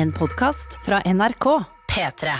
En 0.00 0.12
podkast 0.12 0.78
fra 0.84 1.00
NRK. 1.04 1.64
P3. 1.92 2.30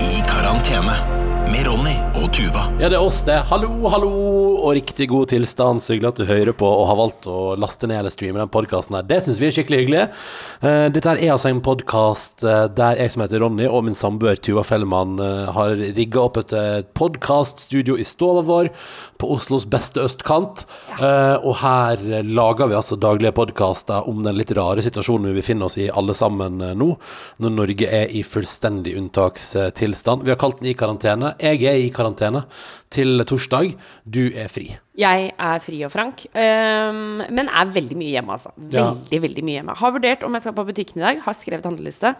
I 0.00 0.22
karantene 0.26 0.96
med 1.52 1.66
Ronny 1.66 1.94
og 2.18 2.32
Tuva. 2.34 2.64
Ja, 2.80 2.88
det 2.88 2.98
er 2.98 3.04
oss, 3.06 3.22
det. 3.22 3.38
Hallo, 3.52 3.86
hallo, 3.86 4.10
og 4.60 4.76
riktig 4.78 5.08
god 5.10 5.32
tilstand. 5.32 5.82
Så 5.82 5.96
hyggelig 5.96 6.12
at 6.12 6.20
du 6.22 6.28
hører 6.28 6.54
på 6.56 6.68
og 6.68 6.86
har 6.90 7.00
valgt 7.00 7.28
å 7.30 7.56
laste 7.60 7.88
ned 7.90 8.02
eller 8.02 8.14
streame 8.14 8.42
den 8.42 8.52
podkasten 8.52 8.98
her. 8.98 9.08
Det 9.08 9.22
syns 9.24 9.40
vi 9.40 9.48
er 9.48 9.56
skikkelig 9.56 9.82
hyggelig. 9.82 10.06
Eh, 10.60 10.86
dette 10.94 11.10
her 11.10 11.20
er 11.20 11.34
altså 11.34 11.50
en 11.50 11.64
podkast 11.64 12.44
der 12.76 13.00
jeg 13.00 13.14
som 13.14 13.24
heter 13.24 13.42
Ronny, 13.42 13.66
og 13.68 13.84
min 13.86 13.96
samboer 13.96 14.38
Tuva 14.40 14.64
Fellmann 14.66 15.18
eh, 15.22 15.50
har 15.56 15.76
rigga 15.80 16.24
opp 16.26 16.40
et 16.40 16.54
eh, 16.56 16.82
podkaststudio 16.96 17.96
i 18.00 18.06
stova 18.06 18.44
vår 18.46 18.70
på 19.20 19.28
Oslos 19.34 19.66
beste 19.70 20.02
østkant. 20.04 20.64
Eh, 20.98 21.36
og 21.38 21.56
her 21.62 22.02
eh, 22.04 22.26
lager 22.26 22.70
vi 22.70 22.78
altså 22.78 22.98
daglige 23.00 23.34
podkaster 23.36 24.08
om 24.10 24.22
den 24.24 24.38
litt 24.38 24.52
rare 24.56 24.84
situasjonen 24.84 25.30
vi 25.30 25.40
befinner 25.40 25.68
oss 25.68 25.78
i 25.80 25.90
alle 25.90 26.16
sammen 26.16 26.60
eh, 26.64 26.76
nå, 26.78 26.92
når 27.42 27.56
Norge 27.56 27.90
er 28.00 28.12
i 28.16 28.24
fullstendig 28.26 28.96
unntakstilstand. 29.00 30.26
Vi 30.26 30.34
har 30.34 30.40
kalt 30.40 30.60
den 30.60 30.72
I 30.72 30.76
karantene. 30.78 31.34
Jeg 31.40 31.62
er 31.68 31.80
i 31.80 31.90
karantene 31.94 32.44
til 32.90 33.22
torsdag. 33.26 33.74
Du 34.04 34.22
er 34.34 34.49
fri. 34.52 34.68
Jeg 35.00 35.32
er 35.32 35.64
fri 35.64 35.80
og 35.86 35.94
frank, 35.94 36.26
Um, 36.34 37.22
men 37.32 37.48
er 37.48 37.72
veldig 37.72 37.96
mye 37.98 38.14
hjemme, 38.14 38.36
altså. 38.36 38.52
Ja. 38.72 38.90
Veldig, 38.92 39.20
veldig 39.26 39.42
mye 39.46 39.58
hjemme. 39.60 39.74
Har 39.80 39.92
vurdert 39.94 40.22
om 40.26 40.36
jeg 40.36 40.44
skal 40.44 40.54
på 40.56 40.64
butikken 40.68 41.02
i 41.02 41.06
dag. 41.06 41.20
Har 41.24 41.36
skrevet 41.36 41.66
handleliste. 41.68 42.14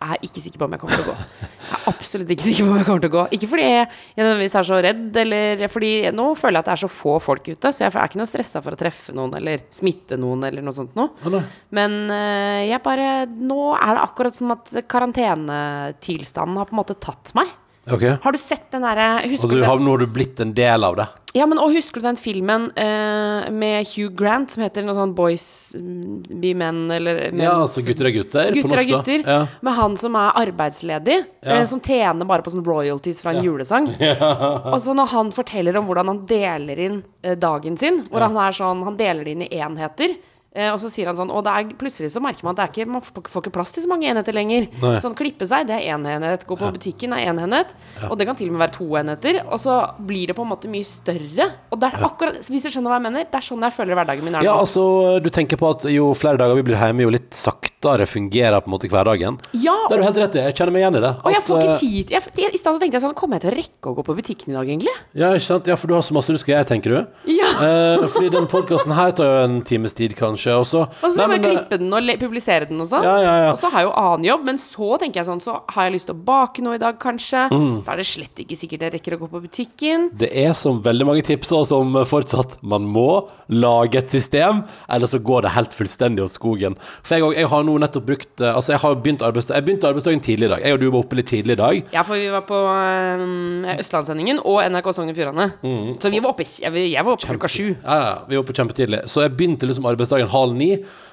Er 0.00 0.22
ikke 0.24 0.40
sikker 0.40 0.56
på 0.62 0.64
om 0.64 0.72
jeg 0.72 0.80
kommer 0.80 0.96
til 0.96 1.04
å 1.04 1.12
gå. 1.12 1.24
Jeg 1.44 1.76
er 1.76 1.82
absolutt 1.90 2.30
ikke 2.32 2.44
sikker 2.46 2.64
på 2.64 2.72
om 2.72 2.78
jeg 2.80 2.86
kommer 2.88 3.02
til 3.04 3.10
å 3.10 3.14
gå. 3.18 3.24
Ikke 3.36 3.48
fordi 3.50 3.66
jeg 3.66 3.88
nødvendigvis 4.16 4.54
er 4.56 4.66
så 4.70 4.78
redd, 4.86 5.18
eller 5.22 5.64
fordi 5.68 5.90
nå 6.16 6.28
føler 6.40 6.56
jeg 6.56 6.64
at 6.64 6.70
det 6.70 6.72
er 6.72 6.82
så 6.82 6.90
få 6.94 7.16
folk 7.20 7.50
ute, 7.50 7.72
så 7.76 7.84
jeg 7.84 7.92
er 7.92 8.08
ikke 8.08 8.20
noe 8.22 8.30
stressa 8.30 8.62
for 8.64 8.76
å 8.76 8.80
treffe 8.80 9.12
noen 9.16 9.36
eller 9.36 9.66
smitte 9.76 10.16
noen 10.20 10.46
eller 10.48 10.64
noe 10.64 10.76
sånt 10.78 10.96
noe. 10.96 11.42
Men 11.76 11.98
øh, 12.08 12.62
jeg 12.70 12.80
bare 12.86 13.10
Nå 13.28 13.74
er 13.76 13.98
det 13.98 14.06
akkurat 14.06 14.40
som 14.40 14.56
at 14.56 14.72
karantenetilstanden 14.88 16.62
har 16.62 16.70
på 16.70 16.78
en 16.78 16.80
måte 16.80 16.96
tatt 16.96 17.34
meg. 17.36 17.52
Okay. 17.90 18.16
Har 18.22 18.32
du 18.32 18.40
sett 18.40 18.70
den 18.72 18.84
derre 18.84 19.24
Og 19.26 19.52
du 19.52 19.62
har, 19.64 19.80
nå 19.80 19.94
har 19.94 20.00
du 20.00 20.08
blitt 20.12 20.40
en 20.40 20.52
del 20.56 20.84
av 20.86 20.96
det. 20.96 21.06
Ja, 21.36 21.44
men 21.46 21.60
og 21.62 21.70
husker 21.70 22.02
du 22.02 22.06
den 22.08 22.16
filmen 22.18 22.64
eh, 22.74 23.50
med 23.54 23.86
Hugh 23.92 24.10
Grant 24.18 24.50
som 24.50 24.64
heter 24.64 24.82
noe 24.82 24.96
sånn 24.96 25.12
Boys 25.14 25.44
mm, 25.78 26.24
Be 26.42 26.50
Men, 26.58 26.80
eller 26.90 27.20
men, 27.30 27.44
Ja, 27.44 27.52
altså 27.62 27.84
gutter 27.86 28.08
er 28.08 28.14
gutter. 28.16 28.50
på 28.50 28.64
Gutter 28.64 28.80
er 28.80 28.88
norsk, 28.88 28.90
gutter. 28.96 29.22
Ja. 29.30 29.36
Med 29.62 29.76
han 29.78 29.94
som 30.00 30.18
er 30.18 30.32
arbeidsledig, 30.42 31.20
Ja. 31.46 31.60
eh, 31.60 31.64
som 31.70 31.78
tjener 31.80 32.26
bare 32.26 32.42
på 32.42 32.50
sånn 32.50 32.66
royalties 32.66 33.22
fra 33.22 33.36
en 33.36 33.44
julesang. 33.46 33.86
Og 34.74 34.80
så 34.82 34.96
når 34.98 35.12
han 35.14 35.30
forteller 35.36 35.78
om 35.78 35.86
hvordan 35.86 36.10
han 36.14 36.24
deler 36.26 36.82
inn 36.88 36.98
eh, 37.22 37.38
dagen 37.38 37.78
sin, 37.78 38.02
hvor 38.10 38.26
han 38.26 38.34
er 38.36 38.58
sånn 38.58 38.82
Han 38.88 38.98
deler 38.98 39.22
det 39.24 39.36
inn 39.38 39.46
i 39.46 39.52
enheter. 39.62 40.16
Eh, 40.50 40.66
og 40.72 40.80
så 40.82 40.88
sier 40.90 41.06
han 41.06 41.14
sånn 41.14 41.28
Og 41.30 41.46
er, 41.46 41.68
plutselig 41.78 42.08
så 42.10 42.18
merker 42.18 42.42
man 42.42 42.56
at 42.56 42.58
det 42.58 42.64
er 42.64 42.70
ikke, 42.72 42.90
man 42.90 43.04
får, 43.06 43.44
ikke 43.44 43.52
plass 43.54 43.70
til 43.70 43.84
så 43.84 43.90
mange 43.92 44.08
enheter 44.10 44.34
lenger. 44.34 44.66
Nei. 44.82 44.96
Sånn 45.02 45.14
klippe 45.14 45.46
seg, 45.46 45.68
det 45.68 45.76
er 45.76 45.94
én 45.94 46.06
enhet. 46.10 46.42
Gå 46.48 46.56
på 46.58 46.70
butikken 46.74 47.14
er 47.14 47.28
én 47.30 47.38
enhet. 47.38 47.70
Og 48.08 48.16
det 48.18 48.26
kan 48.26 48.38
til 48.38 48.50
og 48.50 48.56
med 48.56 48.64
være 48.64 48.74
to 48.74 48.88
enheter. 48.98 49.40
Og 49.46 49.60
så 49.62 49.76
blir 50.08 50.26
det 50.30 50.34
på 50.38 50.42
en 50.42 50.50
måte 50.50 50.70
mye 50.72 50.86
større. 50.86 51.46
Og 51.70 51.78
det 51.78 51.90
er 51.92 52.02
akkurat 52.08 52.40
Hvis 52.50 52.66
du 52.66 52.72
skjønner 52.72 52.90
hva 52.90 52.98
jeg 52.98 53.06
mener, 53.06 53.28
det 53.30 53.38
er 53.38 53.46
sånn 53.46 53.62
jeg 53.62 53.76
føler 53.76 53.98
hverdagen 54.00 54.26
min 54.26 54.38
er 54.40 54.46
Ja, 54.48 54.56
altså, 54.58 54.82
du 55.22 55.30
tenker 55.30 55.60
på 55.60 55.70
at 55.70 55.86
jo 55.92 56.10
flere 56.18 56.40
dager 56.40 56.58
vi 56.58 56.66
blir 56.66 56.80
hjemme, 56.80 57.06
jo 57.06 57.14
litt 57.14 57.30
saktere 57.36 58.08
fungerer 58.10 58.58
på 58.64 58.70
en 58.70 58.74
måte 58.74 58.90
hverdagen. 58.90 59.38
Ja, 59.54 59.76
Det 59.86 59.94
har 59.94 60.02
du 60.02 60.06
helt 60.08 60.20
rett 60.24 60.34
i. 60.40 60.44
Jeg 60.50 60.58
kjenner 60.58 60.74
meg 60.74 60.82
igjen 60.82 60.98
i 60.98 61.04
det. 61.06 61.14
og 61.22 61.30
jeg 61.36 61.46
får 61.46 61.56
eh, 61.60 61.62
ikke 61.62 61.78
tid 61.84 62.10
jeg, 62.16 62.34
jeg, 62.42 62.50
I 62.50 62.58
stedet 62.58 62.74
så 62.74 62.82
tenkte 62.82 62.98
jeg 62.98 63.04
sånn 63.06 63.14
Kommer 63.20 63.38
jeg 63.38 63.46
til 63.46 63.52
å 63.52 63.56
rekke 63.60 63.92
å 63.92 63.96
gå 64.00 64.02
på 64.10 64.14
butikken 64.18 64.50
i 64.50 64.56
dag, 64.58 64.66
egentlig? 64.74 64.94
Ja, 65.14 65.30
ikke 65.36 65.46
sant? 65.46 65.70
Ja, 65.70 65.76
for 65.78 65.86
du 65.86 65.94
har 65.94 66.02
så 66.02 66.16
masse 66.16 66.34
du 66.34 66.40
skal 66.42 66.56
gjøre, 66.56 66.68
tenker 66.72 66.90
du? 66.96 67.00
Ja. 67.36 67.48
Eh, 67.62 68.06
fordi 68.10 68.32
den 68.34 68.50
podkasten 68.50 68.94
her 68.98 69.14
tar 69.14 69.30
jo 69.30 69.40
en 69.44 69.60
times 69.68 69.94
tid, 69.94 70.16
kanskje, 70.18 70.39
så 70.44 70.84
Og 70.88 71.12
så 71.12 71.22
kan 71.22 71.30
må 71.30 71.36
jeg 71.36 71.44
eh, 71.44 71.50
klippe 71.50 71.78
den 71.80 71.92
og 71.96 72.10
publisere 72.20 72.68
den 72.70 72.82
og 72.82 72.88
sånn. 72.90 73.06
Ja, 73.06 73.16
ja, 73.22 73.34
ja. 73.44 73.50
Og 73.52 73.60
så 73.60 73.70
har 73.72 73.84
jeg 73.84 73.90
jo 73.90 73.94
annen 74.00 74.26
jobb, 74.28 74.46
men 74.48 74.60
så 74.62 74.90
tenker 75.00 75.20
jeg 75.20 75.28
sånn 75.28 75.42
Så 75.44 75.56
har 75.74 75.88
jeg 75.88 75.96
lyst 75.96 76.10
til 76.10 76.16
å 76.16 76.22
bake 76.30 76.64
noe 76.64 76.78
i 76.78 76.82
dag, 76.82 76.98
kanskje. 77.02 77.46
Mm. 77.52 77.82
Da 77.86 77.94
er 77.94 78.02
det 78.02 78.08
slett 78.10 78.44
ikke 78.44 78.58
sikkert 78.58 78.86
jeg 78.86 78.94
rekker 78.96 79.16
å 79.16 79.20
gå 79.24 79.30
på 79.34 79.42
butikken. 79.46 80.08
Det 80.20 80.30
er 80.44 80.54
som 80.58 80.80
veldig 80.84 81.08
mange 81.08 81.24
tipser 81.26 81.66
som 81.68 81.96
fortsatt 82.08 82.58
Man 82.62 82.88
må 82.90 83.08
lage 83.50 83.98
et 83.98 84.12
system, 84.12 84.64
eller 84.90 85.10
så 85.10 85.18
går 85.18 85.46
det 85.46 85.54
helt 85.56 85.74
fullstendig 85.74 86.22
åt 86.24 86.36
skogen. 86.36 86.76
For 87.02 87.18
jeg, 87.18 87.34
jeg 87.40 87.50
har 87.50 87.66
nå 87.66 87.76
nettopp 87.82 88.06
brukt 88.06 88.44
eh, 88.44 88.54
Altså, 88.54 88.74
jeg 88.74 88.82
har 88.82 88.96
begynt 89.02 89.24
arbeidsdagen, 89.26 89.58
Jeg 89.58 89.66
begynte 89.66 89.88
arbeidsdagen 89.90 90.22
tidlig 90.24 90.48
i 90.48 90.52
dag. 90.54 90.64
Jeg 90.66 90.76
og 90.76 90.82
du 90.82 90.86
var 90.88 91.00
oppe 91.02 91.18
litt 91.18 91.30
tidlig 91.30 91.56
i 91.56 91.60
dag. 91.60 91.80
Ja, 91.94 92.04
for 92.06 92.20
vi 92.20 92.28
var 92.32 92.44
på 92.48 92.58
øhm, 92.70 93.66
Østlandssendingen 93.76 94.42
og 94.44 94.60
NRK 94.70 94.90
Sogn 94.96 95.12
og 95.12 95.18
Fjordane. 95.18 95.48
Mm. 95.64 95.94
Så 96.02 96.12
vi 96.12 96.22
var 96.22 96.34
oppe, 96.34 96.46
jeg, 96.46 96.86
jeg 96.92 97.06
var 97.06 97.16
oppe 97.16 97.26
klokka 97.26 97.50
sju. 97.50 97.66
Ja, 97.74 97.98
ja, 98.00 98.14
vi 98.28 98.38
var 98.38 98.44
oppe 98.44 98.56
kjempetidlig. 98.56 99.02
Så 99.10 99.24
jeg 99.24 99.34
begynte 99.36 99.68
liksom 99.68 99.88
arbeidsdagen 99.90 100.29
halv 100.30 100.54
ni. 100.56 100.70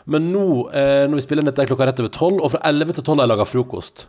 Men 0.08 0.30
nå, 0.34 0.46
eh, 0.74 1.06
når 1.08 1.16
vi 1.20 1.26
spiller 1.26 1.44
inn 1.44 1.50
dette, 1.52 1.60
er 1.66 1.70
klokka 1.74 1.88
rett 1.90 2.00
over 2.04 2.10
tolv, 2.16 2.40
og 2.44 2.52
fra 2.54 2.62
elleve 2.70 2.94
til 2.96 3.04
tolv 3.04 3.20
har 3.22 3.28
jeg 3.28 3.34
laga 3.38 3.46
frokost. 3.50 4.06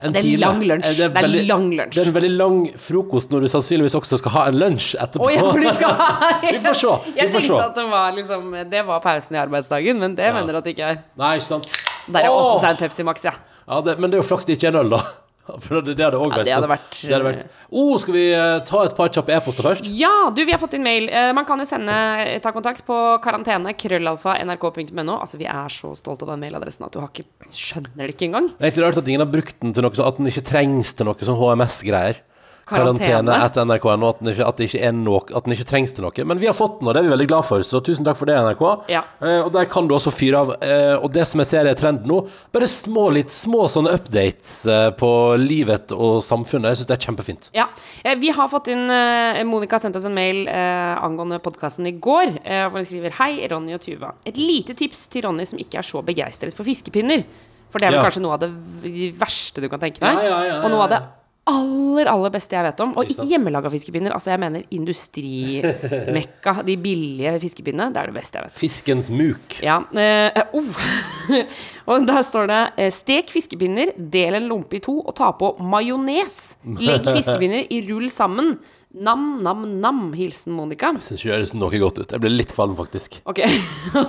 En 0.00 0.12
Det 0.12 0.20
er 0.20 0.26
time. 0.28 0.38
lang 0.44 0.60
lunsj. 0.62 0.86
Eh, 0.86 0.94
Det 0.94 1.04
er 1.06 1.14
veldig- 1.22 1.46
lang 1.48 1.70
lunsj. 1.74 1.94
Det 1.94 2.02
er 2.04 2.08
en 2.08 2.14
veldig 2.14 2.36
lang 2.38 2.58
frokost 2.78 3.30
når 3.32 3.40
du 3.40 3.48
sannsynligvis 3.50 3.96
også 3.98 4.18
skal 4.20 4.30
ha 4.30 4.44
en 4.46 4.54
lunsj 4.54 4.94
etterpå. 4.94 5.24
Oh, 5.26 5.32
ja, 5.32 5.72
skal 5.74 5.96
Vi 6.52 6.58
får 6.62 6.74
se. 6.78 6.86
Vi 6.86 7.18
Jeg 7.18 7.32
får 7.32 7.40
tenkte 7.40 7.46
se. 7.48 7.58
at 7.64 7.74
det 7.74 7.86
var 7.90 8.12
liksom 8.12 8.70
Det 8.70 8.86
var 8.86 9.00
pausen 9.00 9.34
i 9.34 9.38
arbeidsdagen, 9.42 9.98
men 9.98 10.14
det 10.14 10.32
mener 10.34 10.52
du 10.52 10.58
at 10.58 10.64
det 10.64 10.76
ikke 10.76 10.86
er. 10.92 10.98
Nei, 11.18 11.32
ikke 11.38 11.48
sant. 11.48 11.66
Der 12.12 12.20
er 12.20 12.30
åpnet 12.30 12.60
seg 12.60 12.70
en 12.70 12.76
Pepsi 12.76 13.02
Max, 13.04 13.24
ja. 13.24 13.32
Ja, 13.68 13.80
det, 13.80 13.98
men 13.98 14.10
det 14.10 14.18
er 14.20 14.22
jo 14.22 14.28
flaks 14.28 14.44
det 14.46 14.54
ikke 14.60 14.68
er 14.70 14.78
en 14.78 14.86
øl, 14.86 14.90
da. 14.90 15.02
For 15.64 15.80
det, 15.80 15.94
det 15.98 16.04
hadde 16.04 16.20
òg 16.20 16.34
Ja, 16.34 16.42
vært 16.42 16.52
hadde 16.54 16.70
vært, 16.70 16.98
det 17.00 17.14
hadde 17.14 17.26
vært. 17.28 17.44
Oh, 17.70 17.94
skal 18.00 18.16
vi 18.16 18.24
eh, 18.36 18.58
ta 18.68 18.82
et 18.84 18.94
par 18.98 19.10
kjappe 19.14 19.34
e-poster 19.36 19.66
først? 19.66 19.88
Ja, 19.98 20.12
du, 20.34 20.42
vi 20.44 20.54
har 20.54 20.60
fått 20.62 20.76
inn 20.78 20.84
mail. 20.86 21.08
Eh, 21.08 21.30
man 21.36 21.46
kan 21.48 21.60
jo 21.60 21.66
sende 21.68 21.96
ta 22.44 22.52
kontakt 22.54 22.84
på 22.88 22.96
karantene 23.24 23.74
krøllalfa 23.78 24.36
nrk.no. 24.44 25.18
Altså, 25.18 25.40
vi 25.40 25.48
er 25.48 25.72
så 25.72 25.94
stolte 25.98 26.26
av 26.26 26.34
den 26.34 26.44
mailadressen 26.46 26.86
at 26.88 26.94
du 26.94 27.00
har 27.02 27.12
ikke 27.12 27.26
skjønner 27.54 28.04
det 28.04 28.14
ikke 28.16 28.28
engang. 28.30 28.50
Det 28.54 28.62
er 28.62 28.70
egentlig 28.70 28.86
rart 28.88 29.02
at 29.02 29.08
ingen 29.12 29.24
har 29.24 29.32
brukt 29.32 29.60
den 29.64 29.76
til 29.76 29.86
noe 29.86 29.96
sånn 29.98 30.10
at 30.12 30.20
den 30.20 30.32
ikke 30.32 30.46
trengs 30.52 30.94
til 30.98 31.08
noe 31.08 31.28
sånn 31.30 31.40
HMS-greier. 31.40 32.24
Karantene 32.68 33.36
etter 33.44 33.64
NRK.no, 33.64 34.08
at, 34.12 34.22
at, 34.22 34.60
at 34.60 35.44
den 35.46 35.54
ikke 35.56 35.66
trengs 35.68 35.94
til 35.96 36.04
noe. 36.04 36.24
Men 36.28 36.40
vi 36.42 36.48
har 36.50 36.56
fått 36.56 36.78
den, 36.80 36.88
og 36.88 36.94
det 36.94 37.00
er 37.02 37.06
vi 37.08 37.12
veldig 37.14 37.28
glad 37.30 37.46
for, 37.48 37.64
så 37.66 37.80
tusen 37.84 38.06
takk 38.06 38.18
for 38.20 38.28
det, 38.30 38.36
NRK. 38.36 38.64
Ja. 38.92 39.02
Eh, 39.24 39.40
og 39.44 39.50
der 39.54 39.68
kan 39.70 39.88
du 39.88 39.94
også 39.96 40.12
fyre 40.14 40.42
av. 40.44 40.52
Eh, 40.62 40.94
og 40.98 41.10
det 41.14 41.26
som 41.30 41.40
jeg 41.42 41.50
ser 41.52 41.68
er 41.70 41.78
trenden 41.78 42.08
nå, 42.10 42.20
bare 42.54 42.68
små, 42.70 43.08
litt 43.16 43.32
små 43.34 43.66
sånne 43.72 43.94
updates 43.98 44.60
eh, 44.68 44.88
på 44.98 45.10
livet 45.40 45.94
og 45.96 46.20
samfunnet. 46.26 46.72
Jeg 46.74 46.82
syns 46.82 46.90
det 46.92 46.96
er 46.98 47.04
kjempefint. 47.08 47.50
Ja. 47.56 47.68
Eh, 48.04 48.16
vi 48.20 48.32
har 48.36 48.50
fått 48.52 48.70
inn 48.72 48.86
eh, 48.92 49.42
Monica 49.48 49.80
sendt 49.82 49.96
oss 49.98 50.06
en 50.08 50.16
mail 50.16 50.44
eh, 50.48 50.94
angående 51.04 51.40
podkasten 51.44 51.86
i 51.88 51.96
går, 51.98 52.36
hvor 52.68 52.78
hun 52.80 52.86
skriver 52.88 53.14
Hei, 53.20 53.32
Ronny 53.50 53.74
og 53.76 53.82
Tuva. 53.84 54.12
Et 54.28 54.36
lite 54.40 54.76
tips 54.78 55.06
til 55.12 55.24
Ronny 55.26 55.46
som 55.48 55.60
ikke 55.60 55.80
er 55.80 55.86
så 55.86 56.02
begeistret 56.04 56.56
for 56.56 56.68
fiskepinner. 56.68 57.24
For 57.68 57.80
det 57.82 57.88
er 57.88 57.92
vel 57.92 57.98
Ja. 58.00 58.04
kanskje 58.08 58.22
noe 58.24 58.36
av 58.36 58.40
det 58.40 59.12
verste 59.20 59.60
du 59.60 59.68
kan 59.68 59.80
tenke 59.82 60.00
deg. 60.00 60.14
Ja, 60.16 60.22
ja, 60.24 60.38
ja, 60.48 60.60
Og 60.64 60.70
noe 60.72 60.86
av 60.86 60.92
det 60.94 61.00
aller, 61.48 62.08
aller 62.10 62.32
beste 62.34 62.56
jeg 62.56 62.66
vet 62.66 62.80
om. 62.84 62.94
Og 63.00 63.10
Ikke 63.12 63.26
hjemmelaga 63.30 63.70
fiskepinner. 63.72 64.14
Altså, 64.14 64.32
jeg 64.34 64.42
mener 64.42 64.64
industrimekka. 64.74 66.54
De 66.68 66.76
billige 66.80 67.34
fiskepinnene. 67.42 67.90
Det 67.94 68.02
er 68.02 68.12
det 68.12 68.16
beste 68.18 68.38
jeg 68.38 68.48
vet. 68.48 68.56
Fiskens 68.58 69.10
muk. 69.10 69.58
Ja. 69.64 69.80
Eh, 69.92 70.42
oh. 70.56 70.82
og 71.90 72.08
der 72.08 72.24
står 72.26 72.50
det 72.50 72.62
eh, 72.76 72.92
Stek 72.94 73.32
fiskepinner, 73.34 73.94
del 73.96 74.38
en 74.38 74.48
lompe 74.50 74.78
i 74.78 74.82
to 74.84 74.98
og 75.00 75.14
ta 75.18 75.30
på 75.36 75.54
majones. 75.60 76.58
Legg 76.78 77.08
fiskepinner 77.16 77.68
i 77.72 77.82
rull 77.88 78.08
sammen. 78.12 78.56
Nam, 78.98 79.42
nam, 79.44 79.64
nam. 79.80 79.98
Hilsen 80.16 80.54
Monica. 80.56 80.90
Syns 81.04 81.20
ikke 81.22 81.30
det 81.30 81.36
høres 81.36 81.52
noe 81.54 81.80
godt 81.82 82.00
ut. 82.02 82.14
Jeg 82.14 82.22
ble 82.22 82.30
litt 82.32 82.54
kvalm, 82.54 82.74
faktisk. 82.78 83.20
Ok. 83.28 83.42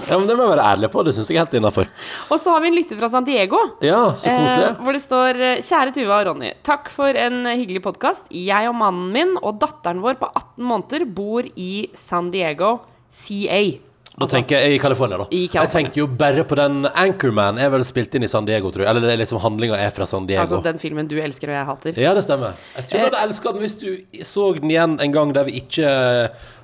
Ja, 0.10 0.18
men 0.18 0.28
Det 0.28 0.36
må 0.38 0.46
jeg 0.46 0.54
være 0.56 0.66
ærlig 0.74 0.90
på. 0.94 1.04
Det 1.06 1.14
syns 1.16 1.30
jeg 1.30 1.38
er 1.38 1.46
helt 1.46 1.58
innafor. 1.60 1.90
og 2.30 2.40
så 2.42 2.54
har 2.56 2.64
vi 2.64 2.72
en 2.72 2.78
lytter 2.78 3.00
fra 3.00 3.10
San 3.12 3.28
Diego. 3.28 3.60
Ja, 3.86 4.02
så 4.18 4.34
koselig. 4.34 4.70
Eh, 4.70 4.80
hvor 4.86 4.98
det 4.98 5.04
står 5.04 5.42
eh, 5.50 5.62
Kjære 5.66 5.94
Tuva 5.96 6.20
og 6.22 6.30
Ronny. 6.32 6.54
Takk 6.68 6.90
for 6.94 7.20
en 7.26 7.42
eh, 7.46 7.60
hyggelig 7.62 7.84
podkast. 7.86 8.32
Jeg 8.34 8.70
og 8.72 8.78
mannen 8.80 9.12
min 9.16 9.36
og 9.44 9.60
datteren 9.62 10.02
vår 10.04 10.18
på 10.22 10.32
18 10.34 10.66
måneder 10.72 11.06
bor 11.20 11.48
i 11.56 11.72
San 11.98 12.32
Diego, 12.34 12.78
CA. 13.10 13.62
Da 14.20 14.28
tenker 14.28 14.60
jeg 14.60 14.76
i 14.76 14.80
California, 14.84 15.18
da. 15.22 15.28
I 15.32 15.48
California. 15.48 15.64
Jeg 15.64 15.72
tenker 15.76 16.02
jo 16.02 16.08
bare 16.20 16.44
på 16.50 16.58
den 16.60 16.82
Anchorman 16.92 17.60
er 17.64 17.70
vel 17.74 17.86
spilt 17.88 18.16
inn 18.20 18.26
i 18.28 18.32
San 18.32 18.46
Diego, 18.48 18.72
tror 18.74 18.84
jeg. 18.86 18.92
Eller 18.92 19.08
det 19.08 19.14
er 19.16 19.22
liksom 19.24 19.40
handlinga 19.44 19.78
er 19.80 19.94
fra 19.96 20.08
San 20.10 20.28
Diego. 20.28 20.42
Altså 20.44 20.62
den 20.66 20.80
filmen 20.82 21.08
du 21.08 21.16
elsker 21.24 21.52
og 21.54 21.56
jeg 21.56 21.68
hater. 21.72 22.00
Ja, 22.04 22.14
det 22.18 22.26
stemmer. 22.28 22.58
Jeg 22.76 22.90
tror 22.90 23.00
du 23.00 23.06
hadde 23.10 23.26
elska 23.30 23.54
den 23.56 23.64
hvis 23.66 23.78
du 23.80 24.24
så 24.28 24.50
den 24.60 24.72
igjen 24.74 24.98
en 25.00 25.16
gang 25.16 25.32
der 25.36 25.48
vi 25.48 25.62
ikke 25.64 25.94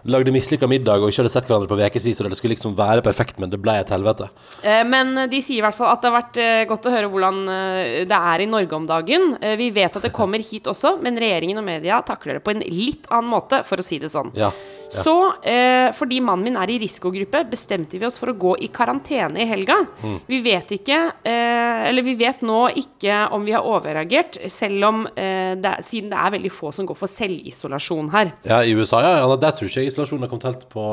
lagde 0.06 0.30
mislykka 0.36 0.68
middag 0.69 1.02
og 1.02 1.10
ikke 1.10 1.24
hadde 1.24 1.31
sett 1.34 1.48
hverandre 1.50 1.66
på 1.72 1.80
ukevis, 1.81 2.19
og 2.22 2.28
det 2.30 2.38
skulle 2.38 2.54
liksom 2.54 2.75
være 2.78 3.02
perfekt, 3.02 3.40
men 3.42 3.50
det 3.50 3.57
ble 3.63 3.74
et 3.81 3.90
helvete. 3.90 4.28
Eh, 4.62 4.84
Men 4.86 5.16
de 5.31 5.40
sier 5.42 5.57
i 5.57 5.66
hvert 5.66 5.74
fall 5.80 5.90
at 5.96 6.04
det 6.04 6.12
har 6.12 6.18
vært 6.19 6.38
eh, 6.44 6.66
godt 6.69 6.86
å 6.86 6.94
høre 6.94 7.10
hvordan 7.10 7.40
eh, 7.50 8.06
det 8.06 8.19
er 8.34 8.44
i 8.44 8.50
Norge 8.52 8.78
om 8.78 8.86
dagen. 8.86 9.31
Eh, 9.42 9.56
Vi 9.57 9.72
vet 9.74 9.96
at 9.98 10.06
det 10.06 10.13
kommer 10.13 10.44
hit 10.46 10.69
også, 10.69 11.00
men 11.02 11.18
regjeringen 11.18 11.57
og 11.57 11.66
media 11.66 12.04
takler 12.06 12.38
det 12.38 12.44
på 12.46 12.54
en 12.54 12.62
litt 12.68 13.10
annen 13.10 13.31
måte, 13.34 13.63
for 13.66 13.81
å 13.81 13.86
si 13.88 13.98
det 14.04 14.12
sånn. 14.13 14.30
Ja. 14.38 14.52
Så 14.89 15.15
eh, 15.41 15.89
fordi 15.95 16.19
mannen 16.23 16.45
min 16.45 16.57
er 16.59 16.71
i 16.71 16.77
risikogruppe, 16.81 17.43
bestemte 17.49 17.99
vi 17.99 18.07
oss 18.07 18.17
for 18.21 18.31
å 18.31 18.37
gå 18.37 18.55
i 18.65 18.69
karantene 18.73 19.41
i 19.41 19.47
helga. 19.49 19.77
Mm. 20.03 20.17
Vi 20.29 20.39
vet 20.45 20.73
ikke 20.77 20.99
eh, 21.25 21.87
Eller 21.89 22.05
vi 22.05 22.15
vet 22.19 22.43
nå 22.45 22.59
ikke 22.81 23.17
om 23.35 23.45
vi 23.45 23.55
har 23.55 23.65
overreagert, 23.65 24.39
selv 24.51 24.87
om 24.89 25.03
eh, 25.07 25.55
det, 25.59 25.75
siden 25.85 26.11
det 26.13 26.19
er 26.21 26.35
veldig 26.37 26.53
få 26.53 26.71
som 26.75 26.87
går 26.87 26.99
for 26.99 27.11
selvisolasjon 27.11 28.11
her. 28.13 28.33
Ja, 28.47 28.61
i 28.63 28.75
USA, 28.77 29.01
ja. 29.05 29.15
ja 29.21 29.39
der 29.41 29.55
tror 29.57 29.69
ikke 29.69 29.83
jeg 29.83 29.93
isolasjonen 29.93 30.27
har 30.27 30.33
kommet 30.33 30.49
helt 30.49 30.67
på, 30.71 30.85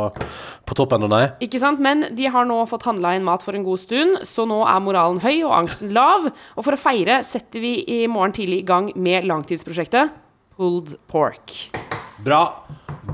på 0.69 0.79
topp 0.79 0.97
ennå, 0.97 1.11
nei. 1.13 1.25
Ikke 1.45 1.61
sant? 1.63 1.83
Men 1.83 2.09
de 2.17 2.29
har 2.33 2.49
nå 2.49 2.59
fått 2.71 2.87
handla 2.89 3.15
inn 3.17 3.27
mat 3.27 3.45
for 3.47 3.57
en 3.59 3.67
god 3.67 3.83
stund, 3.83 4.23
så 4.29 4.47
nå 4.49 4.63
er 4.67 4.83
moralen 4.85 5.23
høy 5.23 5.45
og 5.45 5.57
angsten 5.63 5.93
lav. 5.97 6.31
Og 6.57 6.67
for 6.67 6.77
å 6.77 6.81
feire 6.81 7.23
setter 7.27 7.63
vi 7.63 7.77
i 8.01 8.03
morgen 8.11 8.37
tidlig 8.37 8.63
i 8.63 8.69
gang 8.69 8.93
med 8.97 9.29
langtidsprosjektet 9.29 10.13
Pulled 10.57 10.97
Pork. 11.11 11.57
Bra. 12.23 12.45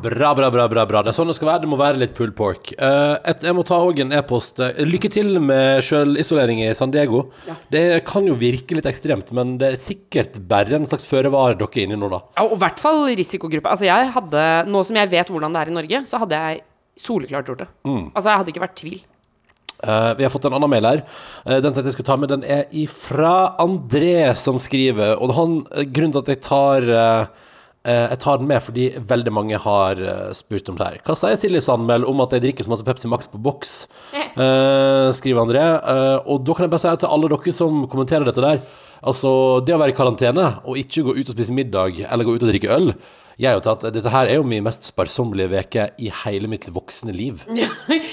Bra, 0.03 0.35
bra, 0.35 0.51
bra, 0.51 0.67
bra, 0.69 0.85
bra. 0.87 1.03
Det 1.03 1.13
er 1.13 1.17
sånn 1.17 1.31
det 1.31 1.37
skal 1.39 1.51
være. 1.51 1.63
Det 1.65 1.71
må 1.71 1.79
være 1.81 2.01
litt 2.01 2.15
pulled 2.17 2.37
pork. 2.39 2.71
Eh, 2.75 3.15
et, 3.31 3.43
jeg 3.47 3.57
må 3.57 3.65
ta 3.67 3.79
òg 3.83 4.03
en 4.05 4.15
e-post. 4.19 4.63
Eh, 4.63 4.83
Lykke 4.87 5.11
til 5.13 5.41
med 5.43 5.83
sjølisolering 5.87 6.63
i 6.67 6.71
San 6.79 6.93
Diego. 6.95 7.25
Det 7.73 7.85
kan 8.09 8.27
jo 8.29 8.37
virke 8.39 8.79
litt 8.79 8.89
ekstremt, 8.91 9.33
men 9.37 9.57
det 9.61 9.73
er 9.73 9.83
sikkert 9.83 10.41
bare 10.51 10.79
en 10.79 10.89
slags 10.89 11.09
føre 11.09 11.33
var 11.35 11.59
dere 11.59 11.69
er 11.73 11.87
inne 11.87 11.99
i 11.99 12.01
nå, 12.01 12.11
da. 12.13 12.23
Ja, 12.39 12.47
og 12.47 12.57
i 12.57 12.63
hvert 12.63 12.83
fall 12.83 13.05
risikogruppe. 13.19 13.71
Altså 13.75 13.89
jeg 13.89 14.11
hadde, 14.15 14.47
Nå 14.69 14.83
som 14.87 14.99
jeg 14.99 15.11
vet 15.13 15.31
hvordan 15.33 15.55
det 15.55 15.63
er 15.63 15.71
i 15.71 15.79
Norge, 15.79 16.03
så 16.11 16.23
hadde 16.23 16.43
jeg 16.43 16.65
soleklart 16.99 17.49
gjort 17.51 17.65
det. 17.65 17.71
Altså 17.87 18.29
jeg 18.29 18.43
hadde 18.43 18.55
ikke 18.55 18.67
vært 18.67 18.79
tvil. 18.81 19.01
Uh, 19.79 20.11
vi 20.19 20.25
har 20.27 20.33
fått 20.35 20.49
en 20.49 20.57
annen 20.57 20.71
mail 20.73 20.87
her. 20.89 21.05
Uh, 21.47 21.61
den 21.63 21.71
tenkte 21.71 21.87
jeg 21.87 21.95
skulle 21.95 22.09
ta 22.09 22.17
med. 22.19 22.33
Den 22.33 22.43
er 22.43 22.65
ifra 22.75 23.55
André 23.63 24.33
som 24.39 24.59
skriver. 24.59 25.15
Og 25.23 25.35
han, 25.37 25.61
grunnen 25.95 26.17
til 26.17 26.25
at 26.25 26.33
jeg 26.33 26.43
tar 26.43 26.89
eh, 26.91 27.47
jeg 27.89 28.21
tar 28.23 28.41
den 28.41 28.49
med 28.51 28.65
fordi 28.65 28.89
veldig 29.11 29.33
mange 29.35 29.61
har 29.63 30.01
eh, 30.03 30.33
spurt 30.37 30.69
om 30.73 30.79
det 30.79 30.89
her. 30.89 30.99
Hva 31.07 31.17
sier 31.19 31.39
Silje 31.41 31.63
Sandmæl 31.65 32.07
om 32.09 32.21
at 32.25 32.35
jeg 32.37 32.45
drikker 32.47 32.67
så 32.67 32.73
masse 32.73 32.87
Pepsi 32.87 33.11
Max 33.11 33.31
på 33.31 33.41
boks? 33.43 33.79
Eh, 34.39 35.09
skriver 35.17 35.41
André. 35.43 35.63
Eh, 35.83 36.29
og 36.31 36.45
da 36.47 36.55
kan 36.55 36.63
jeg 36.63 36.71
bare 36.71 36.83
si 36.85 36.91
til 37.03 37.11
alle 37.11 37.31
dere 37.33 37.55
som 37.57 37.81
kommenterer 37.91 38.29
dette 38.29 38.45
der 38.45 38.61
Altså, 38.99 39.31
det 39.67 39.75
å 39.75 39.79
være 39.81 39.95
i 39.95 39.97
karantene 39.97 40.45
og 40.67 40.79
ikke 40.79 41.05
gå 41.07 41.15
ut 41.17 41.31
og 41.31 41.35
spise 41.35 41.55
middag 41.55 42.01
eller 42.07 42.27
gå 42.27 42.35
ut 42.35 42.45
og 42.45 42.51
drikke 42.51 42.71
øl 42.75 42.93
gjør 43.39 43.55
jo 43.59 43.61
til 43.63 43.71
at 43.73 43.85
dette 43.95 44.11
her 44.11 44.27
er 44.33 44.39
jo 44.41 44.45
min 44.47 44.65
mest 44.67 44.83
sparsommelige 44.89 45.51
veke 45.53 45.85
i 46.03 46.09
hele 46.25 46.49
mitt 46.51 46.67
voksne 46.75 47.13
liv. 47.15 47.45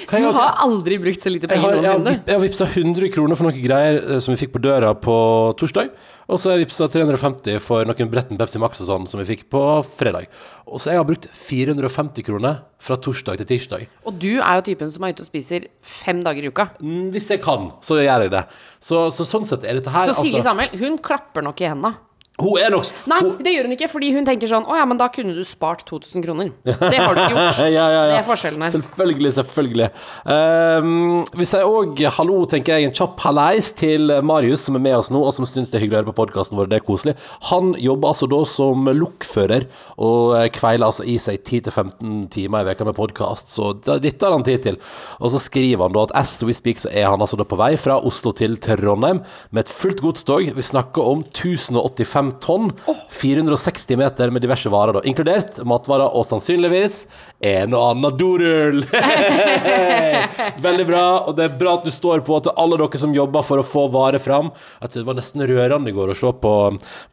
Du 0.05 0.21
jeg- 0.21 0.33
har 0.37 0.59
aldri 0.61 0.99
brukt 1.01 1.23
så 1.25 1.31
lite 1.33 1.47
Jeg 1.49 1.59
har, 1.59 1.71
penger 1.73 1.81
jeg 1.81 1.91
har, 1.91 1.99
noensinne. 1.99 2.27
jeg 2.29 2.35
har 2.37 2.43
vippsa 2.43 2.65
100 2.69 3.09
kroner 3.15 3.35
for 3.39 3.47
noen 3.49 3.57
greier 3.63 3.97
eh, 3.97 4.19
som 4.21 4.35
vi 4.35 4.37
fikk 4.45 4.53
på 4.53 4.61
døra 4.61 4.91
på 5.01 5.15
torsdag. 5.57 5.89
Og 6.29 6.39
så 6.39 6.49
har 6.51 6.57
jeg 6.59 6.67
vippsa 6.67 6.87
350 6.93 7.57
for 7.61 7.85
noen 7.89 8.09
Bretten 8.13 8.37
Pepsi 8.39 8.61
Max 8.61 8.79
og 8.85 8.87
sånn 8.89 9.07
som 9.09 9.19
vi 9.21 9.25
fikk 9.33 9.43
på 9.53 9.61
fredag. 9.97 10.29
Og 10.69 10.79
så 10.81 10.93
jeg 10.93 11.01
har 11.01 11.05
brukt 11.09 11.27
450 11.33 12.25
kroner 12.29 12.61
fra 12.81 12.95
torsdag 13.01 13.41
til 13.41 13.49
tirsdag. 13.49 13.87
Og 14.05 14.17
du 14.21 14.31
er 14.37 14.61
jo 14.61 14.65
typen 14.69 14.93
som 14.93 15.03
er 15.05 15.13
ute 15.17 15.25
og 15.25 15.29
spiser 15.29 15.67
fem 15.81 16.21
dager 16.25 16.45
i 16.45 16.53
uka. 16.53 16.69
Mm, 16.79 17.09
Hvis 17.13 17.29
jeg 17.33 17.41
kan, 17.45 17.71
så 17.85 17.97
gjør 17.99 18.25
jeg 18.27 18.33
det. 18.37 18.45
Så, 18.79 19.07
så 19.13 19.25
sånn 19.27 19.45
sett 19.49 19.65
er 19.65 19.81
dette 19.81 19.93
her 19.93 20.05
Så 20.09 20.17
Silje 20.21 20.39
altså, 20.39 20.51
Samuel, 20.53 20.77
hun 20.85 20.97
klapper 21.01 21.45
nok 21.45 21.61
i 21.65 21.69
henda. 21.73 21.95
Hun 22.35 22.59
er 22.59 22.73
nok 22.73 22.89
Nei, 23.07 23.17
hun, 23.23 23.35
det 23.39 23.51
gjør 23.53 23.67
hun 23.69 23.73
ikke, 23.77 23.87
fordi 23.87 24.09
hun 24.11 24.25
tenker 24.27 24.49
sånn 24.51 24.65
Å 24.67 24.75
ja, 24.75 24.83
men 24.89 24.99
da 24.99 25.07
kunne 25.13 25.31
du 25.37 25.39
spart 25.47 25.85
2000 25.87 26.23
kroner. 26.25 26.49
Det 26.65 26.99
har 26.99 27.15
du 27.15 27.21
ikke 27.21 27.31
gjort. 27.31 27.59
ja, 27.61 27.69
ja, 27.71 27.85
ja. 27.93 28.01
Det 28.09 28.17
er 28.17 28.25
forskjellen 28.27 28.63
her. 28.65 28.73
Selvfølgelig, 28.73 29.31
selvfølgelig. 29.37 29.87
Um, 30.27 30.89
vi 31.37 31.47
sier 31.47 31.63
òg 31.67 32.01
hallo, 32.17 32.41
tenker 32.49 32.75
jeg, 32.75 32.89
en 32.89 32.95
kjapp 32.95 33.21
hallais 33.23 33.69
til 33.77 34.11
Marius, 34.25 34.65
som 34.67 34.77
er 34.77 34.83
med 34.83 34.97
oss 34.97 35.09
nå, 35.13 35.21
og 35.23 35.33
som 35.35 35.47
syns 35.47 35.71
det 35.71 35.79
er 35.79 35.85
hyggelig 35.85 35.97
å 35.97 36.01
høre 36.01 36.11
på 36.11 36.17
podkasten 36.19 36.59
vår. 36.59 36.69
Det 36.71 36.79
er 36.79 36.85
koselig. 36.85 37.15
Han 37.51 37.73
jobber 37.81 38.11
altså 38.11 38.29
da 38.31 38.41
som 38.49 38.89
lokfører, 38.99 39.67
og 39.95 40.35
eh, 40.39 40.49
kveiler 40.55 40.89
altså 40.89 41.05
i 41.07 41.17
seg 41.21 41.41
10-15 41.41 42.27
timer 42.35 42.65
i 42.65 42.69
veka 42.71 42.87
med 42.87 42.97
podkast, 42.99 43.53
så 43.55 43.71
dette 43.75 44.25
har 44.25 44.35
han 44.35 44.45
tid 44.47 44.65
til. 44.67 44.79
Og 45.21 45.33
så 45.33 45.41
skriver 45.43 45.87
han 45.87 45.95
da 45.95 46.05
at 46.09 46.15
as 46.25 46.37
we 46.45 46.55
speak, 46.55 46.83
så 46.83 46.91
er 46.91 47.09
han 47.11 47.23
altså 47.23 47.39
da 47.39 47.47
på 47.47 47.59
vei 47.59 47.73
fra 47.79 47.97
Oslo 48.05 48.35
til 48.35 48.59
Trondheim 48.61 49.23
med 49.51 49.65
et 49.65 49.73
fullt 49.73 50.03
godstog. 50.03 50.51
Vi 50.55 50.69
snakker 50.71 51.13
om 51.15 51.23
1085 51.25 52.24
tonn, 52.43 52.71
460 53.11 53.97
meter 53.99 54.33
med 54.33 54.43
diverse 54.45 54.71
varer, 54.71 54.97
da, 54.97 55.03
inkludert 55.07 55.59
matvarer 55.67 56.13
og 56.15 56.25
sannsynligvis 56.27 57.03
en 57.45 57.75
og 57.77 57.91
annen 57.91 58.17
dorull. 58.19 58.83
Veldig 60.67 60.87
bra, 60.89 61.03
og 61.27 61.37
det 61.37 61.47
er 61.47 61.57
bra 61.59 61.75
at 61.79 61.87
du 61.87 61.91
står 61.93 62.23
på 62.27 62.39
til 62.45 62.55
alle 62.61 62.79
dere 62.81 63.01
som 63.01 63.13
jobber 63.15 63.45
for 63.45 63.61
å 63.61 63.65
få 63.65 63.85
varer 63.93 64.21
fram. 64.23 64.51
Jeg 64.81 64.95
det 64.95 65.05
var 65.07 65.17
nesten 65.19 65.43
rørende 65.45 65.91
i 65.91 65.95
går 65.95 66.13
å 66.13 66.17
se 66.17 66.31
på 66.41 66.53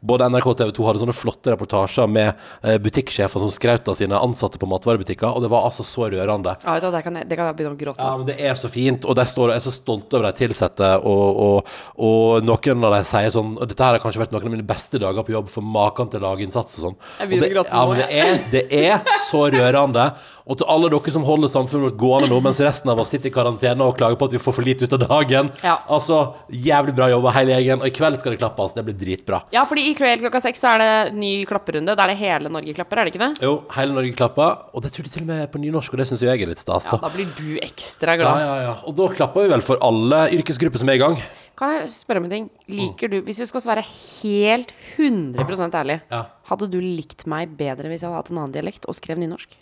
både 0.01 0.29
NRK 0.31 0.49
og 0.51 0.57
TV 0.61 0.73
2 0.77 0.87
hadde 0.87 1.03
sånne 1.03 1.17
flotte 1.17 1.53
reportasjer 1.53 2.09
med 2.09 2.31
eh, 2.63 2.79
butikksjefer 2.81 3.43
som 3.43 3.51
skraut 3.53 3.89
av 3.91 3.97
sine 3.99 4.19
ansatte 4.19 4.61
på 4.61 4.69
matvarebutikker, 4.71 5.29
og 5.29 5.43
det 5.43 5.51
var 5.53 5.67
altså 5.67 5.85
så 5.87 6.09
rørende. 6.13 6.55
Ja, 6.63 6.77
vet 6.77 6.87
du, 6.87 6.89
det, 6.95 7.03
kan 7.05 7.19
jeg, 7.19 7.29
det 7.29 7.39
kan 7.39 7.49
jeg 7.51 7.59
begynne 7.59 7.75
å 7.77 7.81
gråte 7.83 8.03
Ja, 8.03 8.13
men 8.19 8.29
det 8.29 8.37
er 8.39 8.57
så 8.59 8.71
fint, 8.71 9.05
og 9.05 9.17
de 9.19 9.27
står 9.29 9.51
og 9.51 9.55
er 9.57 9.63
så 9.65 9.73
stolte 9.73 10.19
over 10.19 10.29
de 10.31 10.51
ansatte, 10.73 10.89
og, 11.07 11.39
og, 11.43 11.73
og 11.97 12.45
noen 12.45 12.85
av 12.87 12.95
dem 12.97 13.07
sier 13.07 13.31
sånn 13.33 13.55
Og 13.57 13.69
dette 13.69 13.83
her 13.83 13.95
har 13.97 14.03
kanskje 14.03 14.21
vært 14.21 14.33
noen 14.33 14.47
av 14.47 14.53
mine 14.55 14.67
beste 14.67 14.99
dager 15.01 15.25
på 15.25 15.33
jobb, 15.35 15.49
for 15.51 15.65
maken 15.65 16.11
til 16.11 16.23
laginnsats 16.23 16.79
og 16.79 16.87
sånn. 16.87 16.97
Jeg 17.19 17.31
begynner 17.31 17.49
å 17.49 17.53
gråte 17.53 17.69
nå. 17.69 17.75
ja, 17.77 17.87
men 17.89 18.01
det 18.01 18.07
er, 18.19 18.47
det 18.53 18.63
er 18.83 19.19
så 19.29 19.45
rørende. 19.53 20.07
Og 20.43 20.59
til 20.59 20.67
alle 20.67 20.89
dere 20.91 21.13
som 21.15 21.23
holder 21.23 21.51
samfunnet 21.51 21.87
vårt 21.87 21.99
gående 22.01 22.27
nå, 22.31 22.39
mens 22.43 22.59
resten 22.63 22.91
av 22.91 22.99
oss 22.99 23.13
sitter 23.13 23.22
i 23.25 23.31
karantene 23.33 23.85
og 23.85 23.97
klager 23.99 24.17
på 24.19 24.25
at 24.29 24.33
vi 24.35 24.41
får 24.43 24.55
for 24.57 24.65
lite 24.65 24.85
ut 24.87 24.93
av 24.97 25.03
dagen. 25.07 25.51
Ja. 25.63 25.77
Altså, 25.87 26.19
jævlig 26.51 26.95
bra 26.97 27.09
jobba, 27.11 27.31
hele 27.37 27.55
gjengen. 27.57 27.81
Og 27.83 27.87
i 27.87 27.93
kveld 27.95 28.17
skal 28.21 28.35
det 28.35 28.39
klappes. 28.41 28.73
Det 28.77 28.83
blir 28.87 28.97
dritbra. 28.99 29.41
Ja, 29.55 29.63
fordi 29.69 29.85
i 29.91 29.93
kveld 29.97 30.23
klokka 30.25 30.41
seks 30.43 30.61
så 30.63 30.73
er 30.75 30.83
det 30.83 31.13
ny 31.17 31.31
klapperunde. 31.49 31.95
Da 31.95 32.03
er 32.07 32.13
det 32.13 32.17
hele 32.23 32.49
Norge 32.53 32.73
klapper, 32.77 32.99
er 33.03 33.05
det 33.09 33.13
ikke 33.15 33.23
det? 33.27 33.43
Jo, 33.45 33.53
hele 33.77 33.93
Norge 33.97 34.13
klapper. 34.17 34.57
Og 34.73 34.83
det 34.85 34.91
tror 34.95 35.07
de 35.07 35.13
til 35.13 35.23
og 35.25 35.29
med 35.31 35.45
er 35.45 35.51
på 35.53 35.61
nynorsk, 35.63 35.93
og 35.93 36.03
det 36.03 36.09
syns 36.11 36.25
jeg 36.25 36.41
er 36.43 36.51
litt 36.53 36.61
stas. 36.63 36.85
Ja, 36.89 36.97
da. 36.97 37.07
da 37.07 37.13
blir 37.15 37.29
du 37.37 37.57
ekstra 37.63 38.17
glad. 38.19 38.43
ja, 38.43 38.53
ja. 38.67 38.75
Og 38.87 38.95
da 38.97 39.07
klapper 39.15 39.45
vi 39.47 39.53
vel 39.55 39.61
for 39.65 39.79
alle 39.85 40.25
yrkesgrupper 40.39 40.81
som 40.81 40.89
er 40.89 40.99
i 40.99 41.03
gang. 41.03 41.17
Kan 41.55 41.69
jeg 41.69 41.91
spørre 41.93 42.17
om 42.17 42.23
en 42.25 42.31
ting? 42.33 42.45
Liker 42.73 43.11
du, 43.11 43.19
hvis 43.21 43.37
du 43.37 43.45
skal 43.45 43.61
svare 43.61 43.83
helt 43.85 44.71
100% 44.97 45.75
ærlig, 45.77 45.99
Ja. 46.09 46.23
hadde 46.49 46.69
du 46.71 46.79
likt 46.81 47.27
meg 47.27 47.55
bedre 47.57 47.89
hvis 47.91 48.01
jeg 48.01 48.09
hadde 48.09 48.21
hatt 48.23 48.31
en 48.31 48.37
annen 48.41 48.55
dialekt 48.55 48.87
og 48.89 48.95
skrev 48.97 49.17
nynorsk? 49.21 49.53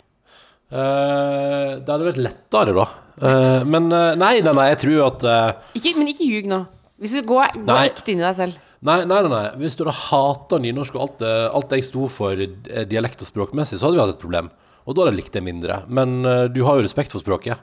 Eh, 0.72 1.72
det 1.84 1.90
hadde 1.90 2.06
vært 2.06 2.20
lettere, 2.22 2.72
da. 2.76 2.86
Eh, 3.20 3.64
men 3.68 3.90
eh, 3.92 4.12
nei, 4.16 4.38
nei, 4.44 4.54
nei, 4.56 4.68
jeg 4.70 4.80
tror 4.86 5.02
at 5.10 5.26
Ikke, 5.76 5.92
men 5.98 6.08
ikke 6.14 6.28
ljug 6.28 6.48
nå. 6.48 6.62
Hvis 7.02 7.16
du 7.18 7.24
går, 7.26 7.58
går 7.58 7.66
Nei. 7.68 7.88
ekte 7.90 8.12
inn 8.14 8.22
i 8.22 8.24
deg 8.24 8.36
selv. 8.38 8.60
Nei, 8.86 9.00
nei, 9.06 9.18
nei. 9.30 9.42
Hvis 9.60 9.76
du 9.78 9.84
hadde 9.84 9.98
hata 9.98 10.58
nynorsk 10.62 10.96
og 10.96 11.02
alt, 11.04 11.16
det, 11.20 11.32
alt 11.58 11.74
jeg 11.74 11.86
sto 11.86 12.06
for 12.10 12.38
dialekt 12.90 13.22
og 13.22 13.28
språkmessig, 13.28 13.78
så 13.78 13.88
hadde 13.88 13.98
vi 13.98 14.02
hatt 14.04 14.14
et 14.14 14.22
problem. 14.22 14.48
Og 14.86 14.94
da 14.94 15.02
hadde 15.04 15.12
jeg 15.12 15.20
likt 15.20 15.36
det 15.36 15.42
mindre. 15.46 15.80
Men 15.86 16.22
du 16.54 16.60
har 16.66 16.78
jo 16.78 16.86
respekt 16.86 17.14
for 17.14 17.22
språket. 17.22 17.58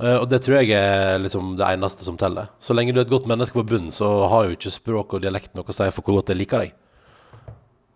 Og 0.00 0.24
det 0.28 0.40
tror 0.44 0.58
jeg 0.62 0.72
er 0.76 1.20
liksom 1.20 1.52
det 1.60 1.66
eneste 1.68 2.04
som 2.06 2.16
teller. 2.20 2.48
Så 2.60 2.76
lenge 2.76 2.92
du 2.92 3.00
er 3.00 3.04
et 3.04 3.12
godt 3.12 3.28
menneske 3.28 3.56
på 3.56 3.66
bunnen, 3.74 3.92
så 3.92 4.08
har 4.32 4.48
jo 4.48 4.56
ikke 4.56 4.72
språk 4.72 5.16
og 5.16 5.24
dialekt 5.24 5.52
noe 5.56 5.68
å 5.68 5.76
si 5.76 5.88
for 5.92 6.04
hvor 6.04 6.20
godt 6.20 6.32
jeg 6.32 6.40
liker 6.40 6.64
deg. 6.64 6.72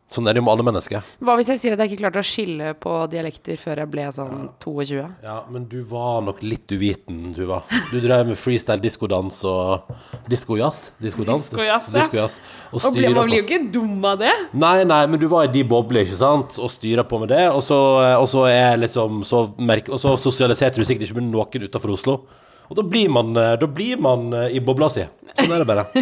Sånn 0.08 0.25
er 0.25 0.32
det 0.32 0.40
jo 0.40 0.44
med 0.46 0.55
alle 0.55 0.64
mennesker. 0.64 1.08
Hva 1.20 1.34
hvis 1.37 1.50
jeg 1.52 1.60
sier 1.60 1.75
at 1.75 1.82
jeg 1.82 1.90
ikke 1.90 2.00
klarte 2.00 2.22
å 2.22 2.25
skille 2.25 2.70
på 2.81 2.93
dialekter 3.12 3.58
før 3.60 3.82
jeg 3.82 3.90
ble 3.93 4.06
sånn 4.16 4.46
22? 4.64 5.02
Ja, 5.26 5.34
men 5.52 5.66
du 5.69 5.82
var 5.90 6.22
nok 6.25 6.40
litt 6.40 6.73
uviten, 6.73 7.35
Tuva. 7.37 7.59
Du 7.90 7.99
drev 8.00 8.30
med 8.30 8.40
freestyle 8.40 8.80
diskodans 8.80 9.42
og 9.44 9.90
Disco-jazz? 10.33 10.87
Diskodans? 11.04 11.50
Disco-jazz, 11.50 11.90
ja. 11.92 11.99
Disco-jazz. 11.99 12.38
Og 12.73 12.88
Og 12.88 12.97
ble, 12.97 13.12
man 13.12 13.28
blir 13.28 13.42
jo 13.42 13.47
ikke 13.50 13.61
dum 13.76 14.09
av 14.09 14.16
det. 14.25 14.33
Nei, 14.56 14.78
nei, 14.88 15.02
men 15.12 15.21
du 15.21 15.28
var 15.28 15.44
i 15.44 15.52
de 15.52 15.66
boblene, 15.68 16.09
ikke 16.09 16.16
sant? 16.23 16.56
Og 16.56 16.73
styra 16.73 17.04
på 17.04 17.21
med 17.21 17.35
det. 17.35 17.44
Og 17.52 17.61
så, 17.68 17.76
og 18.16 18.28
så 18.33 18.49
er 18.49 18.80
liksom 18.80 19.21
så 19.28 19.44
merke, 19.61 19.92
Og 19.92 20.00
så 20.00 20.16
sosialiserte 20.16 20.80
du 20.80 20.88
sikkert 20.88 21.11
ikke 21.11 21.21
med 21.21 21.28
noen 21.35 21.68
utenfor 21.68 21.92
Oslo. 21.99 22.23
Og 22.68 22.76
da 22.76 22.82
blir 22.84 23.08
man, 23.08 23.30
eh, 23.37 23.54
da 23.60 23.66
blir 23.66 23.96
man 24.00 24.26
eh, 24.37 24.56
i 24.56 24.60
bobla 24.60 24.90
si. 24.92 25.04
Sånn 25.38 25.52
er 25.54 25.62
det 25.64 25.68
bare. 25.68 25.87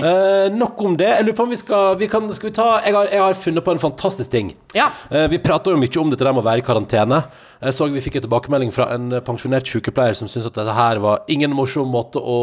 Eh, 0.00 0.46
nok 0.54 0.78
om 0.86 0.94
det. 0.96 1.08
Jeg 1.10 1.24
lurer 1.26 1.36
på 1.36 1.44
om 1.44 1.50
vi 1.52 1.56
skal 1.60 1.96
vi 2.00 2.06
kan, 2.08 2.24
Skal 2.32 2.48
vi 2.48 2.52
ta 2.56 2.66
jeg 2.86 2.94
har, 2.94 3.08
jeg 3.12 3.20
har 3.20 3.34
funnet 3.36 3.64
på 3.66 3.72
en 3.74 3.80
fantastisk 3.82 4.30
ting. 4.32 4.52
Ja. 4.72 4.86
Eh, 5.10 5.26
Vi 5.28 5.40
prater 5.42 5.74
jo 5.74 5.80
mye 5.80 6.00
om 6.00 6.12
dette 6.12 6.24
der 6.24 6.32
med 6.32 6.40
å 6.40 6.46
være 6.46 6.62
i 6.62 6.64
karantene. 6.64 7.18
Jeg 7.60 7.76
så 7.76 7.88
Vi 7.92 8.00
fikk 8.00 8.16
en 8.20 8.24
tilbakemelding 8.24 8.72
fra 8.72 8.86
en 8.94 9.10
eh, 9.18 9.20
pensjonert 9.26 9.68
sykepleier 9.68 10.16
som 10.16 10.30
syntes 10.30 10.48
at 10.48 10.56
dette 10.56 10.76
her 10.76 11.02
var 11.04 11.24
ingen 11.28 11.52
morsom 11.52 11.90
måte 11.92 12.22
å 12.22 12.38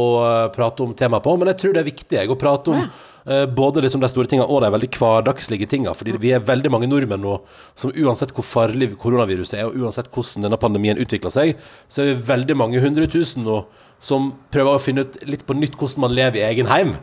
prate 0.54 0.86
om 0.86 0.94
temaet 0.98 1.26
på, 1.26 1.34
men 1.40 1.50
jeg 1.54 1.62
tror 1.64 1.74
det 1.78 1.82
er 1.82 1.90
viktig 1.90 2.20
jeg, 2.20 2.30
å 2.30 2.38
prate 2.38 2.74
om 2.76 2.84
eh, 2.84 3.06
både 3.28 3.82
liksom 3.84 4.00
de 4.04 4.10
store 4.12 4.30
tingene 4.32 4.48
og 4.48 4.62
de 4.64 4.72
veldig 4.72 4.90
hverdagslige 4.96 5.68
tingene. 5.68 5.96
Fordi 5.98 6.16
vi 6.22 6.32
er 6.36 6.46
veldig 6.48 6.72
mange 6.72 6.88
nordmenn 6.88 7.24
nå 7.26 7.34
som 7.76 7.92
uansett 7.92 8.32
hvor 8.36 8.48
farlig 8.48 8.94
koronaviruset 9.02 9.60
er, 9.60 9.68
og 9.68 9.76
uansett 9.84 10.08
hvordan 10.14 10.48
denne 10.48 10.60
pandemien 10.62 11.02
utvikler 11.02 11.34
seg, 11.34 11.58
så 11.92 12.04
er 12.04 12.14
vi 12.14 12.28
veldig 12.30 12.58
mange 12.60 12.82
hundre 12.84 13.10
tusen 13.12 13.44
nå 13.48 13.62
som 14.00 14.32
prøver 14.54 14.78
å 14.78 14.82
finne 14.82 15.04
ut 15.06 15.18
litt 15.28 15.46
på 15.48 15.58
nytt 15.58 15.76
hvordan 15.78 16.06
man 16.06 16.16
lever 16.16 16.40
i 16.42 16.48
egen 16.48 16.70
heim. 16.72 16.96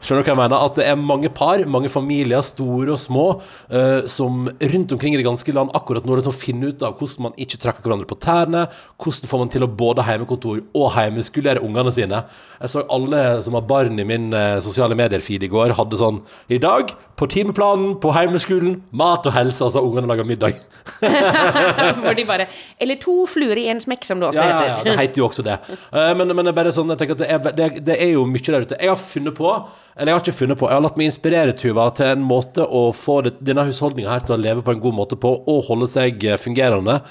Skjønner 0.00 0.24
du 0.24 0.28
hva 0.30 0.32
jeg 0.32 0.40
mener? 0.40 0.62
At 0.64 0.78
det 0.78 0.86
er 0.88 0.96
mange 0.96 1.28
par, 1.36 1.60
mange 1.68 1.90
familier, 1.92 2.40
store 2.44 2.94
og 2.94 3.00
små, 3.02 3.24
eh, 3.68 4.06
som 4.08 4.46
rundt 4.48 4.94
omkring 4.96 5.14
i 5.14 5.20
det 5.20 5.26
ganske 5.26 5.52
land 5.52 5.74
akkurat 5.76 6.06
nå 6.08 6.16
liksom 6.16 6.36
finner 6.36 6.72
ut 6.72 6.84
av 6.86 6.96
hvordan 6.96 7.26
man 7.28 7.36
ikke 7.36 7.60
trakker 7.60 7.84
hverandre 7.84 8.08
på 8.08 8.18
tærne, 8.24 8.64
hvordan 8.96 9.30
får 9.30 9.42
man 9.42 9.52
til 9.52 9.66
å 9.66 9.70
både 9.82 10.06
heimekontor 10.08 10.62
og 10.64 10.96
hjemmeskulere 10.96 11.60
ungene 11.66 11.92
sine. 11.92 12.22
Jeg 12.62 12.72
så 12.72 12.86
alle 12.88 13.22
som 13.44 13.58
har 13.58 13.68
barn 13.68 14.00
i 14.00 14.08
min 14.08 14.32
eh, 14.32 14.56
sosiale 14.64 14.96
medier-feed 14.96 15.44
i 15.44 15.52
går, 15.52 15.76
hadde 15.76 16.00
sånn 16.00 16.22
I 16.48 16.60
dag 16.62 16.94
på 17.20 17.28
timeplanen 17.28 17.94
på 18.00 18.12
heimeskolen. 18.16 18.78
Mat 18.96 19.26
og 19.28 19.34
helse, 19.36 19.60
altså 19.66 19.82
ungene 19.84 20.08
lager 20.08 20.24
middag. 20.24 20.56
Hvor 22.00 22.16
de 22.16 22.24
bare 22.24 22.46
Eller 22.80 22.96
to 23.00 23.26
fluer 23.28 23.58
i 23.60 23.66
en 23.68 23.80
smekk, 23.82 24.06
som 24.08 24.22
det 24.22 24.30
også 24.30 24.40
Ja, 24.40 24.46
ja, 24.48 24.54
heter. 24.56 24.70
ja, 24.78 24.84
det 24.86 24.94
heter 25.02 25.20
jo 25.20 25.26
også 25.28 25.44
det. 25.44 25.58
Eh, 25.68 26.12
men, 26.16 26.32
men 26.32 26.48
det 26.48 26.54
er 26.54 26.58
bare 26.62 26.72
sånn, 26.74 26.88
jeg 26.94 27.02
tenker 27.02 27.18
at 27.18 27.22
det 27.22 27.30
er, 27.30 27.54
det, 27.60 27.84
det 27.90 27.98
er 28.00 28.14
jo 28.14 28.24
mye 28.28 28.44
der 28.48 28.64
ute. 28.64 28.80
Jeg 28.80 28.92
har 28.94 29.00
funnet 29.04 29.36
på, 29.36 29.52
eller 29.96 30.12
jeg 30.14 30.18
har 30.18 30.24
ikke 30.24 30.38
funnet 30.40 30.60
på, 30.62 30.70
jeg 30.70 30.80
har 30.80 30.86
latt 30.88 31.00
meg 31.00 31.10
inspirere, 31.12 31.56
Tuva, 31.60 31.90
til 32.00 32.14
en 32.14 32.24
måte 32.24 32.64
å 32.64 32.86
få 32.96 33.20
det, 33.28 33.36
denne 33.44 33.68
husholdninga 33.68 34.14
her 34.16 34.24
til 34.24 34.38
å 34.38 34.40
leve 34.40 34.64
på 34.64 34.74
en 34.74 34.84
god 34.88 34.96
måte 35.02 35.20
på, 35.20 35.36
og 35.44 35.66
holde 35.68 35.90
seg 35.92 36.24
eh, 36.24 36.40
fungerende, 36.40 37.02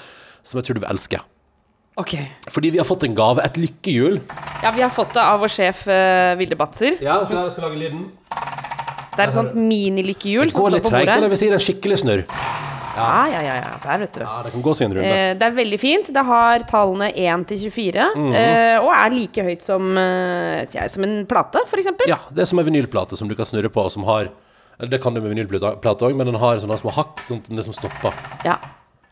som 0.42 0.58
jeg 0.58 0.66
tror 0.66 0.80
du 0.80 0.82
vil 0.82 0.90
elske. 0.96 1.22
Ok. 2.00 2.14
Fordi 2.48 2.70
vi 2.70 2.78
har 2.80 2.86
fått 2.88 3.04
en 3.04 3.14
gave, 3.14 3.42
et 3.44 3.58
lykkehjul. 3.60 4.20
Ja, 4.62 4.70
vi 4.72 4.82
har 4.82 4.92
fått 4.94 5.12
det 5.16 5.20
av 5.20 5.42
vår 5.42 5.52
sjef 5.52 5.82
uh, 5.90 6.32
Vilde 6.40 6.56
Batzer. 6.56 6.96
Ja, 7.02 7.18
jeg 7.26 7.52
skal 7.52 7.66
lage 7.66 7.80
lyden. 7.80 8.06
Det 9.20 9.26
er 9.26 9.32
et 9.32 9.36
sånt 9.36 9.54
minilykkehjul 9.60 10.48
Det 10.50 10.56
går 10.56 10.74
litt 10.76 10.82
på 10.88 10.92
treigt, 10.94 11.08
eller 11.08 11.20
bordet. 11.20 11.30
hvis 11.34 11.42
det 11.44 11.48
gir 11.48 11.56
en 11.58 11.64
skikkelig 11.66 11.98
snurr. 12.04 12.24
Ja, 13.00 13.26
ja, 13.30 13.40
ja, 13.40 13.54
ja. 13.60 13.68
Der, 13.84 13.98
vet 14.02 14.12
du. 14.18 14.20
Ja, 14.24 14.42
det 14.44 14.50
kan 14.52 14.62
gå 14.64 14.72
sin 14.76 14.90
runde. 14.92 15.06
Eh, 15.06 15.34
det 15.38 15.46
er 15.46 15.54
veldig 15.56 15.78
fint. 15.80 16.08
Det 16.12 16.24
har 16.26 16.64
tallene 16.68 17.12
1 17.14 17.46
til 17.48 17.58
24, 17.70 18.08
Mhm. 18.16 18.34
eh, 18.34 18.76
og 18.82 18.90
er 18.92 19.10
like 19.14 19.44
høyt 19.46 19.62
som, 19.62 19.96
eh, 19.96 20.66
som 20.88 21.04
en 21.04 21.24
plate, 21.26 21.62
eksempel. 21.78 22.08
Ja, 22.08 22.18
det 22.32 22.42
er 22.42 22.46
som 22.50 22.58
en 22.58 22.66
vinylplate 22.66 23.16
som 23.16 23.28
du 23.28 23.34
kan 23.36 23.46
snurre 23.46 23.70
på, 23.70 23.90
som 23.90 24.04
har 24.04 24.28
Det 24.80 25.02
kan 25.02 25.12
du 25.12 25.20
med 25.20 25.34
vinylplate 25.36 26.00
òg, 26.00 26.16
men 26.16 26.24
den 26.26 26.36
har 26.36 26.56
sånne 26.56 26.78
små 26.80 26.90
hakk, 26.90 27.18
sånn 27.20 27.42
det 27.42 27.50
liksom 27.54 27.74
stopper. 27.74 28.14
Ja. 28.46 28.56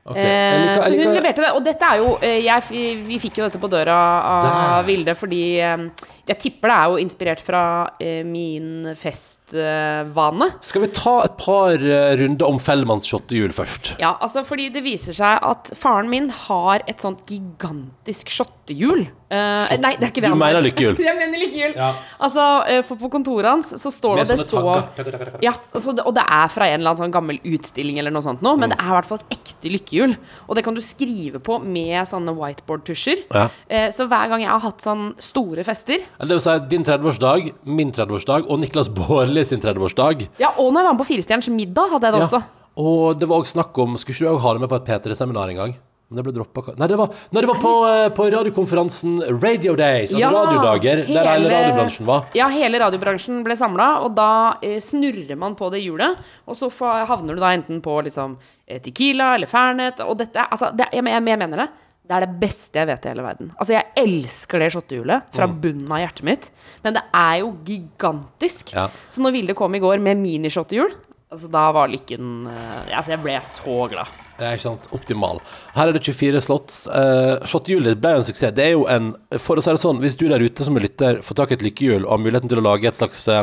Ok, 0.08 0.16
Eh, 0.16 0.66
jeg 0.66 0.76
så 0.76 0.90
hun 0.92 1.14
leverte 1.18 1.42
det. 1.44 1.50
Og 1.54 1.64
dette 1.66 1.88
er 1.88 2.00
jo 2.00 2.14
eh, 2.24 2.38
jeg, 2.46 3.02
Vi 3.06 3.18
fikk 3.20 3.40
jo 3.40 3.48
dette 3.48 3.60
på 3.60 3.68
døra 3.70 3.96
av 4.32 4.46
Der. 4.48 4.86
Vilde 4.88 5.14
fordi 5.18 5.42
eh, 5.60 5.88
jeg 6.28 6.38
tipper 6.42 6.68
det 6.68 6.76
er 6.76 6.92
jo 6.92 6.98
inspirert 7.02 7.40
fra 7.44 7.62
eh, 8.00 8.20
min 8.26 8.90
festvane. 8.98 10.50
Skal 10.64 10.84
vi 10.84 10.90
ta 10.96 11.14
et 11.24 11.36
par 11.40 11.72
eh, 11.76 12.12
runder 12.20 12.48
om 12.48 12.58
Fellmanns 12.62 13.08
shottehjul 13.08 13.54
først? 13.56 13.94
Ja, 14.02 14.14
altså 14.20 14.44
fordi 14.48 14.68
det 14.74 14.84
viser 14.84 15.16
seg 15.16 15.44
at 15.44 15.72
faren 15.78 16.10
min 16.12 16.28
har 16.48 16.84
et 16.88 17.00
sånt 17.04 17.24
gigantisk 17.30 18.28
shottehjul. 18.32 19.06
Eh, 19.28 19.74
nei, 19.82 19.90
det 20.00 20.06
er 20.06 20.08
ikke 20.08 20.22
det 20.24 20.28
Du 20.30 20.32
han 20.32 20.40
mener 20.40 20.62
lykkehjul? 20.64 20.94
Jeg 21.08 21.16
mener 21.18 21.40
lykkehjul. 21.42 21.74
Ja. 21.76 21.88
Altså, 22.24 22.44
eh, 22.72 22.80
for 22.88 22.96
på 22.96 23.10
kontoret 23.12 23.50
hans 23.50 23.74
så 23.76 23.92
står 23.92 24.22
det 24.22 24.24
det 24.30 24.38
sånne 24.38 24.46
står 24.48 25.42
ja, 25.44 25.52
altså 25.76 25.92
og 26.00 26.14
det 26.16 26.24
er 26.24 26.48
fra 26.48 26.68
en 26.70 26.78
eller 26.80 26.94
annen 26.94 27.02
sånn 27.02 27.12
gammel 27.12 27.40
utstilling 27.44 27.98
eller 28.00 28.14
noe 28.14 28.24
sånt 28.24 28.40
nå, 28.44 28.54
Mm. 28.56 28.60
men 28.64 28.72
det 28.72 28.78
er 28.80 28.88
i 28.88 28.94
hvert 28.96 29.08
fall 29.10 29.20
et 29.20 29.36
ekte 29.36 29.72
lykkehjul. 29.74 30.14
Og 30.48 30.56
det 30.56 30.64
kan 30.64 30.74
du 30.74 30.80
skrive 30.80 31.38
på 31.44 31.58
med 31.60 32.08
sånne 32.08 32.32
whiteboard-tusjer. 32.38 33.24
Ja. 33.34 33.44
Uh, 33.68 33.88
så 33.92 34.06
hver 34.08 34.30
gang 34.32 34.40
jeg 34.46 34.50
har 34.50 34.62
hatt 34.64 34.80
sånn 34.80 35.10
store 35.20 35.64
fester 35.66 35.98
Det 36.00 36.28
vil 36.32 36.40
si 36.40 36.54
din 36.72 36.84
30-årsdag, 36.88 37.50
min 37.68 37.92
30-årsdag 37.92 38.48
og 38.48 38.62
Niklas 38.62 38.88
Baarli 38.88 39.44
sin 39.44 39.60
30-årsdag. 39.60 40.24
Ja, 40.40 40.54
og 40.56 40.72
når 40.72 40.80
jeg 40.80 40.88
var 40.88 40.96
med 40.96 41.02
på 41.04 41.08
Firestjerners 41.12 41.50
middag, 41.52 41.92
hadde 41.92 42.08
jeg 42.08 42.16
det 42.16 42.24
også. 42.24 42.42
Og 42.78 43.18
det 43.20 43.28
var 43.28 43.42
også 43.42 43.56
snakk 43.58 43.78
om 43.82 43.96
Skulle 43.98 44.14
ikke 44.14 44.24
du 44.24 44.32
også 44.36 44.44
ha 44.46 44.52
det 44.54 44.60
med 44.64 44.70
på 44.72 44.78
et 44.80 44.88
P3-seminar 44.88 45.50
en 45.52 45.60
gang? 45.62 45.76
Men 46.08 46.16
det 46.16 46.22
ble 46.24 46.32
droppa. 46.38 46.62
Nei, 46.80 46.86
det 46.88 46.96
var, 46.96 47.10
nei, 47.36 47.40
det 47.44 47.48
var 47.50 47.58
på, 47.60 47.70
eh, 47.84 48.08
på 48.16 48.26
radiokonferansen 48.32 49.18
Radio 49.42 49.74
Days, 49.76 50.14
altså 50.14 50.20
Ja, 50.22 50.30
radiodager, 50.32 51.02
der 51.04 51.10
hele 51.10 51.24
hele- 51.34 51.50
radiobransjen 51.52 52.06
var. 52.08 52.28
Ja, 52.34 52.46
hele 52.48 52.78
radiobransjen 52.80 53.42
ble 53.44 53.56
samla, 53.60 53.88
og 54.06 54.14
da 54.16 54.28
eh, 54.62 54.78
snurrer 54.80 55.36
man 55.36 55.54
på 55.54 55.68
det 55.70 55.82
hjulet. 55.84 56.16
Og 56.48 56.56
så 56.56 56.70
havner 56.80 57.34
du 57.36 57.40
da 57.42 57.50
enten 57.52 57.82
på 57.84 57.98
liksom 58.06 58.38
eh, 58.66 58.80
Tequila 58.80 59.34
eller 59.36 59.46
Fernet. 59.46 60.00
Og 60.00 60.16
dette 60.16 60.46
altså, 60.48 60.70
det, 60.74 60.88
jeg, 60.96 61.04
jeg, 61.04 61.24
jeg 61.28 61.38
mener 61.44 61.56
det. 61.66 61.68
Det 62.08 62.16
er 62.16 62.24
det 62.24 62.40
beste 62.40 62.78
jeg 62.80 62.88
vet 62.88 63.04
i 63.04 63.08
hele 63.10 63.22
verden. 63.26 63.50
Altså, 63.60 63.74
jeg 63.74 63.84
elsker 64.00 64.58
det 64.64 64.70
shottehjulet 64.72 65.26
fra 65.36 65.44
Mm. 65.46 65.58
bunnen 65.60 65.92
av 65.92 66.00
hjertet 66.00 66.24
mitt. 66.24 66.50
Men 66.82 66.94
det 66.96 67.02
er 67.12 67.34
jo 67.42 67.50
gigantisk. 67.68 68.72
Ja. 68.72 68.86
Så 69.12 69.20
når 69.20 69.32
Vilde 69.36 69.54
kom 69.54 69.74
i 69.76 69.78
går 69.82 70.00
med 70.00 70.16
minishottehjul, 70.16 70.94
altså, 71.30 71.50
da 71.52 71.66
var 71.76 71.92
lykken 71.92 72.46
eh, 72.48 72.96
altså, 72.96 73.12
Jeg 73.12 73.22
ble 73.26 73.36
så 73.44 73.76
glad. 73.92 74.08
Ja, 74.38 74.52
ikke 74.54 74.62
sant? 74.68 74.86
Optimal. 74.94 75.40
Her 75.74 75.90
er 75.90 75.96
det 75.96 76.04
24 76.06 76.42
slott. 76.46 76.74
Uh, 76.86 77.42
Shottehjulet 77.48 77.98
ble 77.98 78.14
jo 78.14 78.22
en 78.22 78.28
suksess. 78.28 78.54
Det 78.54 78.68
er 78.68 78.76
jo 78.76 78.84
en 78.90 79.10
For 79.42 79.58
å 79.58 79.64
si 79.64 79.74
det 79.74 79.82
sånn, 79.82 79.98
hvis 80.02 80.14
du 80.18 80.28
der 80.30 80.44
ute 80.44 80.66
som 80.66 80.78
er 80.78 80.86
lytter 80.86 81.22
får 81.26 81.40
tak 81.40 81.52
i 81.52 81.58
et 81.58 81.64
lykkehjul 81.66 82.04
og 82.04 82.12
har 82.14 82.22
muligheten 82.22 82.52
til 82.52 82.62
å 82.62 82.66
lage 82.68 82.90
et 82.90 83.00
slags 83.00 83.24
uh, 83.32 83.42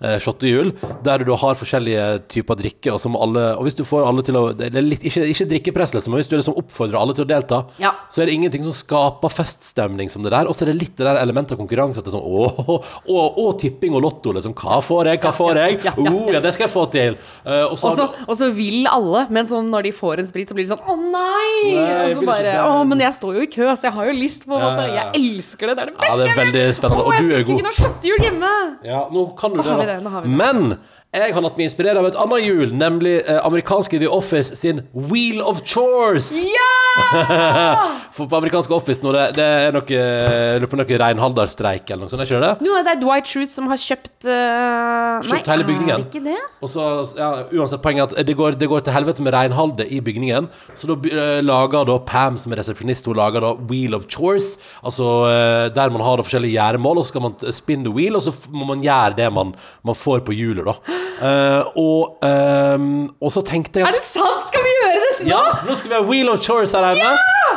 shottehjul, 0.00 0.72
der 1.04 1.18
du 1.20 1.28
da 1.30 1.36
har 1.36 1.54
forskjellige 1.60 2.04
typer 2.32 2.56
drikke, 2.56 2.92
og 2.94 3.00
som 3.02 3.16
alle 3.20 3.42
Og 3.58 3.66
hvis 3.66 3.76
du 3.76 3.82
får 3.84 4.06
alle 4.08 4.22
til 4.24 4.36
å 4.38 4.44
det 4.56 4.70
er 4.72 4.82
litt, 4.84 5.02
Ikke, 5.04 5.26
ikke 5.28 5.46
drikkepress, 5.50 5.92
liksom, 5.94 6.14
men 6.14 6.22
hvis 6.22 6.30
du 6.30 6.36
liksom 6.38 6.56
oppfordrer 6.56 6.96
alle 7.00 7.12
til 7.16 7.24
å 7.26 7.28
delta, 7.28 7.58
Ja. 7.78 7.92
så 8.08 8.22
er 8.22 8.26
det 8.30 8.34
ingenting 8.38 8.64
som 8.64 8.72
skaper 8.72 9.28
feststemning 9.32 10.08
som 10.10 10.22
det 10.24 10.32
der. 10.32 10.48
Og 10.48 10.54
så 10.56 10.62
er 10.64 10.72
det 10.72 10.78
litt 10.80 10.96
det 10.96 11.04
der 11.04 11.20
elementet 11.20 11.52
av 11.52 11.58
konkurranse. 11.60 11.98
At 12.00 12.04
det 12.08 12.12
er 12.14 12.16
sånn 12.16 12.24
åh, 12.24 12.80
åh, 13.08 13.28
åh, 13.36 13.52
tipping 13.60 13.94
og 13.94 14.02
lotto, 14.06 14.32
liksom. 14.36 14.54
Hva 14.56 14.80
får 14.84 15.10
jeg, 15.12 15.20
hva 15.20 15.32
får 15.36 15.60
jeg? 15.60 15.78
ja, 15.84 15.92
ja, 15.96 16.10
Oh, 16.10 16.30
ja, 16.32 16.40
det 16.40 16.52
skal 16.54 16.66
jeg 16.66 16.72
få 16.72 16.84
til. 16.90 17.16
Uh, 17.44 17.66
og 17.70 17.76
så 17.78 17.90
Også, 17.92 18.06
og 18.28 18.36
så 18.40 18.48
vil 18.56 18.86
alle, 18.90 19.26
men 19.30 19.46
så 19.46 19.60
når 19.62 19.82
de 19.88 19.92
får 19.92 20.18
en 20.24 20.26
sprit, 20.30 20.48
så 20.48 20.54
blir 20.56 20.64
de 20.66 20.72
sånn 20.72 20.80
Å 20.84 20.96
nei! 20.96 21.74
Nei, 21.76 22.14
og 22.14 22.16
så 22.20 22.26
bare. 22.26 22.54
Å, 22.64 22.80
men 22.88 23.00
jeg 23.04 23.12
står 23.16 23.36
jo 23.36 23.44
i 23.46 23.50
kø, 23.52 23.68
så 23.76 23.88
jeg 23.90 23.94
har 23.98 24.10
jo 24.10 24.16
lyst 24.16 24.46
på 24.48 24.56
en 24.56 24.64
måte. 24.64 24.86
Jeg 24.96 25.06
elsker 25.20 25.70
det. 25.70 25.76
Det 25.76 25.82
er 25.82 25.90
det 25.92 25.96
beste 25.98 26.08
Ja, 26.08 26.16
det 26.16 26.26
jeg 26.26 26.36
vet. 26.36 26.84
Å, 26.90 27.12
jeg 27.12 27.24
skulle 27.24 27.40
vi 27.40 27.58
kunne 27.60 27.72
ha 27.72 27.76
skjøttehjul 27.78 28.24
hjemme! 28.26 28.52
Ja, 28.88 29.00
nå 29.12 29.26
kan 29.38 29.54
du 29.54 29.60
det, 29.62 29.76
da. 29.76 29.89
Det. 29.92 30.28
Men 30.28 30.74
jeg 31.10 31.32
har 31.34 31.42
latt 31.42 31.56
meg 31.58 31.66
inspirere 31.66 31.98
av 31.98 32.06
et 32.06 32.16
annet 32.22 32.44
hjul, 32.44 32.70
nemlig 32.78 33.16
eh, 33.24 33.40
amerikanske 33.42 33.98
The 33.98 34.06
Office 34.14 34.54
sin 34.54 34.84
Wheel 34.94 35.40
of 35.42 35.64
Chores. 35.66 36.28
Ja! 36.38 36.68
For 38.14 38.30
på 38.30 38.38
amerikanske 38.38 38.74
Office 38.74 39.02
nå, 39.02 39.10
det, 39.14 39.24
det 39.34 39.46
er 39.46 39.74
noe, 39.74 39.86
jeg 39.90 40.60
lurer 40.60 40.70
på 40.70 40.78
noe 40.78 40.98
reinhalderstreik 41.02 41.90
eller 41.90 42.06
noe 42.06 42.12
sånt, 42.12 42.22
er 42.22 42.30
ikke 42.30 42.38
det 42.38 42.50
det? 42.60 42.68
Jo, 42.68 42.76
det 42.86 42.92
er 42.92 43.00
Dwight 43.02 43.30
Schrute 43.30 43.54
som 43.54 43.66
har 43.70 43.80
kjøpt 43.82 44.28
uh, 44.28 45.18
Kjøpt 45.26 45.50
hele 45.50 45.66
bygningen. 45.66 45.96
Er 45.96 46.04
det 46.04 46.20
ikke 46.20 46.24
det? 46.28 46.38
Og 46.62 46.70
så, 46.70 46.86
ja, 47.18 47.30
uansett 47.58 47.82
poenget 47.82 48.14
er 48.14 48.22
at 48.22 48.30
det 48.30 48.38
går, 48.38 48.58
det 48.60 48.70
går 48.70 48.86
til 48.86 48.94
helvete 48.94 49.26
med 49.26 49.34
reinholdet 49.34 49.90
i 49.90 49.98
bygningen. 50.04 50.46
Så 50.78 50.90
da 50.90 50.98
eh, 51.10 51.40
lager 51.42 51.86
da 51.90 51.98
Pam 52.06 52.38
som 52.38 52.54
er 52.54 52.62
resepsjonist, 52.62 53.10
hun 53.10 53.18
lager 53.18 53.42
da 53.46 53.52
Wheel 53.70 53.98
of 53.98 54.06
Chores. 54.10 54.52
Altså 54.86 55.10
eh, 55.30 55.66
der 55.74 55.94
man 55.94 56.06
har 56.06 56.18
da 56.20 56.26
forskjellige 56.26 56.58
gjerdemål, 56.58 57.02
og 57.02 57.06
så 57.06 57.14
skal 57.14 57.26
man 57.26 57.38
spinne 57.40 57.58
spin 57.60 57.86
the 57.86 57.94
wheel, 57.94 58.18
og 58.18 58.24
så 58.26 58.34
må 58.50 58.66
man 58.68 58.82
gjøre 58.84 59.18
det 59.18 59.30
man, 59.34 59.54
man 59.86 59.98
får 59.98 60.24
på 60.26 60.34
hjulet, 60.36 60.66
da. 60.66 60.99
Eh, 61.20 61.62
og, 61.76 62.16
um, 62.24 63.10
og 63.20 63.32
så 63.34 63.42
tenkte 63.44 63.82
jeg 63.82 63.88
Er 63.88 63.92
det 63.92 64.04
sant? 64.08 64.46
Skal 64.48 64.62
vi 64.64 64.70
gjøre 64.78 65.00
dette 65.04 65.26
nå? 65.26 65.28
ja, 65.34 65.42
nå 65.66 65.74
skal 65.76 65.92
vi 65.92 65.98
ha 65.98 66.04
Wheel 66.08 66.30
of 66.32 66.40
Chores 66.44 66.72
her 66.72 66.86
hjemme. 66.88 67.10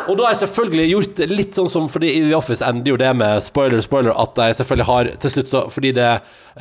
Og 0.07 0.17
da 0.17 0.25
har 0.25 0.33
jeg 0.33 0.41
selvfølgelig 0.43 0.85
gjort 0.89 1.19
litt 1.31 1.55
sånn 1.57 1.69
som 1.71 1.85
Fordi 1.91 2.09
i 2.11 2.21
The 2.25 2.35
Office 2.35 2.63
ender 2.65 2.93
jo 2.93 2.97
det 2.99 3.11
med 3.15 3.43
spoiler, 3.45 3.81
spoiler, 3.85 4.11
at 4.19 4.33
de 4.35 4.47
selvfølgelig 4.57 4.87
har 4.89 5.09
til 5.23 5.33
slutt 5.35 5.51
så 5.51 5.61
Fordi 5.71 5.93
det, 5.95 6.09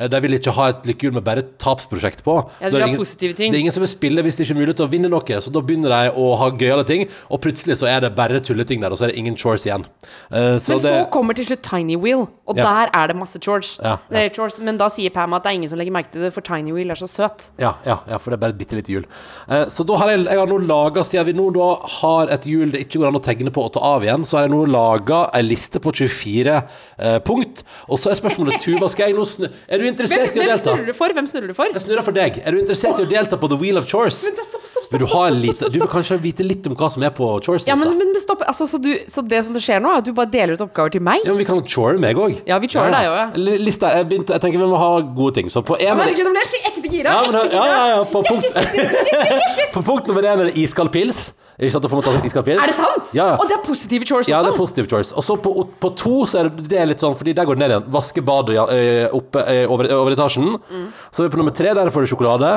de 0.09 0.21
vil 0.23 0.37
ikke 0.37 0.53
ha 0.55 0.69
et 0.71 0.87
lykkehjul 0.89 1.13
med 1.17 1.25
bare 1.25 1.43
et 1.43 1.51
tapsprosjekt 1.61 2.23
på. 2.25 2.37
Ja, 2.61 2.69
det, 2.69 2.79
er 2.79 2.85
det 2.87 2.93
ingen- 2.93 3.35
ting. 3.37 3.51
Det 3.51 3.57
er 3.57 3.61
ingen 3.61 3.75
som 3.75 3.83
vil 3.83 3.91
spille 3.91 4.23
hvis 4.25 4.37
det 4.39 4.47
ikke 4.47 4.55
er 4.55 4.61
mulig 4.63 4.75
til 4.79 4.87
å 4.87 4.89
vinne 4.89 5.11
noe, 5.11 5.37
så 5.43 5.51
da 5.53 5.61
begynner 5.61 5.93
de 5.93 6.15
å 6.17 6.31
ha 6.39 6.49
gøyale 6.49 6.85
ting, 6.87 7.03
og 7.29 7.41
plutselig 7.43 7.77
så 7.77 7.89
er 7.91 8.01
det 8.01 8.15
bare 8.17 8.39
tulleting 8.41 8.81
der, 8.81 8.89
og 8.89 8.97
så 8.97 9.05
er 9.05 9.13
det 9.13 9.19
ingen 9.21 9.37
chores 9.37 9.67
igjen. 9.67 9.85
Uh, 10.33 10.57
så 10.57 10.79
Men 10.79 10.81
så 10.81 10.93
kommer 11.13 11.37
til 11.37 11.45
slutt 11.45 11.61
Tiny 11.67 11.95
Wheel, 12.01 12.25
og 12.47 12.57
Ja. 12.57 12.63
der 12.63 12.89
er 12.93 13.07
det 13.07 13.15
masse 13.19 13.37
chores. 13.39 13.77
Ja. 13.83 13.97
Det 14.09 14.33
chores. 14.35 14.59
Men 14.59 14.77
da 14.77 14.89
sier 14.89 15.13
Pam 15.13 15.33
at 15.33 15.43
det 15.43 15.51
er 15.51 15.59
ingen 15.59 15.69
som 15.69 15.77
legger 15.77 15.93
merke 15.93 16.11
til 16.11 16.21
det, 16.25 16.33
for 16.33 16.41
Tiny 16.41 16.73
Wheel 16.73 16.89
er 16.89 16.95
så 16.95 17.07
søt. 17.07 17.51
Ja, 17.59 17.75
ja, 17.85 17.99
ja, 18.09 18.17
for 18.17 18.31
det 18.31 18.39
er 18.39 18.41
bare 18.47 18.55
et 18.55 18.57
bitte 18.57 18.75
lite 18.79 18.91
hjul. 18.95 19.05
Uh, 19.47 19.65
så 19.69 19.85
da 19.85 19.97
har 20.01 20.09
jeg, 20.09 20.25
jeg 20.25 20.39
har 20.39 20.47
nå 20.47 20.57
laga, 20.65 21.03
siden 21.05 21.25
vi 21.29 21.33
nå 21.37 21.51
da 21.53 21.69
har 21.99 22.33
et 22.33 22.49
hjul 22.49 22.71
det 22.73 22.87
ikke 22.87 22.99
går 22.99 23.11
an 23.11 23.12
å 23.19 23.21
tegne 23.23 23.53
på 23.53 23.63
og 23.67 23.73
ta 23.75 23.83
av 23.93 24.05
igjen, 24.05 24.25
så 24.27 24.37
har 24.39 24.47
jeg 24.47 24.53
nå 24.53 24.63
laga 24.71 25.23
ei 25.35 25.43
liste 25.45 25.81
på 25.83 25.93
24 25.93 26.55
eh, 26.55 27.17
punkt. 27.25 27.63
Og 27.87 28.01
så 28.01 28.13
er 28.13 28.19
spørsmålet, 28.19 28.61
Tuva, 28.65 28.89
skal 28.91 29.11
jeg 29.11 29.17
nå 29.17 29.25
snu 29.27 29.47
Er 29.47 29.79
du 29.79 29.85
Hvem, 29.85 29.91
interessert 29.93 30.31
i 30.31 30.39
å 30.39 30.43
hvem 30.43 30.51
delta? 30.53 30.73
snurrer 30.73 30.89
du 30.89 30.97
for? 30.97 31.15
Hvem 31.17 31.29
snurrer 31.31 31.53
du 31.53 31.57
for? 31.57 31.73
Jeg 31.73 31.85
snurrer 31.85 32.07
for 32.07 32.17
deg. 32.17 32.39
Er 32.43 32.55
du 32.55 32.61
interessert 32.61 33.01
i 33.01 33.05
å 33.05 33.09
delta 33.09 33.39
på 33.39 33.49
The 33.51 33.59
Wheel 33.61 33.81
of 33.81 33.89
Chores? 33.89 34.23
Men 34.27 34.37
da, 34.39 34.47
stopp, 34.47 34.65
stopp, 34.67 34.87
stopp, 34.87 34.97
Vil 34.97 35.05
du, 35.05 35.09
ha 35.13 35.23
en 35.29 35.39
lite, 35.39 35.71
du 35.73 35.79
vil 35.81 35.91
kanskje 35.91 36.19
vite 36.23 36.47
litt 36.47 36.69
om 36.69 36.77
hva 36.79 36.89
som 36.93 37.05
er 37.05 37.13
på 37.15 37.29
Chores? 37.45 37.67
Ja, 37.69 37.77
men, 37.79 37.95
men 37.99 38.13
stopp. 38.23 38.43
Altså, 38.47 38.67
så, 38.69 38.79
du, 38.81 38.91
så 39.11 39.23
det 39.27 39.43
som 39.47 39.57
skjer 39.59 39.83
nå, 39.83 39.91
er 39.93 40.03
at 40.03 40.07
du 40.07 40.13
bare 40.15 40.31
deler 40.33 40.57
ut 40.57 40.65
oppgaver 40.65 40.95
til 40.95 41.03
meg? 41.05 41.23
Ja, 41.25 41.33
men 41.33 41.41
vi 41.43 41.47
kan 41.49 41.61
chore 41.67 41.99
meg 42.01 42.19
òg. 42.19 42.39
Ja, 42.49 42.59
vi 42.63 42.69
chorer 42.71 42.93
deg 42.93 43.11
også, 43.11 43.23
ja. 43.23 43.57
Lista, 43.63 43.93
jeg, 43.97 44.09
begynte, 44.11 44.35
jeg 44.35 44.45
tenker 44.45 44.63
vi 44.63 44.69
må 44.71 44.79
ha 44.81 44.91
gode 45.03 45.37
ting. 45.39 45.51
Så 45.53 45.63
på 45.65 45.77
en 45.79 46.03
Herregud, 46.03 46.25
nå 46.27 46.33
ble 46.35 46.43
jeg 46.43 46.65
ekte 46.71 46.91
gira! 46.91 47.13
ja, 47.13 47.23
men, 47.27 47.53
ja, 47.53 47.63
ja, 47.69 47.83
ja, 47.93 48.01
på 48.09 48.23
Yes, 48.23 48.31
punkt, 48.31 48.45
yes, 48.55 49.59
yes, 49.59 49.71
på 49.75 49.81
punkt 49.85 50.07
nummer 50.07 50.25
én 50.25 50.43
er 50.43 50.49
det 50.49 50.57
iskald 50.59 50.93
pils. 50.93 51.31
Er 51.57 51.69
det 51.69 52.75
sant? 52.75 53.02
Ja, 53.13 53.25
ja. 53.33 53.35
Og 53.37 53.49
det 53.49 53.57
er 53.57 53.63
positive 53.65 54.07
chores 54.07 54.29
Ja, 54.31 54.39
det 54.45 54.53
er 54.53 54.57
positive 54.57 54.89
chores. 54.89 55.11
Og 55.17 55.25
så 55.25 55.35
på, 55.41 55.51
på 55.81 55.91
to 55.99 56.15
så 56.29 56.41
er 56.41 56.49
det, 56.49 56.67
det 56.71 56.79
er 56.79 56.89
litt 56.89 57.03
sånn, 57.03 57.17
fordi 57.19 57.35
der 57.37 57.47
går 57.49 57.59
det 57.59 57.63
ned 57.63 57.75
igjen. 57.75 57.89
Vaske 57.93 58.23
badet 58.25 58.57
ja, 58.57 58.65
øh, 58.71 59.17
oppe 59.19 59.43
øh, 59.43 59.65
over, 59.75 59.91
over 59.99 60.15
etasjen. 60.15 60.55
Mm. 60.63 60.87
Så 61.11 61.23
er 61.23 61.29
vi 61.29 61.35
på 61.35 61.41
nummer 61.41 61.55
tre, 61.57 61.75
der 61.77 61.93
får 61.93 62.05
du 62.05 62.11
sjokolade. 62.13 62.53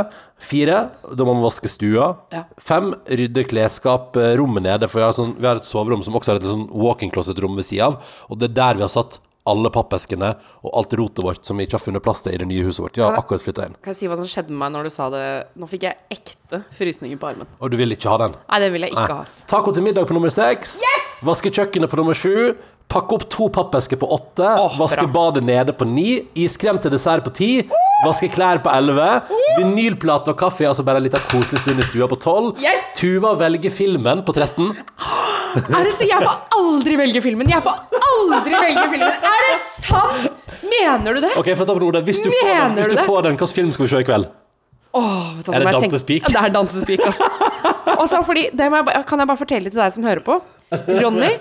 Fire, 0.52 0.80
da 1.10 1.26
må 1.26 1.36
man 1.36 1.46
vaske 1.46 1.70
stua. 1.72 2.12
Ja. 2.34 2.46
Fem, 2.62 2.92
rydde 3.22 3.46
klesskap, 3.50 4.18
rommet 4.38 4.66
nede. 4.68 4.90
For 4.92 5.02
vi 5.02 5.08
har, 5.08 5.16
sånn, 5.16 5.36
vi 5.40 5.50
har 5.50 5.60
et 5.60 5.68
soverom 5.68 6.04
som 6.06 6.16
også 6.18 6.34
har 6.34 6.42
et 6.42 6.48
sånn 6.48 6.68
walk-in 6.72 7.12
closet-rom 7.14 7.58
ved 7.58 7.68
sida 7.68 7.90
av. 7.90 8.00
Og 8.30 8.40
det 8.40 8.52
er 8.52 8.58
der 8.62 8.80
vi 8.80 8.86
har 8.86 8.92
satt 8.92 9.20
alle 9.50 9.70
pappeskene 9.74 10.32
og 10.62 10.70
alt 10.80 10.96
rotet 10.98 11.24
vårt 11.24 11.46
som 11.46 11.58
vi 11.58 11.66
ikke 11.66 11.78
har 11.78 11.84
funnet 11.84 12.04
plass 12.04 12.22
til 12.24 12.36
i 12.36 12.40
det 12.42 12.48
nye 12.50 12.66
huset 12.66 12.84
vårt. 12.84 12.96
Vi 12.98 13.04
har 13.04 13.18
akkurat 13.18 13.44
flytta 13.44 13.68
inn. 13.70 13.76
Kan 13.82 13.94
jeg 13.94 14.00
si 14.02 14.10
hva 14.10 14.18
som 14.20 14.28
skjedde 14.30 14.52
med 14.52 14.62
meg 14.64 14.74
når 14.76 14.88
du 14.88 14.94
sa 14.96 15.08
det? 15.14 15.24
Nå 15.56 15.68
fikk 15.70 15.88
jeg 15.88 15.98
ekte 16.18 16.62
frysninger 16.78 17.20
på 17.20 17.32
armen. 17.32 17.50
Og 17.60 17.72
du 17.72 17.76
vil 17.80 17.94
ikke 17.96 18.10
ha 18.12 18.20
den? 18.26 18.38
Nei, 18.46 18.62
den 18.64 18.74
vil 18.76 18.86
jeg 18.86 18.94
ikke 18.96 19.08
Nei. 19.10 19.20
ha. 19.20 19.44
Taco 19.50 19.74
til 19.76 19.86
middag 19.86 20.08
på 20.10 20.16
nummer 20.16 20.32
seks. 20.32 20.78
Vaske 21.26 21.52
kjøkkenet 21.54 21.90
på 21.92 21.98
nummer 22.00 22.16
sju. 22.16 22.54
Pakke 22.92 23.16
opp 23.16 23.24
to 23.32 23.48
pappesker 23.50 23.98
på 23.98 24.06
åtte. 24.14 24.46
Oh, 24.46 24.76
vaske 24.78 25.08
badet 25.10 25.42
nede 25.42 25.74
på 25.74 25.88
ni. 25.88 26.20
Iskrem 26.38 26.78
til 26.82 26.92
dessert 26.94 27.24
på 27.26 27.32
ti. 27.34 27.50
Vaske 28.04 28.28
klær 28.30 28.60
på 28.62 28.70
elleve. 28.70 29.08
Vinylplate 29.56 30.30
og 30.30 30.38
kaffe, 30.38 30.68
altså 30.68 30.84
bare 30.86 31.00
en 31.02 31.08
liten 31.08 31.24
koselig 31.32 31.64
stund 31.64 31.82
i 31.82 31.88
stua 31.88 32.06
på 32.10 32.20
tolv. 32.22 32.52
Yes! 32.62 32.92
Tuva 33.00 33.34
velger 33.40 33.74
filmen 33.74 34.22
på 34.26 34.36
13. 34.36 34.70
Er 35.56 35.84
det 35.86 35.92
så? 35.96 36.06
Jeg 36.08 36.20
får 36.22 36.58
aldri 36.58 36.96
velge 37.00 37.22
filmen! 37.24 37.48
Jeg 37.50 37.62
får 37.64 38.00
aldri 38.10 38.54
velge 38.56 38.86
filmen! 38.92 39.28
Er 39.30 39.44
det 39.46 39.58
sant?! 39.60 40.32
Mener 40.66 41.16
du 41.16 41.20
det? 41.24 41.32
Ok, 41.38 41.52
for 41.54 41.64
å 41.64 41.68
ta 41.68 41.76
på 41.76 42.02
Hvis 42.06 42.20
du 42.24 42.30
får 42.32 42.50
den, 42.52 42.74
hvis 42.80 42.90
du 42.90 42.96
det? 42.96 43.04
får 43.06 43.22
den, 43.26 43.36
hvilken 43.36 43.54
film 43.60 43.72
skal 43.76 43.86
vi 43.86 43.90
se 43.94 44.02
i 44.02 44.08
kveld? 44.08 44.28
Åh, 44.96 45.36
vet 45.36 45.44
du 45.46 45.50
hva, 45.50 45.56
Er 45.56 45.60
det 45.60 45.66
nå 45.66 45.66
må 45.66 45.72
jeg 45.72 45.80
tenke- 45.82 45.92
Dantespik? 45.92 46.28
Ja, 46.28 46.40
det 46.40 46.42
er 46.48 46.54
dansespik, 46.56 47.00
altså. 47.06 47.30
Og 48.00 48.06
så 48.10 48.22
fordi, 48.26 48.46
det 48.56 48.68
må 48.72 48.80
jeg, 48.82 49.04
kan 49.06 49.20
jeg 49.22 49.28
bare 49.30 49.40
fortelle 49.40 49.70
til 49.72 49.80
deg 49.80 49.92
som 49.92 50.04
hører 50.08 50.24
på. 50.24 50.38
Ronny, 50.72 51.32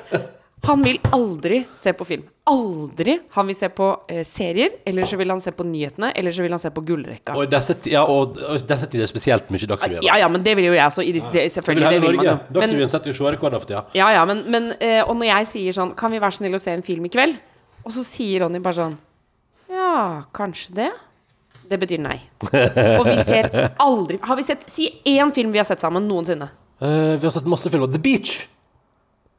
han 0.66 0.84
vil 0.84 1.00
aldri 1.14 1.60
se 1.80 1.94
på 1.94 2.06
film. 2.08 2.24
Aldri. 2.50 3.16
Han 3.38 3.48
vil 3.48 3.58
se 3.58 3.70
på 3.74 3.88
eh, 4.10 4.24
serier, 4.28 4.76
eller 4.86 5.08
så 5.10 5.18
vil 5.18 5.34
han 5.34 5.42
se 5.42 5.54
på 5.56 5.66
nyhetene, 5.68 6.12
eller 6.18 6.36
så 6.36 6.46
vil 6.46 6.54
han 6.56 6.62
se 6.62 6.72
på 6.74 6.84
Gullrekka. 6.86 7.36
Og 7.38 7.50
disse, 7.52 7.76
ja, 7.92 8.04
og 8.06 8.38
og 8.38 8.68
disse 8.70 8.90
tider 8.92 9.10
spesielt 9.10 9.50
mye 9.54 9.70
Dagsrevyen. 9.70 10.02
da. 10.02 10.08
Ja, 10.08 10.20
ja, 10.24 10.30
men 10.32 10.44
det 10.46 10.56
vil 10.58 10.70
jo 10.70 10.76
jeg 10.76 10.86
også. 10.86 11.06
I 11.06 11.16
disse, 11.16 11.34
ja. 11.34 11.48
selvfølgelig, 11.58 11.92
det 11.96 12.02
vil 12.02 12.20
man 12.20 12.30
jo. 12.30 12.38
Dagsrevyen 12.60 12.92
setter 12.92 13.12
jo 13.12 13.18
seerrekorder 13.18 13.62
for 13.64 13.72
tida. 13.72 13.84
ja, 13.98 14.12
ja, 14.14 14.26
men, 14.26 14.44
men 14.52 14.72
eh, 14.80 15.02
Og 15.06 15.16
når 15.18 15.30
jeg 15.32 15.48
sier 15.52 15.76
sånn 15.76 15.92
Kan 15.98 16.14
vi 16.14 16.22
være 16.22 16.38
snill 16.38 16.56
å 16.58 16.62
se 16.62 16.74
en 16.74 16.84
film 16.86 17.06
i 17.06 17.12
kveld? 17.14 17.38
Og 17.86 17.94
så 17.94 18.04
sier 18.06 18.44
Ronny 18.44 18.62
bare 18.64 18.78
sånn 18.80 18.98
Ja, 19.72 20.26
kanskje 20.36 20.76
det? 20.80 20.92
Det 21.70 21.80
betyr 21.82 22.02
nei. 22.02 22.20
Og 23.00 23.06
vi 23.08 23.16
ser 23.26 23.50
aldri 23.82 24.20
Har 24.22 24.38
vi 24.38 24.46
sett 24.46 24.66
Si 24.70 24.90
én 25.10 25.34
film 25.34 25.54
vi 25.54 25.62
har 25.62 25.68
sett 25.68 25.82
sammen 25.82 26.06
noensinne. 26.10 26.50
Uh, 26.82 27.16
vi 27.16 27.24
har 27.24 27.32
sett 27.34 27.48
masse 27.48 27.70
filmer. 27.72 27.88
The 27.88 28.02
Beach. 28.02 28.48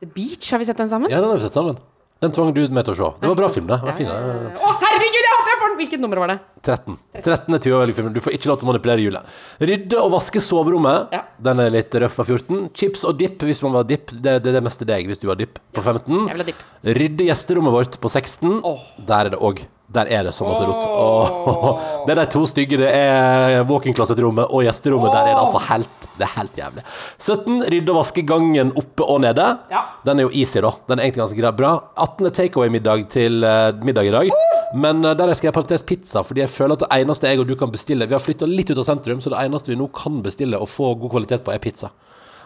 The 0.00 0.06
Beach, 0.06 0.50
har 0.52 0.58
vi 0.60 0.64
sett 0.68 0.76
den 0.76 0.88
sammen? 0.88 1.10
Ja, 1.10 1.20
den 1.20 1.30
har 1.30 1.38
vi 1.38 1.46
sett 1.46 1.54
sammen. 1.56 1.78
Den 2.20 2.32
tvang 2.32 2.50
du 2.56 2.62
med 2.72 2.84
til 2.84 2.94
å 2.94 2.96
se. 2.96 3.08
Det 3.20 3.28
var 3.28 3.36
bra 3.36 3.48
film, 3.52 3.66
det. 3.68 3.76
det 3.80 3.88
var 3.90 3.96
fin, 3.96 4.08
ja. 4.08 4.16
Å, 4.56 4.70
herregud, 4.80 5.18
jeg 5.20 5.32
håper 5.34 5.52
jeg 5.52 5.58
får 5.60 5.70
den! 5.70 5.76
Hvilket 5.76 6.00
nummer 6.00 6.20
var 6.22 6.30
det? 6.32 6.36
13. 6.64 6.96
13 7.20 7.56
er 7.56 7.62
Tuva 7.64 7.80
velger 7.82 7.96
filmen. 7.98 8.14
Du 8.16 8.20
får 8.24 8.36
ikke 8.38 8.48
lov 8.48 8.56
til 8.60 8.66
å 8.66 8.70
manipulere 8.70 9.04
hjulet. 9.04 9.34
Rydde 9.70 10.00
og 10.00 10.14
vaske 10.14 10.40
soverommet. 10.40 11.12
Ja. 11.12 11.20
Den 11.48 11.60
er 11.64 11.74
litt 11.74 11.96
røff 12.00 12.16
av 12.24 12.32
14. 12.32 12.70
Chips 12.76 13.04
og 13.08 13.20
dipp 13.20 13.44
hvis 13.44 13.60
man 13.66 13.76
var 13.76 13.84
dipp. 13.88 14.12
Det, 14.12 14.38
det 14.40 14.52
er 14.52 14.56
det 14.56 14.64
meste 14.64 14.88
deg 14.88 15.08
hvis 15.12 15.20
du 15.20 15.28
har 15.28 15.36
dipp 15.40 15.60
på 15.76 15.84
15. 15.84 16.08
Jeg 16.16 16.32
vil 16.32 16.44
ha 16.44 16.48
dipp. 16.48 16.64
Rydde 17.00 17.28
gjesterommet 17.28 17.76
vårt 17.76 18.00
på 18.00 18.12
16. 18.12 18.48
Åh. 18.64 18.86
Der 19.12 19.28
er 19.28 19.36
det 19.36 19.42
òg. 19.44 19.60
Der 19.94 20.08
er 20.10 20.26
det 20.26 20.32
så 20.34 20.46
masse 20.46 20.64
rot. 20.66 20.82
Oh. 20.90 21.78
Det 22.06 22.16
er 22.16 22.18
de 22.18 22.26
to 22.34 22.42
stygge. 22.48 22.78
Det 22.80 22.88
er 22.90 23.62
walk-in 23.68 23.94
closet-rommet 23.94 24.50
og 24.50 24.64
gjesterommet. 24.66 25.12
Der 25.14 25.30
er 25.30 25.36
det 25.36 25.44
altså 25.44 25.62
helt 25.68 26.08
Det 26.16 26.24
er 26.26 26.32
helt 26.38 26.58
jævlig. 26.58 26.82
17. 27.18 27.62
Rydde 27.72 27.92
og 27.92 27.98
vaske 28.00 28.24
gangen 28.26 28.72
oppe 28.76 29.04
og 29.04 29.20
nede. 29.22 29.46
Ja. 29.70 29.84
Den 30.06 30.18
er 30.18 30.26
jo 30.26 30.32
easy, 30.32 30.58
da. 30.64 30.72
Den 30.88 30.98
er 30.98 31.06
egentlig 31.06 31.22
ganske. 31.22 31.52
Bra. 31.56 31.72
18. 31.96 32.26
er 32.26 32.34
takeaway-middag 32.40 33.06
til 33.12 33.44
eh, 33.44 33.84
middag 33.84 34.08
i 34.08 34.14
dag. 34.14 34.30
Men 34.74 35.04
uh, 35.04 35.12
der 35.14 35.30
skal 35.36 35.48
jeg 35.50 35.54
parentes 35.54 35.84
pizza, 35.86 36.24
fordi 36.26 36.42
jeg 36.42 36.50
føler 36.50 36.74
at 36.74 36.82
det 36.82 36.88
eneste 36.96 37.30
jeg 37.30 37.40
og 37.40 37.46
du 37.48 37.54
kan 37.54 37.70
bestille 37.70 38.08
Vi 38.08 38.16
har 38.16 38.22
flytta 38.22 38.48
litt 38.50 38.72
ut 38.72 38.80
av 38.82 38.88
sentrum, 38.88 39.20
så 39.22 39.30
det 39.30 39.44
eneste 39.44 39.70
vi 39.70 39.78
nå 39.78 39.86
kan 39.94 40.18
bestille 40.24 40.58
og 40.58 40.68
få 40.72 40.94
god 40.98 41.14
kvalitet 41.14 41.44
på, 41.46 41.54
er 41.54 41.62
pizza. 41.62 41.92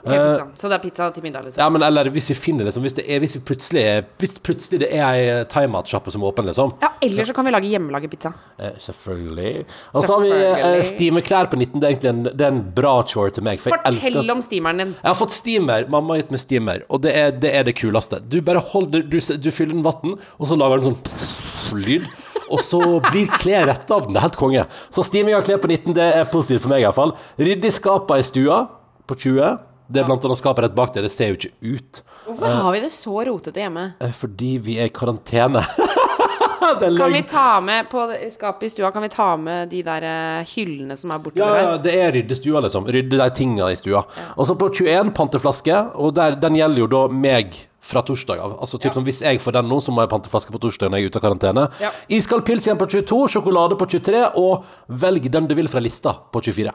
Ok, 0.01 0.11
pizza. 0.13 0.45
Så 0.55 0.69
det 0.71 0.77
er 0.79 0.83
pizza 0.83 1.07
til 1.13 1.23
middag, 1.27 1.45
liksom? 1.45 1.61
Ja, 1.61 1.69
men 1.73 1.83
eller 1.85 2.09
hvis 2.15 2.31
vi 2.31 2.35
finner 2.39 2.65
det 2.65 2.73
som 2.73 2.83
Hvis 2.85 2.95
det 2.97 3.05
er 3.05 3.21
Hvis 3.21 3.35
vi 3.37 3.41
plutselig 3.51 3.83
Hvis 4.23 4.39
plutselig 4.41 4.81
det 4.81 4.89
er 4.97 5.03
ei 5.13 5.45
thaimatsjappe 5.53 6.13
som 6.15 6.23
er 6.25 6.31
åpen, 6.31 6.47
liksom. 6.49 6.73
Ja, 6.81 6.89
eller 7.05 7.29
så 7.29 7.35
kan 7.37 7.45
vi 7.45 7.53
lage 7.53 7.69
hjemmelaget 7.69 8.11
pizza. 8.15 8.33
Eh, 8.59 8.73
selvfølgelig. 8.81 9.67
Og 9.93 10.07
så 10.07 10.15
har 10.15 10.25
vi 10.25 10.31
eh, 10.31 10.41
Selvfølgelig. 10.41 10.89
stime 10.95 11.23
klær 11.27 11.51
på 11.53 11.57
19. 11.61 11.81
Det 11.81 11.85
er 11.89 11.93
egentlig 11.95 12.11
en, 12.15 12.23
det 12.31 12.47
er 12.47 12.55
en 12.55 12.63
bra 12.81 12.95
chore 13.09 13.31
til 13.37 13.45
meg. 13.45 13.61
For 13.61 13.75
jeg 13.77 13.85
elsker 13.93 14.07
Fortell 14.17 14.35
om 14.37 14.43
steameren 14.45 14.83
din. 14.85 14.95
Jeg 15.03 15.09
har 15.11 15.19
fått 15.21 15.37
steamer. 15.37 15.87
Mamma 15.93 16.15
har 16.17 16.23
gitt 16.23 16.35
meg 16.35 16.43
steamer, 16.45 16.83
og 16.89 17.05
det 17.05 17.15
er 17.17 17.31
det, 17.45 17.53
er 17.61 17.69
det 17.69 17.77
kuleste. 17.81 18.21
Du 18.25 18.41
bare 18.45 18.65
holder 18.73 19.05
Du, 19.11 19.19
du 19.21 19.51
fyller 19.53 19.77
den 19.77 19.85
vann, 19.85 20.17
og 20.39 20.49
så 20.51 20.57
lager 20.61 20.81
den 20.83 20.95
sånn 20.95 21.81
lyd. 21.85 22.09
Og 22.51 22.59
så 22.65 22.81
blir 23.13 23.29
klær 23.39 23.69
retta 23.71 23.95
av 24.01 24.07
den. 24.09 24.17
Det 24.17 24.21
er 24.21 24.27
helt 24.27 24.41
konge. 24.41 24.65
Så 24.91 25.05
steaming 25.07 25.37
av 25.37 25.45
klær 25.47 25.61
på 25.63 25.71
19, 25.71 25.95
det 25.95 26.07
er 26.19 26.25
positivt 26.33 26.65
for 26.65 26.73
meg 26.73 26.83
iallfall. 26.83 27.13
Ryddig 27.39 27.71
skapa 27.77 28.17
i 28.19 28.25
stua 28.27 28.65
på 29.07 29.15
20. 29.15 29.59
Det 29.91 30.01
er 30.03 30.07
blant 30.09 30.25
annet 30.25 30.39
skapet 30.39 30.65
rett 30.69 30.75
bak 30.79 30.93
der. 30.95 31.03
Det 31.09 31.13
ser 31.13 31.33
jo 31.33 31.39
ikke 31.41 31.53
ut. 31.77 32.03
Hvorfor 32.27 32.53
har 32.63 32.73
vi 32.77 32.81
det 32.85 32.93
så 32.95 33.25
rotete 33.27 33.59
hjemme? 33.65 33.89
Eh, 34.01 34.13
Fordi 34.15 34.53
vi 34.63 34.77
er 34.79 34.87
i 34.91 34.95
karantene. 34.95 35.65
det 36.81 36.87
er 36.87 36.97
Kan 36.97 37.11
vi 37.11 37.19
løgn. 37.21 37.27
ta 37.31 37.47
med 37.65 37.89
på 37.91 38.05
det 38.11 38.19
skapet 38.35 38.69
i 38.69 38.71
stua 38.71 38.91
Kan 38.95 39.03
vi 39.03 39.09
ta 39.11 39.31
med 39.41 39.71
de 39.73 39.81
der 39.87 40.05
eh, 40.07 40.45
hyllene 40.53 40.97
som 40.97 41.11
er 41.11 41.19
Ja, 41.19 41.25
bortover 41.25 41.57
ja, 41.59 41.71
her? 41.73 41.81
det 41.83 41.95
er 42.05 42.13
rydde 42.15 42.37
stua, 42.39 42.61
liksom. 42.67 42.87
Rydde 42.87 43.19
de 43.19 43.31
tinga 43.35 43.71
i 43.73 43.79
stua. 43.81 44.05
Og 44.37 44.47
så 44.47 44.55
på 44.61 44.69
21, 44.71 45.11
panteflaske. 45.17 45.81
Og 45.99 46.15
der, 46.15 46.37
den 46.41 46.61
gjelder 46.61 46.85
jo 46.85 46.87
da 46.93 47.03
meg 47.11 47.59
fra 47.81 48.03
torsdag 48.05 48.39
av. 48.45 48.59
Altså 48.61 48.79
typ 48.79 48.93
som 48.95 49.05
Hvis 49.07 49.23
jeg 49.25 49.41
får 49.41 49.57
den 49.57 49.69
nå, 49.73 49.81
så 49.83 49.91
må 49.91 50.05
jeg 50.05 50.13
panteflaske 50.13 50.53
på 50.53 50.61
torsdag 50.63 50.91
når 50.93 51.01
jeg 51.01 51.09
er 51.09 51.11
ute 51.15 51.19
av 51.19 51.25
karantene. 51.25 51.65
Ja. 51.81 51.91
Iskald 52.13 52.45
pils 52.47 52.69
igjen 52.69 52.79
på 52.79 52.87
22, 52.93 53.23
sjokolade 53.35 53.79
på 53.81 53.89
23, 53.89 54.21
og 54.39 54.69
velg 55.01 55.27
den 55.33 55.49
du 55.51 55.57
vil 55.59 55.71
fra 55.73 55.81
lista 55.83 56.13
på 56.31 56.43
24. 56.45 56.75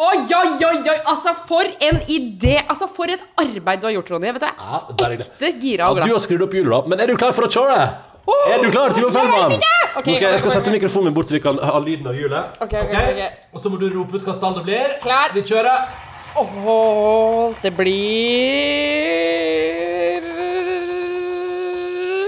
Oi, 0.00 0.18
oi, 0.32 0.50
oi, 0.64 0.76
oi! 0.88 0.94
Altså, 1.12 1.32
for 1.48 1.66
en 1.84 1.98
idé! 2.08 2.54
Altså, 2.72 2.86
for 2.88 3.10
et 3.12 3.20
arbeid 3.42 3.82
du 3.82 3.86
har 3.88 3.92
gjort, 3.98 4.10
Ronny. 4.14 4.30
Vet 4.32 4.40
du, 4.40 4.46
jeg 4.46 4.54
Ja, 4.56 4.78
er 4.80 5.12
ekte 5.16 5.26
det. 5.26 5.26
ekte 5.26 5.50
gira 5.60 5.82
Ja, 5.84 5.88
og 5.92 6.00
du 6.00 6.12
har 6.14 6.22
skrudd 6.24 6.44
opp 6.46 6.54
hjulet, 6.56 6.72
da. 6.72 6.78
Men 6.88 7.02
er 7.04 7.06
du 7.10 7.16
klar 7.20 7.34
for 7.36 7.44
å 7.44 7.50
kjøre? 7.52 7.76
Er 8.54 8.62
du 8.64 8.70
klar, 8.72 8.94
Tuva 8.96 9.10
Fellmann? 9.12 9.52
ikke! 9.58 9.74
Ok, 9.98 10.06
Nå 10.06 10.14
skal 10.14 10.24
jeg, 10.24 10.30
jeg 10.30 10.40
skal 10.40 10.48
ok, 10.48 10.54
ok. 10.54 10.56
sette 10.56 10.72
mikrofonen 10.76 11.10
min 11.10 11.14
bort 11.18 11.28
så 11.28 11.34
vi 11.36 11.42
kan 11.44 11.58
ha 11.60 11.78
lyden 11.84 12.06
av 12.06 12.14
hjulet. 12.16 12.44
Ok, 12.64 12.72
ok, 12.80 12.94
ok. 13.10 13.20
Og 13.52 13.60
så 13.64 13.72
må 13.72 13.76
du 13.82 13.88
rope 13.92 14.16
ut 14.16 14.24
hva 14.24 14.34
stall 14.38 14.54
det 14.60 14.64
blir. 14.70 14.88
Klar. 15.04 15.34
Vi 15.36 15.42
kjører. 15.50 15.78
Åh, 16.40 17.52
det 17.60 17.72
blir 17.76 19.10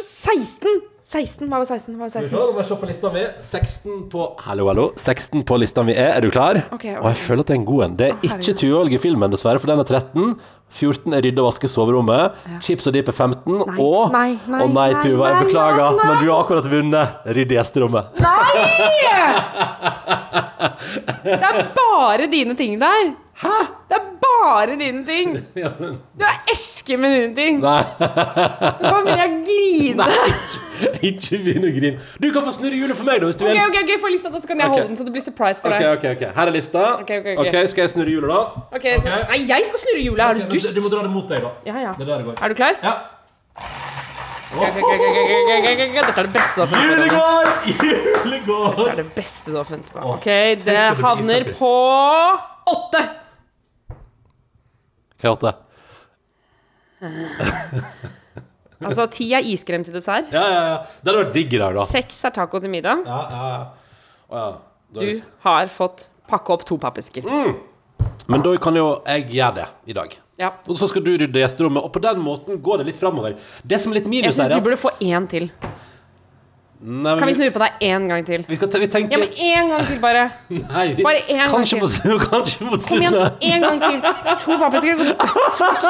16! 0.03 0.92
16, 1.13 1.45
Hva 1.51 1.59
var 1.61 1.67
16? 1.69 1.93
Hva 1.99 2.07
var 2.07 2.13
16? 2.15 2.31
se, 2.31 2.37
jeg 2.57 2.67
se 2.71 2.77
på 2.81 2.87
lista 2.89 3.11
mi. 3.13 3.23
16 3.45 3.97
på 4.13 4.29
Hallo, 4.47 4.69
hallo. 4.71 4.87
16 4.97 5.43
på 5.45 5.59
lista 5.61 5.85
mi 5.85 5.93
er. 5.93 6.15
Er 6.17 6.25
du 6.25 6.31
klar? 6.33 6.63
Okay, 6.73 6.95
okay. 6.95 7.03
Og 7.03 7.09
jeg 7.11 7.19
føler 7.27 7.45
at 7.45 7.51
det 7.51 7.55
er 7.55 7.61
en 7.61 7.67
god 7.69 7.85
en. 7.85 7.97
Det 7.99 8.07
er 8.07 8.15
ikke 8.17 8.55
herregud. 8.55 8.93
i 8.97 9.01
filmen, 9.03 9.35
dessverre, 9.35 9.61
for 9.61 9.69
den 9.73 9.83
er 9.83 9.89
13. 9.91 10.37
14 10.73 11.13
er 11.13 11.25
rydde 11.27 11.43
og 11.43 11.51
vaske 11.51 11.69
soverommet. 11.69 12.39
Chips 12.65 12.89
og 12.89 12.97
dip 12.97 13.11
er 13.13 13.17
15. 13.17 13.61
Nei, 13.61 13.77
og 13.77 14.15
nei, 14.15 14.31
nei, 14.49 14.63
Å 14.65 14.71
nei, 14.73 14.89
Tuva, 15.05 15.35
jeg 15.35 15.51
beklager, 15.51 16.01
men 16.01 16.15
du 16.23 16.31
har 16.31 16.39
akkurat 16.41 16.71
vunnet 16.73 17.29
rydde 17.37 17.59
gjesterommet. 17.59 18.05
Nei! 18.23 18.53
Det 21.29 21.37
er 21.51 21.61
bare 21.77 22.31
dine 22.33 22.57
ting 22.57 22.81
der. 22.81 23.13
Hæ? 23.43 23.59
Bare 24.43 24.77
dine 24.79 25.05
ting. 25.07 25.37
Du 26.19 26.25
har 26.25 26.41
eske 26.51 26.97
med 26.99 27.13
dine 27.15 27.35
ting. 27.37 27.61
Nei, 27.63 27.83
Nå 28.83 28.91
begynner 29.05 29.21
jeg 29.23 29.31
å 29.31 29.37
grine. 29.47 30.07
ikke 31.09 31.39
begynn 31.45 31.67
å 31.69 31.71
grine. 31.77 32.01
Du 32.19 32.27
kan 32.35 32.43
få 32.47 32.55
snurre 32.57 32.79
hjulet 32.79 32.99
for 32.99 33.07
meg, 33.07 33.21
da, 33.23 33.29
hvis 33.31 33.39
du 33.39 33.45
Ok, 33.47 33.53
vil. 33.53 33.61
ok, 33.63 33.79
ok, 33.85 33.93
få 34.03 34.11
lista, 34.13 34.33
da 34.35 34.41
så 34.43 34.51
kan 34.51 34.59
jeg 34.59 34.67
okay. 34.67 34.75
holde 34.75 34.89
den, 34.91 34.99
så 34.99 35.07
det 35.07 35.15
blir 35.15 35.25
surprise 35.25 35.63
for 35.63 35.71
Ok, 35.71 35.79
deg. 35.79 35.95
ok, 35.95 36.05
ok. 36.17 36.37
Her 36.41 36.51
er 36.51 36.57
lista. 36.57 36.85
Ok, 36.99 37.15
ok, 37.23 37.31
ok. 37.45 37.59
Skal 37.73 37.85
jeg 37.87 37.95
snurre 37.95 38.15
hjulet, 38.17 38.35
da? 38.35 38.67
Ok, 38.81 38.89
så, 39.05 39.17
Nei, 39.31 39.41
jeg 39.53 39.69
skal 39.71 39.85
snurre 39.87 40.03
hjulet. 40.09 40.25
Er 40.27 40.41
du 40.43 40.57
dust? 40.57 40.75
Du 40.75 40.83
må 40.83 40.93
dra 40.93 41.07
det 41.07 41.15
mot 41.15 41.31
deg, 41.31 41.47
da. 41.47 41.55
Ja, 41.71 41.79
ja. 41.87 41.95
Det 41.99 42.07
er 42.07 42.13
der 42.13 42.23
det 42.25 42.29
går. 42.33 42.39
Er 42.43 42.55
du 42.55 42.59
klar? 42.59 42.83
Ja. 42.83 42.95
Ok, 44.53 44.69
ok, 44.69 44.83
ok, 44.83 45.07
ok, 45.09 45.17
ok, 45.23 45.33
ok, 45.47 45.71
ok, 45.73 45.83
ok. 45.87 45.97
Dette 46.03 46.19
er 46.19 46.27
det 46.27 46.35
beste 46.35 46.59
du 46.59 46.65
har 46.65 46.69
funnet 46.75 46.85
på. 46.85 46.91
Julegård! 46.91 47.49
Julegård! 47.71 47.97
går! 47.97 48.13
Hjulet 48.27 48.47
går! 48.51 48.69
Det 48.83 48.93
er 48.93 49.03
det 49.03 49.09
beste 49.17 49.55
du 49.55 49.57
har 49.63 49.69
funnet 49.71 49.93
på. 49.95 50.07
Ok, 50.17 50.31
det 50.67 50.79
havner 51.01 51.53
på 51.57 51.75
åtte. 52.73 53.05
Hva 55.23 55.35
er? 55.53 55.59
Altså, 58.83 59.07
ti 59.15 59.29
er 59.37 59.45
iskrem 59.47 59.85
til 59.87 59.95
dessert. 59.95 60.31
Ja, 60.35 60.43
ja, 60.51 60.63
ja. 60.73 60.79
Det 61.03 61.13
hadde 61.13 61.21
vært 61.25 61.35
digg 61.37 61.53
dag, 61.55 61.77
da. 61.77 61.85
Seks 61.91 62.19
er 62.27 62.33
taco 62.35 62.59
til 62.63 62.71
middag. 62.73 63.05
Ja, 63.07 63.21
ja, 63.31 63.51
ja. 63.53 63.61
Å, 64.27 64.41
ja. 64.41 64.49
Da 64.93 65.01
er 65.01 65.07
Du 65.07 65.13
det- 65.13 65.25
har 65.45 65.67
fått 65.71 66.09
pakke 66.29 66.51
opp 66.57 66.65
to 66.69 66.79
pappesker. 66.79 67.23
Men 68.29 68.43
da 68.43 68.57
kan 68.59 68.75
jo 68.77 69.03
jeg 69.07 69.29
gjøre 69.31 69.55
det 69.61 69.69
i 69.87 69.93
dag. 69.97 70.19
Ja. 70.39 70.51
Og 70.67 70.77
så 70.81 70.89
skal 70.91 71.03
du 71.07 71.13
rydde 71.17 71.39
gjesterommet, 71.39 71.85
og 71.85 71.93
på 71.95 72.01
den 72.03 72.19
måten 72.23 72.59
går 72.63 72.79
det 72.83 72.87
litt 72.91 72.99
framover. 72.99 73.37
Det 73.65 73.79
som 73.81 73.93
er 73.93 74.01
litt 74.01 74.05
Jeg 74.09 74.11
minus 74.11 74.35
syns 74.35 74.43
her, 74.43 74.49
du 74.49 74.55
er 74.55 74.59
at 74.59 74.65
burde 74.67 74.81
få 74.83 74.91
én 75.01 75.29
til. 75.31 75.51
Nei, 76.85 77.13
Kan 77.19 77.29
vi 77.29 77.35
snurre 77.37 77.53
på 77.55 77.61
deg 77.63 77.71
én 77.87 78.09
gang 78.11 78.25
til? 78.27 78.43
vi 78.49 78.57
vi 78.59 78.87
tenker 78.91 79.13
Ja, 79.15 79.19
men 79.23 79.29
én 79.39 79.69
gang 79.71 79.87
til, 79.87 79.99
bare. 80.03 80.23
Nei, 80.51 80.87
vi, 80.97 81.03
bare 81.07 81.21
en 81.31 81.39
gang 81.53 81.67
til. 81.67 81.79
mot, 81.79 81.91
kanskje 82.33 82.65
mot 82.67 82.83
Kom 82.89 82.99
igjen, 82.99 83.13
slutten. 83.13 83.39
én 83.53 83.61
gang 83.63 83.79
til. 83.85 84.01
To 84.43 84.57
pappesker 84.59 84.97
går 84.99 85.05
dødsfort. 85.23 85.85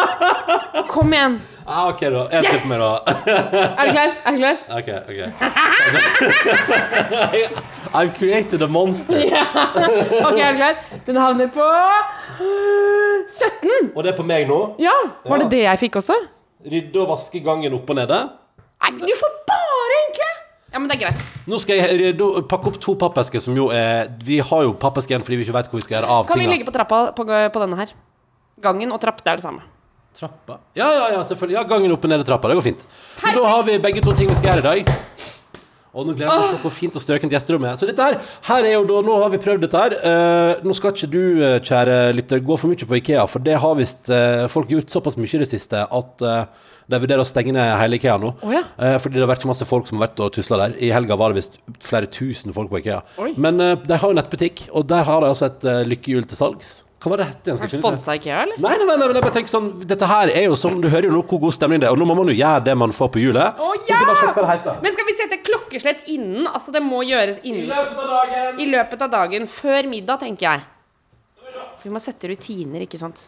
Kom 0.92 1.12
igjen. 1.16 1.38
Ah, 1.66 1.88
ok, 1.88 2.00
da. 2.12 2.26
Én 2.28 2.42
Yes! 2.44 2.60
til 2.60 2.68
meg, 2.68 2.78
da. 2.82 2.90
Er 3.78 3.84
du 3.86 3.92
klar? 3.94 4.08
Er 4.26 4.30
du 4.32 4.38
klar? 4.42 4.56
Ok, 4.76 4.88
ok. 5.08 5.20
I've 7.94 8.12
created 8.18 8.62
a 8.62 8.66
monster. 8.68 9.16
Ok, 9.16 10.38
er 10.38 10.50
du 10.50 10.56
klar? 10.58 10.74
Den 11.06 11.16
havner 11.16 11.46
på 11.54 11.66
17. 12.40 13.92
Og 13.94 14.02
det 14.04 14.12
er 14.12 14.16
på 14.18 14.26
meg 14.26 14.48
nå. 14.50 14.60
Ja, 14.82 14.92
var 15.24 15.36
det 15.38 15.44
Ja. 15.48 15.48
det 15.56 15.62
jeg 15.70 15.78
fikk 15.86 15.96
også? 16.02 16.14
Rydde 16.66 17.00
og 17.00 17.08
vaske 17.16 17.40
gangen 17.44 17.72
opp 17.74 17.88
og 17.90 17.96
nede. 17.96 18.18
Nei, 18.82 18.90
du 18.98 19.12
får 19.18 19.32
bare 19.48 19.94
enkle! 20.06 20.30
Ja, 20.72 20.80
men 20.80 20.88
det 20.88 20.96
er 20.96 21.02
greit. 21.04 21.24
Nå 21.46 21.58
skal 21.60 21.82
jeg 21.82 21.98
rydde, 22.00 22.46
pakke 22.48 22.70
opp 22.72 22.78
to 22.80 22.94
pappesker 22.96 23.42
som 23.44 23.56
jo 23.58 23.66
er 23.76 24.08
Vi 24.24 24.38
har 24.40 24.62
jo 24.64 24.72
pappesker 24.80 25.14
igjen 25.14 25.26
fordi 25.26 25.40
vi 25.40 25.44
ikke 25.46 25.56
vet 25.58 25.68
hvor 25.68 25.82
vi 25.82 25.84
skal 25.84 25.98
gjøre 25.98 26.14
av 26.14 26.30
Kan 26.30 26.40
vi 26.40 26.46
ligge 26.46 26.62
legge 26.62 26.68
på 26.70 26.74
trappa 26.78 27.02
på, 27.12 27.26
på 27.28 27.62
denne 27.66 27.78
her? 27.82 27.92
Gangen 28.62 28.94
og 28.94 29.00
trapp, 29.02 29.20
det 29.24 29.32
er 29.32 29.40
det 29.40 29.44
samme. 29.44 29.64
Trappa? 30.16 30.58
Ja, 30.76 30.88
ja, 30.92 31.04
ja, 31.16 31.20
selvfølgelig. 31.24 31.56
Ja, 31.56 31.62
gangen 31.68 31.92
opp 31.94 32.04
og 32.04 32.12
ned 32.12 32.22
i 32.22 32.26
trappa. 32.28 32.50
Det 32.50 32.58
går 32.60 32.66
fint. 32.66 32.84
Men 33.24 33.36
da 33.38 33.44
har 33.48 33.62
vi 33.66 33.78
begge 33.82 34.04
to 34.04 34.12
ting 34.16 34.28
vi 34.30 34.36
skal 34.38 34.52
gjøre 34.52 34.62
i 34.62 34.66
dag. 34.68 34.92
Og 35.92 36.06
nå 36.08 36.14
gleder 36.16 36.30
jeg 36.30 36.40
meg 36.40 36.46
til 36.46 36.54
å 36.54 36.56
se 36.56 36.62
hvor 36.64 36.72
fint 36.72 36.94
og 36.96 37.02
strøkent 37.04 37.34
gjesterommet 37.34 37.68
er. 37.72 37.78
Så 37.80 37.88
dette 37.88 38.04
her, 38.06 38.18
her 38.48 38.68
er 38.68 38.74
jo 38.78 38.84
da, 38.88 39.00
nå 39.04 39.16
har 39.20 39.32
vi 39.34 39.40
prøvd 39.44 39.66
dette 39.66 39.80
her. 39.82 39.94
Eh, 40.08 40.62
nå 40.64 40.76
skal 40.78 40.94
ikke 40.94 41.08
du, 41.12 41.22
eh, 41.44 41.58
kjære 41.60 41.96
lytter, 42.16 42.40
gå 42.40 42.56
for 42.56 42.72
mye 42.72 42.88
på 42.88 42.96
Ikea, 43.00 43.26
for 43.28 43.44
det 43.44 43.58
har 43.60 43.76
visst 43.76 44.08
eh, 44.12 44.46
folk 44.52 44.72
gjort 44.72 44.94
såpass 44.94 45.18
mye 45.20 45.28
i 45.36 45.42
det 45.42 45.50
siste 45.50 45.82
at 45.84 46.24
eh, 46.24 46.70
de 46.92 47.00
vurderer 47.02 47.20
å 47.22 47.28
stenge 47.28 47.52
ned 47.52 47.74
hele 47.76 47.98
Ikea 48.00 48.16
nå. 48.22 48.32
Oh, 48.40 48.54
ja. 48.54 48.62
Eh, 48.80 48.96
fordi 49.04 49.20
det 49.20 49.26
har 49.26 49.32
vært 49.34 49.44
så 49.44 49.50
masse 49.52 49.68
folk 49.68 49.88
som 49.88 50.00
har 50.00 50.06
vært 50.08 50.22
og 50.24 50.32
tusla 50.38 50.62
der. 50.64 50.78
I 50.80 50.94
helga 50.96 51.18
var 51.20 51.32
det 51.34 51.42
visst 51.42 51.60
flere 51.84 52.08
tusen 52.08 52.56
folk 52.56 52.72
på 52.72 52.80
Ikea. 52.80 53.02
Oi. 53.22 53.34
Men 53.36 53.60
eh, 53.60 53.76
de 53.84 54.00
har 54.00 54.08
jo 54.14 54.16
nettbutikk, 54.16 54.64
og 54.72 54.88
der 54.92 55.04
har 55.08 55.20
de 55.20 55.30
altså 55.34 55.50
et 55.50 55.68
lykkehjul 55.92 56.24
til 56.32 56.40
salgs. 56.40 56.72
Hva 57.02 57.10
var 57.10 57.18
det 57.18 57.24
hette 57.32 57.50
igjen? 57.50 57.70
Sponsa 57.72 58.14
IKEA, 58.14 58.42
eller? 58.44 58.58
Nei, 58.62 58.76
nei, 58.78 58.86
nei, 58.86 58.94
nei, 58.94 59.06
men 59.08 59.16
jeg 59.18 59.24
bare 59.24 59.34
tenker 59.34 59.50
sånn 59.50 59.64
Dette 59.90 60.06
her 60.06 60.30
er 60.30 60.44
jo 60.46 60.58
som 60.58 60.76
Du 60.78 60.86
hører 60.86 61.08
jo 61.08 61.14
nå 61.16 61.22
hvor 61.26 61.40
god 61.42 61.56
stemning 61.56 61.80
det 61.82 61.88
er, 61.88 61.96
og 61.96 61.98
nå 61.98 62.06
må 62.06 62.14
man 62.14 62.30
jo 62.30 62.36
gjøre 62.38 62.62
det 62.68 62.76
man 62.78 62.94
får 62.94 63.10
på 63.16 63.22
hjulet. 63.24 63.58
Å, 63.58 63.70
Så 63.80 63.88
skal 63.88 64.06
bare 64.06 64.20
sjekke 64.20 64.36
hva 64.36 64.44
det 64.44 64.52
heter. 64.52 64.76
Men 64.84 64.94
skal 64.94 65.08
vi 65.08 65.14
sette 65.18 65.38
klokkeslett 65.48 66.04
innen? 66.14 66.46
Altså, 66.46 66.74
det 66.76 66.84
må 66.86 67.02
gjøres 67.08 67.40
innen 67.42 67.66
løpet 67.72 67.98
av 68.04 68.12
dagen 68.14 68.62
I 68.62 68.68
løpet 68.70 69.02
av 69.08 69.12
dagen. 69.16 69.48
Før 69.50 69.90
middag, 69.90 70.22
tenker 70.22 70.46
jeg. 70.48 70.64
For 71.80 71.88
vi 71.90 71.94
må 71.96 72.02
sette 72.04 72.30
rutiner, 72.30 72.86
ikke 72.86 73.02
sant. 73.02 73.26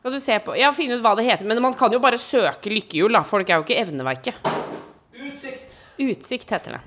Skal 0.00 0.16
du 0.16 0.20
se 0.24 0.40
på 0.42 0.58
Ja, 0.58 0.72
finne 0.74 0.98
ut 0.98 1.04
hva 1.04 1.14
det 1.14 1.28
heter. 1.28 1.46
Men 1.46 1.62
man 1.62 1.78
kan 1.78 1.92
jo 1.94 2.02
bare 2.02 2.18
søke 2.18 2.72
lykkehjul, 2.74 3.14
da. 3.14 3.22
Folk 3.22 3.46
er 3.46 3.60
jo 3.60 3.68
ikke 3.68 3.78
evneverket. 3.84 4.50
Utsikt. 5.14 5.78
Utsikt 6.00 6.50
heter 6.56 6.80
det. 6.80 6.86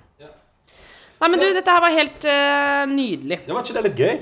Nei, 1.23 1.29
men 1.31 1.39
du, 1.39 1.45
dette 1.55 1.71
her 1.71 1.79
var 1.79 1.93
helt 1.95 2.25
eh, 2.27 2.81
nydelig. 2.91 3.37
Det 3.45 3.53
var 3.55 3.63
ikke 3.63 3.75
det 3.77 3.83
litt 3.85 4.01
gøy? 4.03 4.15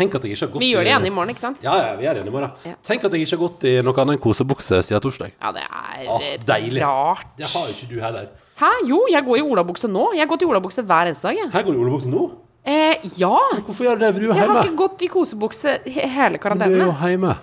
Tenk 0.00 0.16
at 0.16 0.26
jeg 0.26 0.36
ikke 0.36 0.46
har 0.46 0.52
gått 0.54 0.64
Vi 0.64 0.70
gjør 0.72 0.86
det 0.86 0.92
igjen 0.94 1.08
i 1.08 1.14
morgen, 1.14 1.32
ikke 1.34 1.44
sant? 1.44 1.62
Ja, 1.64 1.76
ja, 1.76 1.94
vi 1.98 2.06
gjør 2.06 2.16
det 2.16 2.22
igjen 2.22 2.32
i 2.32 2.36
morgen. 2.36 2.52
Ja. 2.64 2.76
Tenk 2.88 3.04
at 3.04 3.16
jeg 3.16 3.26
ikke 3.26 3.36
har 3.36 3.42
gått 3.46 3.66
i 3.68 3.74
noe 3.84 4.02
annet 4.04 4.16
enn 4.16 4.22
kosebukse 4.24 4.82
siden 4.86 5.02
torsdag. 5.04 5.34
Ja, 5.36 5.52
det 5.56 5.64
er 5.66 6.06
ah, 6.16 6.28
deilig. 6.48 6.84
rart. 6.84 7.34
Det 7.38 7.50
har 7.52 7.66
jo 7.68 7.76
ikke 7.76 7.90
du 7.90 7.98
heller. 8.00 8.30
Hæ? 8.60 8.70
Jo, 8.88 9.00
jeg 9.12 9.24
går 9.24 9.40
i 9.40 9.44
olabukse 9.44 9.88
nå. 9.88 10.10
Jeg 10.16 10.24
har 10.24 10.30
gått 10.30 10.44
i 10.44 10.48
olabukse 10.48 10.84
hver 10.84 11.10
eneste 11.10 11.28
dag, 11.28 11.42
jeg. 11.42 11.52
Her 11.52 11.66
går 11.66 11.76
du 11.76 11.78
i 11.78 11.84
olabukse 11.84 12.12
nå. 12.12 12.24
Eh, 12.64 13.06
ja. 13.16 13.36
Hvorfor 13.64 13.86
gjør 13.86 14.00
du 14.00 14.04
det? 14.04 14.10
For 14.12 14.20
du 14.20 14.26
er 14.30 14.36
Jeg 14.36 14.48
har 14.50 14.64
ikke 14.64 14.80
gått 14.82 15.04
i 15.04 15.08
kosebukse 15.08 15.78
he- 15.86 16.08
hele 16.16 16.40
Du 16.40 16.64
er 16.64 16.84
jo 16.84 16.92
hjemme. 16.92 17.36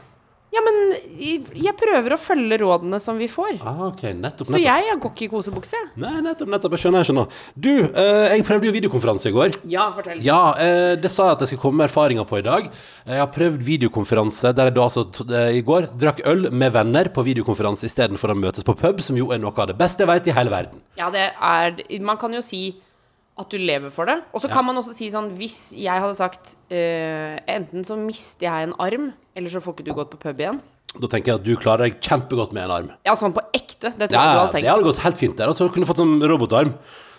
Ja, 0.54 0.62
men 0.64 0.78
jeg 1.20 1.74
prøver 1.76 2.14
å 2.16 2.18
følge 2.18 2.58
rådene 2.62 2.98
som 3.04 3.18
vi 3.20 3.28
får. 3.28 3.58
Ah, 3.68 3.82
ok, 3.90 4.06
nettopp, 4.16 4.48
Så 4.48 4.56
nettopp. 4.56 4.64
jeg 4.64 4.86
jeg 4.88 5.00
går 5.04 5.12
ikke 5.12 5.26
i 5.26 5.32
kosebukse. 5.34 5.82
Nei, 6.00 6.14
nettopp, 6.24 6.48
nettopp. 6.54 6.72
Jeg 6.78 6.84
skjønner, 6.86 7.04
jeg 7.04 7.10
skjønner. 7.10 7.28
Du, 7.60 7.72
eh, 7.84 8.28
jeg 8.32 8.46
prøvde 8.48 8.70
jo 8.70 8.76
videokonferanse 8.78 9.28
i 9.28 9.36
går. 9.36 9.58
Ja, 9.68 9.90
fortell. 9.92 10.24
Ja, 10.24 10.40
eh, 10.58 10.96
det 10.96 11.12
sa 11.12 11.28
jeg 11.28 11.36
at 11.36 11.40
jeg 11.44 11.52
skulle 11.52 11.66
komme 11.66 11.84
med 11.84 11.90
erfaringer 11.90 12.26
på 12.26 12.40
i 12.40 12.46
dag. 12.48 12.72
Jeg 13.06 13.20
har 13.20 13.28
prøvd 13.36 13.60
videokonferanse 13.68 14.54
der 14.56 14.72
jeg 14.72 14.78
da 14.80 14.88
altså 14.88 15.04
eh, 15.28 15.58
i 15.60 15.62
går 15.68 15.92
drakk 16.00 16.24
øl 16.26 16.50
med 16.52 16.72
venner 16.74 17.12
på 17.12 17.28
videokonferanse 17.28 17.84
istedenfor 17.92 18.32
å 18.32 18.40
møtes 18.40 18.64
på 18.64 18.74
pub, 18.80 19.04
som 19.04 19.20
jo 19.20 19.32
er 19.36 19.44
noe 19.44 19.52
av 19.52 19.68
det 19.68 19.78
beste 19.78 20.06
jeg 20.06 20.08
vet 20.14 20.32
i 20.32 20.38
hele 20.40 20.50
verden. 20.54 20.80
Ja, 20.96 21.10
det 21.12 21.34
er 21.36 21.76
Man 22.00 22.18
kan 22.18 22.32
jo 22.32 22.40
si 22.42 22.78
at 23.38 23.52
du 23.54 23.58
lever 23.62 23.92
for 23.94 24.06
det. 24.10 24.18
Og 24.34 24.42
så 24.42 24.50
kan 24.50 24.66
man 24.66 24.80
også 24.80 24.96
si 24.98 25.12
sånn 25.14 25.28
Hvis 25.38 25.76
jeg 25.78 26.02
hadde 26.02 26.16
sagt 26.18 26.56
eh, 26.74 27.38
enten 27.48 27.86
så 27.86 27.98
mister 28.00 28.48
jeg 28.48 28.70
en 28.70 28.74
arm, 28.82 29.12
eller 29.38 29.54
så 29.54 29.62
får 29.64 29.78
ikke 29.78 29.88
du 29.88 29.96
gått 29.98 30.14
på 30.16 30.22
pub 30.26 30.40
igjen. 30.42 30.62
Da 30.98 31.10
tenker 31.12 31.34
jeg 31.34 31.42
at 31.42 31.46
du 31.46 31.58
klarer 31.60 31.88
deg 31.88 32.00
kjempegodt 32.02 32.56
med 32.56 32.66
en 32.66 32.74
arm. 32.74 32.94
Ja, 33.06 33.14
sånn 33.20 33.36
på 33.36 33.44
ekte. 33.54 33.92
Det 33.94 34.08
tror 34.10 34.18
jeg 34.18 34.32
du 34.34 34.40
hadde 34.40 34.54
tenkt. 34.56 34.66
det 34.66 34.72
hadde 34.72 34.88
gått 34.88 35.04
helt 35.04 35.20
fint 35.20 35.36
der. 35.38 35.52
Altså, 35.52 35.68
du 35.68 35.76
kunne 35.76 35.90
fått 35.90 36.02
en 36.02 36.18
robotarm. 36.32 36.74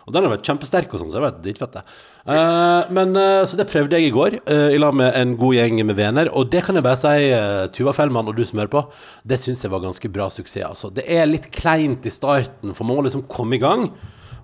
Og 0.08 0.14
den 0.14 0.24
har 0.24 0.32
vært 0.32 0.48
kjempesterk 0.48 0.94
og 0.96 1.02
sånn, 1.02 1.10
så 1.12 1.18
det 1.18 1.20
har 1.20 1.26
vært 1.26 1.40
dritfett, 1.44 1.74
det. 1.76 1.82
Uh, 2.24 2.88
men 2.96 3.10
uh, 3.12 3.42
Så 3.44 3.58
det 3.60 3.66
prøvde 3.68 3.98
jeg 3.98 4.08
i 4.08 4.14
går, 4.14 4.38
uh, 4.48 4.70
i 4.72 4.78
lag 4.80 4.96
med 4.96 5.12
en 5.12 5.34
god 5.36 5.58
gjeng 5.58 5.82
med 5.84 5.98
venner. 5.98 6.30
Og 6.32 6.48
det 6.48 6.62
kan 6.64 6.80
jeg 6.80 6.86
bare 6.86 6.96
si, 6.96 7.28
Tuva 7.76 7.92
Fellmann 7.96 8.30
og 8.30 8.38
du 8.38 8.40
som 8.48 8.62
hører 8.62 8.72
på, 8.72 8.82
det 9.28 9.36
syns 9.42 9.66
jeg 9.66 9.72
var 9.74 9.84
ganske 9.84 10.10
bra 10.14 10.30
suksess, 10.32 10.64
altså. 10.64 10.88
Det 10.96 11.04
er 11.12 11.28
litt 11.28 11.50
kleint 11.52 12.08
i 12.08 12.14
starten, 12.14 12.72
for 12.72 12.88
man 12.88 12.98
må 12.98 13.04
liksom 13.04 13.26
komme 13.28 13.58
i 13.58 13.62
gang. 13.62 13.90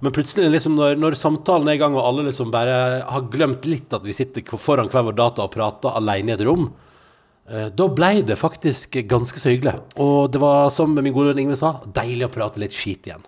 Men 0.05 0.13
plutselig, 0.13 0.51
liksom 0.53 0.77
når, 0.77 0.99
når 1.01 1.17
samtalen 1.17 1.73
er 1.73 1.79
i 1.79 1.81
gang, 1.81 1.97
og 1.97 2.05
alle 2.05 2.27
liksom 2.29 2.53
bare 2.53 3.01
har 3.09 3.29
glemt 3.33 3.65
litt 3.65 3.95
at 3.97 4.05
vi 4.05 4.13
sitter 4.13 4.45
foran 4.61 4.93
hver 4.93 5.09
vår 5.09 5.17
data 5.17 5.47
og 5.47 5.55
prater 5.57 5.97
alene 5.97 6.35
i 6.35 6.37
et 6.37 6.45
rom, 6.45 6.69
Da 7.45 7.87
ble 7.93 8.23
det 8.25 8.39
faktisk 8.41 8.97
ganske 9.11 9.37
så 9.41 9.53
hyggelig. 9.53 9.77
Og 10.01 10.31
det 10.33 10.41
var, 10.41 10.71
som 10.73 10.95
min 10.97 11.13
gode 11.13 11.35
venn 11.35 11.43
Ingve 11.45 11.59
sa, 11.61 11.77
deilig 11.85 12.31
å 12.31 12.33
prate 12.33 12.63
litt 12.63 12.73
skit 12.73 13.11
igjen. 13.11 13.27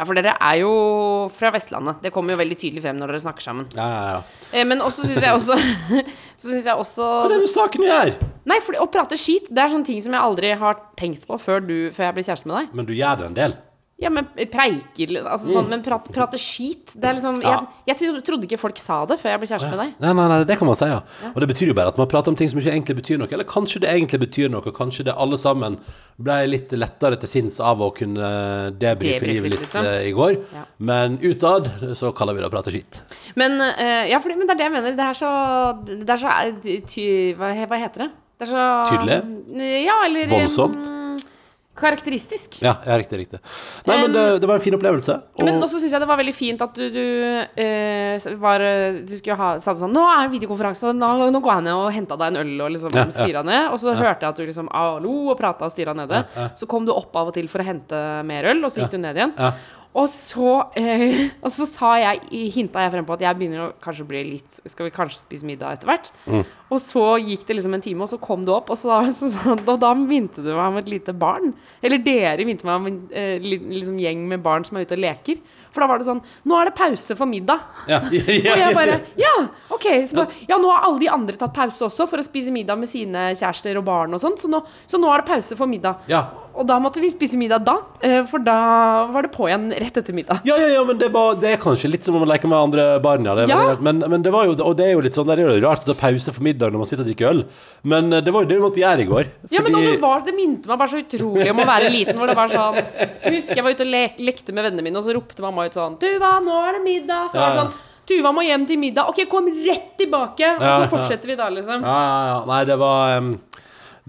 Ja, 0.00 0.06
for 0.08 0.16
dere 0.16 0.32
er 0.40 0.60
jo 0.62 0.70
fra 1.36 1.50
Vestlandet. 1.52 1.98
Det 2.00 2.08
kommer 2.14 2.32
jo 2.32 2.38
veldig 2.40 2.56
tydelig 2.56 2.80
frem 2.86 2.96
når 2.96 3.10
dere 3.12 3.18
snakker 3.20 3.44
sammen. 3.44 3.66
Ja, 3.76 3.88
ja, 3.90 4.04
ja. 4.14 4.44
Eh, 4.48 4.64
men 4.64 4.80
også 4.80 5.04
syns 5.04 5.26
jeg 5.26 5.34
også 5.36 5.58
Så 6.40 6.46
syns 6.46 6.64
jeg 6.70 6.72
også 6.72 7.04
Hva 7.04 7.26
er 7.26 7.34
det 7.34 7.40
med 7.42 7.52
saken 7.52 7.84
du 7.84 7.88
gjør? 7.90 8.12
Nei, 8.48 8.56
for 8.64 8.80
å 8.80 8.86
prate 8.88 9.18
skit, 9.20 9.50
det 9.52 9.60
er 9.60 9.74
sånne 9.74 9.84
ting 9.90 10.00
som 10.00 10.16
jeg 10.16 10.24
aldri 10.24 10.54
har 10.62 10.80
tenkt 10.96 11.26
på 11.28 11.36
før, 11.42 11.60
du, 11.60 11.74
før 11.92 12.08
jeg 12.08 12.16
blir 12.16 12.28
kjæreste 12.30 12.48
med 12.48 12.56
deg. 12.56 12.78
Men 12.80 12.88
du 12.88 12.94
gjør 12.96 13.20
det 13.20 13.28
en 13.28 13.36
del. 13.36 13.58
Ja, 14.00 14.08
men 14.12 14.24
preiker 14.48 15.10
altså 15.28 15.50
sånn, 15.52 15.66
Men 15.68 15.82
prate, 15.84 16.08
prate 16.14 16.38
skit 16.40 16.94
Det 16.94 17.04
er 17.04 17.18
liksom 17.18 17.42
Ja. 17.44 17.58
jeg, 17.84 17.98
jeg 18.00 18.22
trodde 18.24 18.46
ikke 18.48 18.58
folk 18.60 18.78
sa 18.80 19.02
det 19.08 19.18
før 19.20 19.34
jeg 19.34 19.42
ble 19.42 19.48
kjæreste 19.50 19.70
med 19.74 19.80
deg. 19.82 19.90
Nei, 20.00 20.12
nei, 20.16 20.26
nei, 20.32 20.38
det 20.48 20.56
kan 20.56 20.68
man 20.70 20.78
si, 20.78 20.88
ja. 20.88 21.00
Og 21.30 21.40
det 21.44 21.48
betyr 21.50 21.72
jo 21.72 21.76
bare 21.76 21.92
at 21.92 22.00
man 22.00 22.08
prater 22.08 22.32
om 22.32 22.38
ting 22.38 22.48
som 22.48 22.60
ikke 22.62 22.72
egentlig 22.72 22.96
betyr 23.02 23.20
noe. 23.20 23.28
Eller 23.30 23.48
kanskje 23.48 23.82
det 23.84 23.90
egentlig 23.92 24.22
betyr 24.24 24.52
noe. 24.52 24.72
Kanskje 24.76 25.04
det 25.10 25.16
alle 25.20 25.36
sammen 25.40 25.76
ble 26.20 26.38
litt 26.48 26.72
lettere 26.76 27.18
til 27.20 27.32
sinns 27.32 27.60
av 27.60 27.82
å 27.84 27.90
kunne 27.96 28.30
debrife 28.80 29.28
livet 29.28 29.54
litt, 29.54 29.66
liksom. 29.66 29.84
eh, 29.84 30.08
i 30.08 30.14
går. 30.16 30.38
Ja. 30.56 30.64
Men 30.90 31.18
utad 31.20 31.68
så 31.98 32.14
kaller 32.16 32.36
vi 32.38 32.44
det 32.44 32.48
å 32.48 32.54
prate 32.54 32.72
skit. 32.74 33.02
Men, 33.40 33.58
uh, 33.60 34.06
ja, 34.08 34.20
fordi, 34.22 34.38
men 34.40 34.48
det 34.48 34.56
er 34.56 34.62
det 34.62 34.68
jeg 34.68 34.76
mener. 34.78 34.96
Det 34.96 35.10
er 35.10 35.20
så, 35.20 35.34
det 35.90 36.16
er 36.16 36.24
så 36.24 36.38
eh, 36.40 36.80
ty, 36.88 37.06
hva 37.36 37.52
heter 37.52 38.06
det? 38.06 38.10
Det 38.40 38.48
er 38.48 38.54
så 38.54 38.66
Tydelig? 38.88 39.20
Ja, 39.84 39.98
eller 40.06 40.30
Voldsomt? 40.32 40.88
Karakteristisk. 41.80 42.60
Ja, 42.64 42.76
ja 42.86 42.98
riktig, 43.00 43.22
riktig. 43.24 43.40
Nei, 43.88 43.96
men 44.02 44.14
det, 44.14 44.24
det 44.42 44.50
var 44.50 44.60
en 44.60 44.64
fin 44.64 44.76
opplevelse. 44.76 45.16
Og, 45.36 45.44
Men 45.46 45.60
også 45.64 45.80
syns 45.80 45.94
jeg 45.96 46.02
det 46.04 46.08
var 46.10 46.20
veldig 46.20 46.34
fint 46.36 46.64
at 46.64 46.76
du, 46.76 46.86
du 46.92 47.04
eh, 47.64 48.28
var 48.40 48.64
Du 49.06 49.14
skulle 49.16 49.38
ha 49.40 49.50
sa 49.62 49.74
det 49.74 49.82
sånn 49.82 49.94
Nå 49.94 50.04
er 50.12 50.30
videokonferanse, 50.32 50.92
nå, 50.96 51.10
nå 51.32 51.42
går 51.42 51.54
jeg 51.56 51.66
ned 51.68 51.80
og 51.80 51.90
henter 51.94 52.20
deg 52.20 52.32
en 52.34 52.42
øl 52.44 52.54
og 52.66 52.72
liksom 52.76 52.96
Ja, 52.96 53.06
ja. 53.08 53.44
ned. 53.46 53.66
Og 53.72 53.80
så 53.82 53.94
hørte 53.96 54.26
jeg 54.26 54.30
at 54.30 54.40
du 54.40 54.46
liksom 54.46 54.70
alo 54.76 55.16
og 55.32 55.38
prata 55.40 55.68
og 55.68 55.74
styra 55.74 55.96
nede. 55.96 56.24
Så 56.58 56.68
kom 56.70 56.86
du 56.88 56.94
opp 56.94 57.16
av 57.16 57.32
og 57.32 57.36
til 57.36 57.48
for 57.50 57.62
å 57.62 57.66
hente 57.66 58.00
mer 58.26 58.52
øl, 58.52 58.64
og 58.64 58.72
så 58.72 58.84
gikk 58.84 58.96
du 58.96 59.02
ned 59.02 59.18
igjen. 59.20 59.36
Og 59.98 60.06
så, 60.06 60.50
eh, 60.78 61.30
og 61.44 61.50
så 61.50 61.66
sa 61.66 61.94
jeg, 61.98 62.22
hinta 62.54 62.84
jeg 62.84 62.92
frem 62.94 63.06
på 63.08 63.16
at 63.16 63.24
jeg 63.24 63.38
begynner 63.38 63.64
å 63.64 63.70
kanskje 63.82 64.06
bli 64.06 64.22
litt 64.28 64.60
Skal 64.70 64.86
vi 64.86 64.94
kanskje 64.94 65.24
spise 65.24 65.48
middag 65.48 65.78
etter 65.78 65.90
hvert? 65.90 66.10
Mm. 66.30 66.44
Og 66.70 66.82
så 66.82 67.04
gikk 67.18 67.46
det 67.48 67.56
liksom 67.58 67.74
en 67.74 67.82
time, 67.82 68.06
og 68.06 68.12
så 68.12 68.20
kom 68.22 68.44
du 68.46 68.52
opp, 68.54 68.70
og, 68.70 68.78
så, 68.78 69.00
så, 69.18 69.30
så, 69.34 69.56
og 69.58 69.78
da 69.82 69.94
minte 69.98 70.44
du 70.44 70.52
meg 70.52 70.66
om 70.68 70.78
et 70.78 70.90
lite 70.90 71.14
barn. 71.16 71.54
Eller 71.82 72.02
dere 72.04 72.46
minte 72.46 72.68
meg 72.68 72.78
om 72.78 72.90
en 72.90 73.00
eh, 73.10 73.40
liksom 73.42 73.98
gjeng 73.98 74.28
med 74.30 74.44
barn 74.44 74.66
som 74.66 74.78
er 74.78 74.86
ute 74.86 74.98
og 74.98 75.02
leker. 75.02 75.40
For 75.70 75.82
da 75.82 75.86
var 75.86 76.00
det 76.00 76.06
sånn 76.08 76.20
Nå 76.50 76.56
er 76.58 76.66
det 76.66 76.74
pause 76.78 77.14
for 77.18 77.30
middag. 77.30 77.62
ja, 77.90 78.00
ja, 78.10 78.22
ja, 78.48 78.54
Og 78.54 78.62
jeg 78.62 78.76
bare 78.76 78.96
Ja, 79.20 79.34
OK. 79.70 79.86
Så 80.10 80.18
bare, 80.18 80.38
ja, 80.48 80.58
nå 80.58 80.70
har 80.72 80.86
alle 80.88 81.02
de 81.02 81.10
andre 81.10 81.38
tatt 81.38 81.54
pause 81.56 81.86
også 81.86 82.08
for 82.10 82.22
å 82.22 82.26
spise 82.26 82.54
middag 82.54 82.78
med 82.80 82.90
sine 82.90 83.30
kjærester 83.38 83.78
og 83.78 83.86
barn 83.86 84.16
og 84.16 84.22
sånn, 84.22 84.38
så 84.40 84.50
nå, 84.50 84.62
så 84.90 84.98
nå 85.00 85.10
er 85.12 85.22
det 85.22 85.30
pause 85.30 85.58
for 85.58 85.70
middag. 85.70 86.06
ja. 86.10 86.24
Og 86.54 86.66
da 86.66 86.76
måtte 86.82 87.00
vi 87.02 87.08
spise 87.12 87.38
middag 87.40 87.62
da, 87.64 87.76
eh, 88.04 88.24
for 88.28 88.42
da 88.44 88.56
var 89.12 89.26
det 89.26 89.30
på 89.34 89.46
igjen 89.48 89.68
rett 89.70 89.96
etter 90.00 90.16
middag. 90.16 90.40
Ja, 90.48 90.56
ja, 90.60 90.66
ja, 90.74 90.84
men 90.84 90.98
det, 90.98 91.08
var, 91.14 91.36
det 91.40 91.52
er 91.54 91.60
kanskje 91.62 91.90
litt 91.92 92.04
som 92.06 92.16
om 92.18 92.24
å 92.26 92.28
leke 92.28 92.48
med 92.50 92.58
andre 92.58 92.86
barn, 93.04 93.24
ja. 93.28 93.34
Det 93.38 93.46
var, 93.50 93.72
Ja. 93.72 93.76
Men, 93.80 94.02
men 94.10 94.24
det 94.26 94.32
var 94.34 94.48
jo, 94.48 94.56
og 94.58 94.76
det 94.78 94.88
er 94.88 94.92
jo 94.96 95.04
litt 95.04 95.16
sånn, 95.18 95.28
det 95.30 95.38
er 95.38 95.46
jo 95.46 95.60
rart 95.66 95.84
å 95.86 95.92
ta 95.92 95.96
pause 96.00 96.34
for 96.34 96.42
middag 96.46 96.72
når 96.74 96.82
man 96.82 96.90
sitter 96.90 97.04
og 97.06 97.10
drikker 97.12 97.30
øl. 97.30 97.44
Men 97.94 98.12
eh, 98.12 98.24
det 98.24 98.34
var 98.34 98.44
jo 98.44 98.50
det 98.50 98.58
vi 98.58 98.64
måtte 98.64 98.82
gjøre 98.82 99.04
i 99.06 99.10
går. 99.10 99.30
Ja, 99.54 99.62
men 99.66 99.78
det, 99.78 99.94
var, 100.02 100.24
det 100.26 100.34
minte 100.36 100.70
meg 100.72 100.80
bare 100.82 100.92
så 100.94 101.02
utrolig 101.04 101.50
om 101.54 101.62
å 101.62 101.68
være 101.70 101.92
liten. 101.94 102.18
Hvor 102.20 102.30
det 102.32 102.38
var 102.38 102.50
sånn 102.52 102.80
Jeg 102.80 103.36
husker 103.38 103.60
jeg 103.60 103.66
var 103.68 103.76
ute 103.78 103.86
og 103.86 103.94
lek, 103.94 104.18
lekte 104.30 104.56
med 104.56 104.66
vennene 104.66 104.84
mine, 104.88 104.98
og 105.00 105.06
så 105.06 105.14
ropte 105.16 105.44
mamma 105.44 105.68
ut 105.70 105.78
sånn 105.78 105.96
Tuva, 106.02 106.34
nå 106.44 106.58
er 106.66 106.78
det 106.78 106.82
middag. 106.86 107.30
Så 107.32 107.38
var 107.40 107.54
det 107.54 107.62
sånn 107.62 107.78
Tuva 108.10 108.32
må 108.34 108.42
hjem 108.42 108.64
til 108.66 108.78
middag. 108.82 109.06
OK, 109.12 109.20
kom 109.30 109.46
rett 109.68 109.92
tilbake. 110.00 110.48
Og 110.58 110.64
så 110.82 110.88
fortsetter 110.96 111.30
vi 111.30 111.36
da, 111.38 111.46
liksom. 111.54 111.84
Ja, 111.86 111.98
ja, 112.02 112.22
ja. 112.32 112.38
Nei, 112.48 112.62
det 112.66 112.76
var, 112.80 113.12
em, 113.20 113.28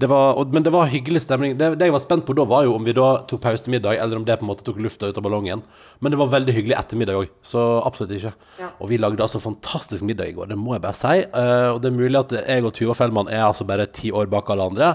det 0.02 0.10
var 0.10 0.40
Men 0.52 0.66
det 0.66 0.74
var 0.74 0.90
hyggelig 0.90 1.22
stemning. 1.24 1.54
Det, 1.58 1.76
det 1.78 1.88
jeg 1.88 1.94
var 1.94 2.02
spent 2.04 2.26
på 2.26 2.36
da, 2.38 2.46
var 2.50 2.66
jo 2.66 2.76
om 2.76 2.86
vi 2.88 2.96
da 2.98 3.10
tok 3.30 3.44
pause 3.44 3.66
til 3.66 3.76
middag, 3.76 4.00
eller 4.02 4.18
om 4.18 4.26
det 4.26 4.40
på 4.40 4.46
en 4.48 4.52
måte 4.52 4.66
tok 4.66 4.82
lufta 4.82 5.12
ut 5.12 5.18
av 5.20 5.26
ballongen. 5.26 5.64
Men 6.02 6.14
det 6.14 6.20
var 6.22 6.32
veldig 6.34 6.56
hyggelig 6.58 6.78
ettermiddag 6.80 7.22
òg, 7.22 7.32
så 7.46 7.64
absolutt 7.86 8.16
ikke. 8.18 8.34
Ja. 8.60 8.72
Og 8.82 8.92
vi 8.92 9.00
lagde 9.02 9.22
altså 9.22 9.42
fantastisk 9.44 10.06
middag 10.08 10.32
i 10.32 10.38
går, 10.38 10.50
det 10.52 10.60
må 10.60 10.76
jeg 10.76 10.84
bare 10.84 10.98
si. 10.98 11.18
Uh, 11.36 11.70
og 11.76 11.82
det 11.84 11.92
er 11.92 12.00
mulig 12.00 12.20
at 12.20 12.38
jeg 12.42 12.66
og 12.66 12.74
Tuva 12.78 12.98
Fellmann 12.98 13.30
er 13.32 13.46
altså 13.46 13.68
bare 13.70 13.90
ti 13.94 14.14
år 14.16 14.32
bak 14.32 14.50
alle 14.54 14.70
andre. 14.74 14.94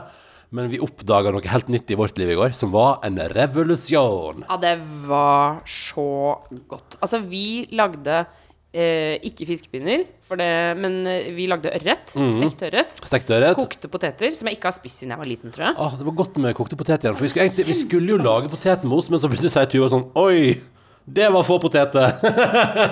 Men 0.54 0.70
vi 0.70 0.78
oppdaga 0.82 1.32
noe 1.34 1.50
helt 1.50 1.70
nytt 1.72 1.90
i 1.90 1.98
vårt 1.98 2.18
liv 2.20 2.30
i 2.32 2.38
går, 2.38 2.52
som 2.54 2.70
var 2.74 3.00
en 3.06 3.18
revolusjon. 3.34 4.44
Ja, 4.46 4.58
det 4.62 4.76
var 5.08 5.62
så 5.66 6.08
godt. 6.70 6.98
Altså, 7.00 7.22
vi 7.26 7.66
lagde 7.74 8.24
eh, 8.76 9.16
ikke 9.26 9.46
fiskepinner, 9.48 10.04
for 10.28 10.36
det, 10.40 10.50
men 10.78 11.00
eh, 11.08 11.30
vi 11.36 11.48
lagde 11.50 11.72
ørret. 11.72 12.12
Mm. 12.14 12.30
Stekt 12.36 12.62
ørret. 12.68 12.94
Stekt 13.08 13.32
ørret. 13.32 13.56
Kokte 13.58 13.88
poteter, 13.92 14.36
som 14.36 14.50
jeg 14.50 14.58
ikke 14.60 14.68
har 14.70 14.76
spist 14.76 15.00
siden 15.02 15.16
jeg 15.16 15.22
var 15.24 15.32
liten, 15.32 15.54
tror 15.54 15.70
jeg. 15.70 15.76
Ah, 15.80 15.96
det 15.98 16.06
var 16.10 16.16
godt 16.22 16.38
med 16.44 16.56
kokte 16.58 16.78
poteter 16.78 17.08
igjen. 17.08 17.18
For 17.18 17.24
vi 17.26 17.32
skulle, 17.32 17.48
egentlig, 17.48 17.68
vi 17.72 17.80
skulle 17.82 18.16
jo 18.16 18.22
lage 18.22 18.52
potetmos, 18.52 19.08
men 19.12 19.22
så 19.22 19.32
plutselig 19.32 19.54
sier 19.56 19.70
Tuva 19.72 19.88
sånn 19.92 20.08
Oi, 20.20 20.56
Det 21.06 21.28
var 21.30 21.44
få 21.46 21.56
poteter. 21.62 22.16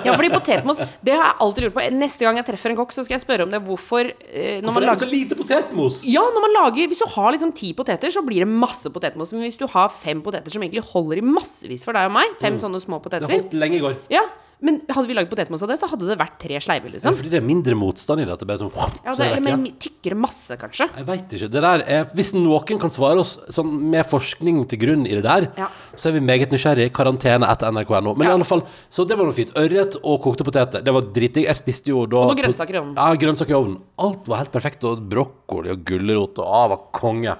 Ja, 0.07 0.13
fordi 0.15 0.29
potetmos 0.31 0.77
Det 1.03 1.11
har 1.11 1.25
jeg 1.25 1.35
alltid 1.43 1.65
lurt 1.65 1.73
på. 1.75 1.83
Neste 1.99 2.23
gang 2.23 2.37
jeg 2.39 2.47
treffer 2.47 2.71
en 2.71 2.77
kokk, 2.79 2.93
så 2.95 3.03
skal 3.03 3.17
jeg 3.17 3.23
spørre 3.25 3.43
om 3.43 3.51
det. 3.51 3.59
Hvorfor 3.67 4.07
eh, 4.07 4.61
når 4.63 4.69
Hvorfor 4.69 4.77
man 4.79 4.87
er 4.87 4.93
det 4.93 5.01
så 5.01 5.09
lite 5.11 5.35
potetmos? 5.35 5.97
ja, 6.07 6.23
når 6.31 6.45
man 6.45 6.55
lager 6.55 6.87
Hvis 6.93 7.03
du 7.03 7.09
har 7.11 7.35
liksom 7.35 7.51
ti 7.59 7.73
poteter, 7.75 8.13
så 8.15 8.23
blir 8.23 8.45
det 8.45 8.47
masse 8.47 8.87
potetmos. 8.95 9.35
Men 9.35 9.43
hvis 9.43 9.59
du 9.59 9.67
har 9.75 9.91
fem 9.91 10.23
poteter 10.23 10.55
som 10.55 10.63
egentlig 10.63 10.85
holder 10.93 11.19
i 11.19 11.25
massevis 11.27 11.83
for 11.83 11.97
deg 11.99 12.07
og 12.07 12.15
meg, 12.15 12.39
fem 12.39 12.55
sånne 12.63 12.79
små 12.83 13.01
poteter 13.03 13.27
Det 13.27 13.35
holdt 13.41 13.59
lenge 13.59 13.81
i 13.81 13.83
går. 13.83 13.99
Ja, 14.15 14.23
men 14.63 14.77
hadde 14.87 15.09
vi 15.09 15.15
lagd 15.17 15.29
potetmos 15.29 15.63
av 15.65 15.69
det, 15.71 15.75
så 15.81 15.89
hadde 15.91 16.07
det 16.07 16.15
vært 16.19 16.37
tre 16.39 16.59
sleiver, 16.63 16.93
liksom. 16.93 17.11
Ja, 17.11 17.17
fordi 17.19 17.31
det 17.33 17.39
er 17.41 17.45
mindre 17.45 17.75
motstand 17.75 18.23
i 18.23 18.27
det. 18.27 18.37
Det 18.39 18.47
bare 18.47 18.61
sånn, 18.61 18.71
Ja, 19.03 19.15
det, 19.17 19.25
er 19.25 19.35
eller 19.35 19.51
ja. 19.51 19.73
tykkere 19.83 20.17
masse, 20.17 20.55
kanskje. 20.61 20.87
Jeg 20.95 21.07
veit 21.09 21.35
ikke. 21.35 21.49
Det 21.51 21.63
der 21.65 21.83
er, 21.97 22.07
hvis 22.15 22.31
noen 22.37 22.79
kan 22.81 22.93
svare 22.95 23.19
oss 23.19 23.35
sånn, 23.51 23.73
med 23.91 24.07
forskning 24.07 24.63
til 24.71 24.81
grunn 24.85 25.05
i 25.05 25.17
det 25.17 25.25
der, 25.27 25.49
Ja. 25.59 25.67
så 25.95 26.09
er 26.09 26.17
vi 26.17 26.23
meget 26.23 26.55
nysgjerrig. 26.55 26.87
Karantene 26.95 27.49
etter 27.51 27.71
nrk.no. 27.75 28.15
Men 28.15 28.29
i 28.29 28.31
alle 28.31 28.47
fall, 28.47 28.63
så 28.89 29.05
det 29.05 29.17
var 29.19 29.27
noe 29.27 29.35
fint. 29.35 29.51
Ørret 29.59 29.99
og 30.01 30.21
kokte 30.23 30.47
poteter. 30.47 30.81
Det 30.81 30.93
var 30.95 31.01
dritdigg. 31.01 31.45
Jeg 31.49 31.59
spiste 31.59 31.91
jo 31.91 32.05
da 32.07 32.23
Og 32.23 32.31
noen 32.33 32.43
grønnsaker 32.45 32.79
i 32.79 32.81
ovnen. 32.81 32.95
Ja, 32.95 33.13
grønnsaker 33.25 33.51
i 33.51 33.59
ovnen. 33.59 33.79
Alt 33.99 34.27
var 34.31 34.43
helt 34.43 34.51
perfekt. 34.55 34.83
Og 34.87 35.03
brokkoli 35.11 35.71
og 35.75 35.83
gulrot 35.85 36.39
og 36.39 36.47
ah, 36.47 36.67
var 36.73 36.85
konge. 36.95 37.35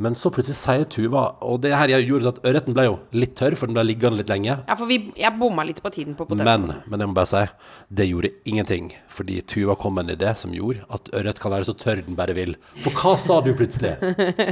Men 0.00 0.14
så 0.16 0.30
plutselig 0.32 0.56
sier 0.56 0.86
Tuva 0.88 1.22
Og 1.44 1.58
det 1.60 1.74
her 1.76 1.90
gjorde 2.00 2.30
at 2.32 2.38
ørreten 2.48 2.72
ble 2.76 2.86
jo 2.86 2.94
litt 3.12 3.34
tørr, 3.38 3.54
for 3.58 3.68
den 3.68 3.76
ble 3.76 3.84
liggende 3.90 4.20
litt 4.22 4.30
lenge. 4.32 4.54
Ja, 4.66 4.76
for 4.78 4.88
vi, 4.88 4.96
jeg 5.20 5.34
bomma 5.40 5.64
litt 5.68 5.82
på 5.84 5.92
tiden 5.92 6.16
på 6.16 6.24
Men, 6.30 6.40
potetmos. 6.40 6.88
men 6.88 7.04
jeg 7.04 7.10
må 7.10 7.16
bare 7.18 7.28
si, 7.30 7.42
det 8.00 8.06
gjorde 8.08 8.30
ingenting. 8.48 8.90
Fordi 9.12 9.40
Tuva 9.50 9.76
kom 9.80 9.98
med 9.98 10.08
en 10.08 10.16
idé 10.16 10.32
som 10.40 10.54
gjorde 10.56 10.86
at 10.88 11.10
ørret 11.20 11.40
kan 11.42 11.52
være 11.52 11.68
så 11.68 11.74
tørr 11.76 12.00
den 12.06 12.16
bare 12.18 12.34
vil. 12.38 12.56
For 12.80 12.96
hva 12.96 13.14
sa 13.20 13.40
du 13.44 13.52
plutselig? 13.58 13.92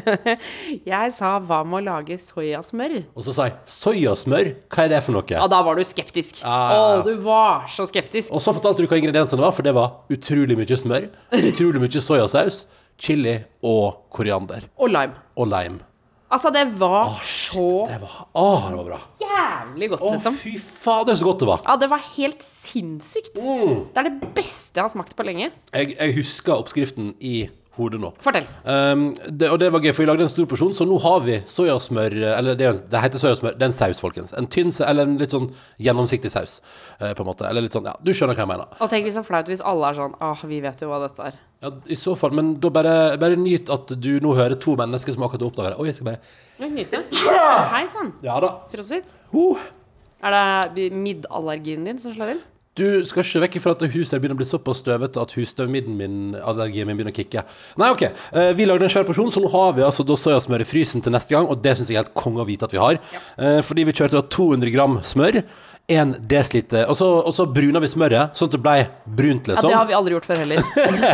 Jeg 0.93 1.13
sa 1.17 1.35
hva 1.41 1.63
med 1.67 1.81
å 1.81 1.85
lage 1.89 2.19
soyasmør? 2.23 2.99
Og 3.17 3.25
så 3.27 3.35
sa 3.37 3.49
jeg 3.49 3.57
soyasmør, 3.73 4.51
hva 4.73 4.85
er 4.85 4.93
det 4.93 5.01
for 5.07 5.17
noe? 5.17 5.25
Ja, 5.33 5.47
da 5.51 5.61
var 5.67 5.79
du 5.79 5.85
skeptisk. 5.87 6.43
Ja, 6.43 6.57
ja, 6.59 6.75
ja. 6.75 6.99
Å, 7.01 7.07
du 7.07 7.25
var 7.25 7.65
så 7.73 7.87
skeptisk. 7.89 8.33
Og 8.35 8.43
så 8.45 8.55
fortalte 8.57 8.85
du 8.85 8.91
hva 8.91 8.99
ingrediensene 9.01 9.43
var, 9.43 9.55
for 9.57 9.67
det 9.67 9.75
var 9.77 10.03
utrolig 10.13 10.57
mye 10.59 10.79
smør, 10.81 11.09
utrolig 11.53 11.83
mye 11.83 12.03
soyasaus, 12.05 12.65
chili 12.99 13.37
og 13.63 14.09
koriander. 14.15 14.69
Og 14.79 14.91
lime. 14.93 15.15
Og 15.39 15.47
lime. 15.51 15.81
Altså, 16.29 16.51
det 16.53 16.67
var 16.77 17.23
så 17.25 17.87
Det 17.89 18.01
var, 18.03 18.17
ah, 18.37 18.67
det 18.69 18.77
var 18.77 18.85
bra. 18.85 18.99
jævlig 19.23 19.89
godt, 19.95 20.03
Å, 20.05 20.11
liksom. 20.13 20.35
fy 20.37 20.59
fader, 20.59 21.15
så 21.17 21.25
godt 21.25 21.41
det 21.41 21.49
var. 21.49 21.63
Ja, 21.65 21.77
det 21.81 21.89
var 21.89 22.03
helt 22.19 22.43
sinnssykt. 22.45 23.39
Mm. 23.41 23.87
Det 23.95 24.03
er 24.03 24.09
det 24.11 24.35
beste 24.37 24.77
jeg 24.77 24.85
har 24.85 24.93
smakt 24.93 25.17
på 25.17 25.25
lenge. 25.25 25.49
Jeg, 25.73 25.95
jeg 25.97 26.15
husker 26.19 26.59
oppskriften 26.59 27.15
i 27.25 27.49
hodet 27.79 28.01
nå. 28.03 28.11
Fortell. 28.25 28.47
Um, 28.65 29.07
det, 29.29 29.49
og 29.53 29.59
det 29.63 29.71
var 29.75 29.85
gøy, 29.85 29.93
for 29.93 30.05
vi 30.05 30.09
lagde 30.11 30.27
en 30.27 30.33
stor 30.33 30.49
porsjon, 30.51 30.75
så 30.77 30.87
nå 30.89 30.99
har 31.05 31.23
vi 31.25 31.39
soyasmør 31.49 32.17
Eller 32.35 32.59
det, 32.59 32.73
det 32.91 33.03
heter 33.05 33.23
soyasmør. 33.23 33.57
Det 33.59 33.67
er 33.67 33.71
en 33.71 33.77
saus, 33.77 34.03
folkens. 34.03 34.35
En 34.39 34.49
tynn, 34.51 34.73
eller 34.85 35.09
en 35.09 35.17
litt 35.21 35.35
sånn 35.35 35.49
gjennomsiktig 35.83 36.33
saus, 36.35 36.59
uh, 36.99 37.13
på 37.13 37.25
en 37.25 37.31
måte. 37.31 37.47
Eller 37.49 37.65
litt 37.65 37.77
sånn, 37.77 37.89
ja, 37.89 37.95
du 38.03 38.13
skjønner 38.13 38.39
hva 38.39 38.45
jeg 38.45 38.53
mener. 38.53 38.75
Og 38.83 38.93
tenk 38.93 39.09
så 39.15 39.25
flaut 39.27 39.49
hvis 39.51 39.65
alle 39.65 39.93
er 39.93 39.99
sånn 39.99 40.19
Åh, 40.29 40.45
vi 40.51 40.61
vet 40.65 40.83
jo 40.83 40.91
hva 40.91 41.01
dette 41.07 41.31
er. 41.31 41.39
Ja, 41.63 41.73
I 41.91 41.97
så 41.99 42.15
fall, 42.19 42.35
men 42.39 42.53
da 42.63 42.71
bare, 42.75 42.93
bare 43.19 43.39
nyt 43.39 43.71
at 43.75 43.91
du 43.99 44.13
nå 44.23 44.35
hører 44.39 44.59
to 44.61 44.77
mennesker 44.79 45.15
som 45.15 45.25
akkurat 45.27 45.49
oppdager 45.49 45.75
det. 45.75 45.81
Oi, 45.81 45.89
jeg 45.91 45.99
skal 45.99 46.13
bare 46.13 46.71
Nyse. 46.75 47.03
Hei 47.73 47.85
sann. 47.91 48.13
Ja 48.23 48.39
da. 48.43 48.55
Prosit. 48.73 49.07
Uh. 49.31 49.59
Er 50.19 50.35
det 50.75 50.89
middallergien 50.91 51.85
din 51.87 52.01
som 52.03 52.15
slår 52.15 52.35
inn? 52.35 52.41
Du 52.79 52.85
skal 53.09 53.25
ikke 53.25 53.43
vekk 53.43 53.57
ifra 53.59 53.73
at 53.75 53.83
huset 53.91 54.21
begynner 54.21 54.37
å 54.37 54.41
bli 54.41 54.47
såpass 54.47 54.83
støvete 54.85 55.19
at 55.23 55.33
husstøvmidden 55.35 55.97
min, 55.99 56.19
allergien 56.39 56.87
min, 56.87 56.99
begynner 56.99 57.15
å 57.15 57.17
kicke. 57.17 57.43
Nei, 57.81 57.91
OK. 57.95 58.05
Eh, 58.07 58.53
vi 58.59 58.69
lagde 58.69 58.87
en 58.87 58.93
svær 58.93 59.07
porsjon, 59.09 59.33
så 59.35 59.43
nå 59.43 59.51
har 59.51 59.75
vi 59.75 59.87
altså 59.87 60.07
da 60.07 60.15
soyasmør 60.19 60.63
i 60.63 60.69
frysen 60.69 61.03
til 61.03 61.15
neste 61.15 61.35
gang, 61.35 61.49
og 61.51 61.59
det 61.65 61.75
syns 61.79 61.91
jeg 61.91 61.99
er 61.99 62.05
helt 62.05 62.15
konge 62.19 62.45
å 62.45 62.47
vite 62.49 62.69
at 62.69 62.77
vi 62.77 62.83
har. 62.83 63.01
Eh, 63.35 63.59
fordi 63.67 63.89
vi 63.89 63.97
kjørte 63.99 64.21
da 64.21 64.25
200 64.31 64.75
gram 64.75 65.01
smør, 65.03 65.43
1 65.89 66.11
dl. 66.29 66.77
og 66.85 66.97
så, 66.99 67.07
og 67.25 67.33
så 67.33 67.47
bruna 67.49 67.81
vi 67.81 67.89
smøret, 67.89 68.37
sånn 68.37 68.51
at 68.51 68.55
det 68.55 68.61
ble 68.61 68.75
brunt, 69.07 69.47
liksom. 69.49 69.49
Ja, 69.49 69.55
liksom. 69.57 69.71
det 69.71 69.79
har 69.79 69.87
vi 69.89 69.95
aldri 69.97 70.17
gjort 70.19 70.27
før 70.29 70.41
heller. 70.43 70.61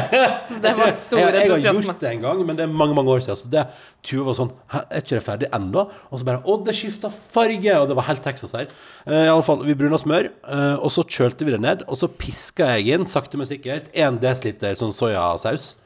så 0.48 0.58
det 0.64 0.72
var 0.80 0.90
stor 0.98 1.20
jeg, 1.20 1.30
jeg 1.30 1.52
har 1.52 1.78
gjort 1.78 2.02
det 2.02 2.10
en 2.10 2.24
gang, 2.24 2.42
men 2.48 2.58
det 2.58 2.66
er 2.66 2.74
mange 2.82 2.96
mange 2.98 3.14
år 3.14 3.22
siden. 3.22 3.38
Så 3.38 3.52
det 3.52 3.64
Tuva 4.04 4.26
var 4.32 4.38
sånn 4.40 4.50
Er 4.74 4.98
ikke 4.98 5.14
det 5.14 5.22
ferdig 5.28 5.52
ennå? 5.54 5.86
Og 6.10 6.18
så 6.18 6.26
bare 6.26 6.42
Å, 6.42 6.58
det 6.66 6.74
skifta 6.74 7.12
farge! 7.14 7.78
Og 7.78 7.86
det 7.92 7.98
var 8.00 8.08
helt 8.10 8.26
Texas 8.26 8.56
her. 8.58 8.66
Uh, 9.06 9.22
I 9.22 9.30
alle 9.30 9.46
fall, 9.46 9.62
Vi 9.62 9.78
bruna 9.78 10.00
smør, 10.00 10.32
uh, 10.42 10.74
og 10.74 10.90
så 10.90 11.06
kjølte 11.06 11.46
vi 11.46 11.54
det 11.54 11.62
ned. 11.62 11.86
Og 11.86 12.02
så 12.02 12.10
piska 12.10 12.74
jeg 12.74 12.98
inn, 12.98 13.06
sakte, 13.06 13.38
men 13.38 13.46
sikkert, 13.50 13.94
1 13.94 14.18
dl 14.26 14.74
sånn 14.74 14.94
soyasaus. 14.94 15.76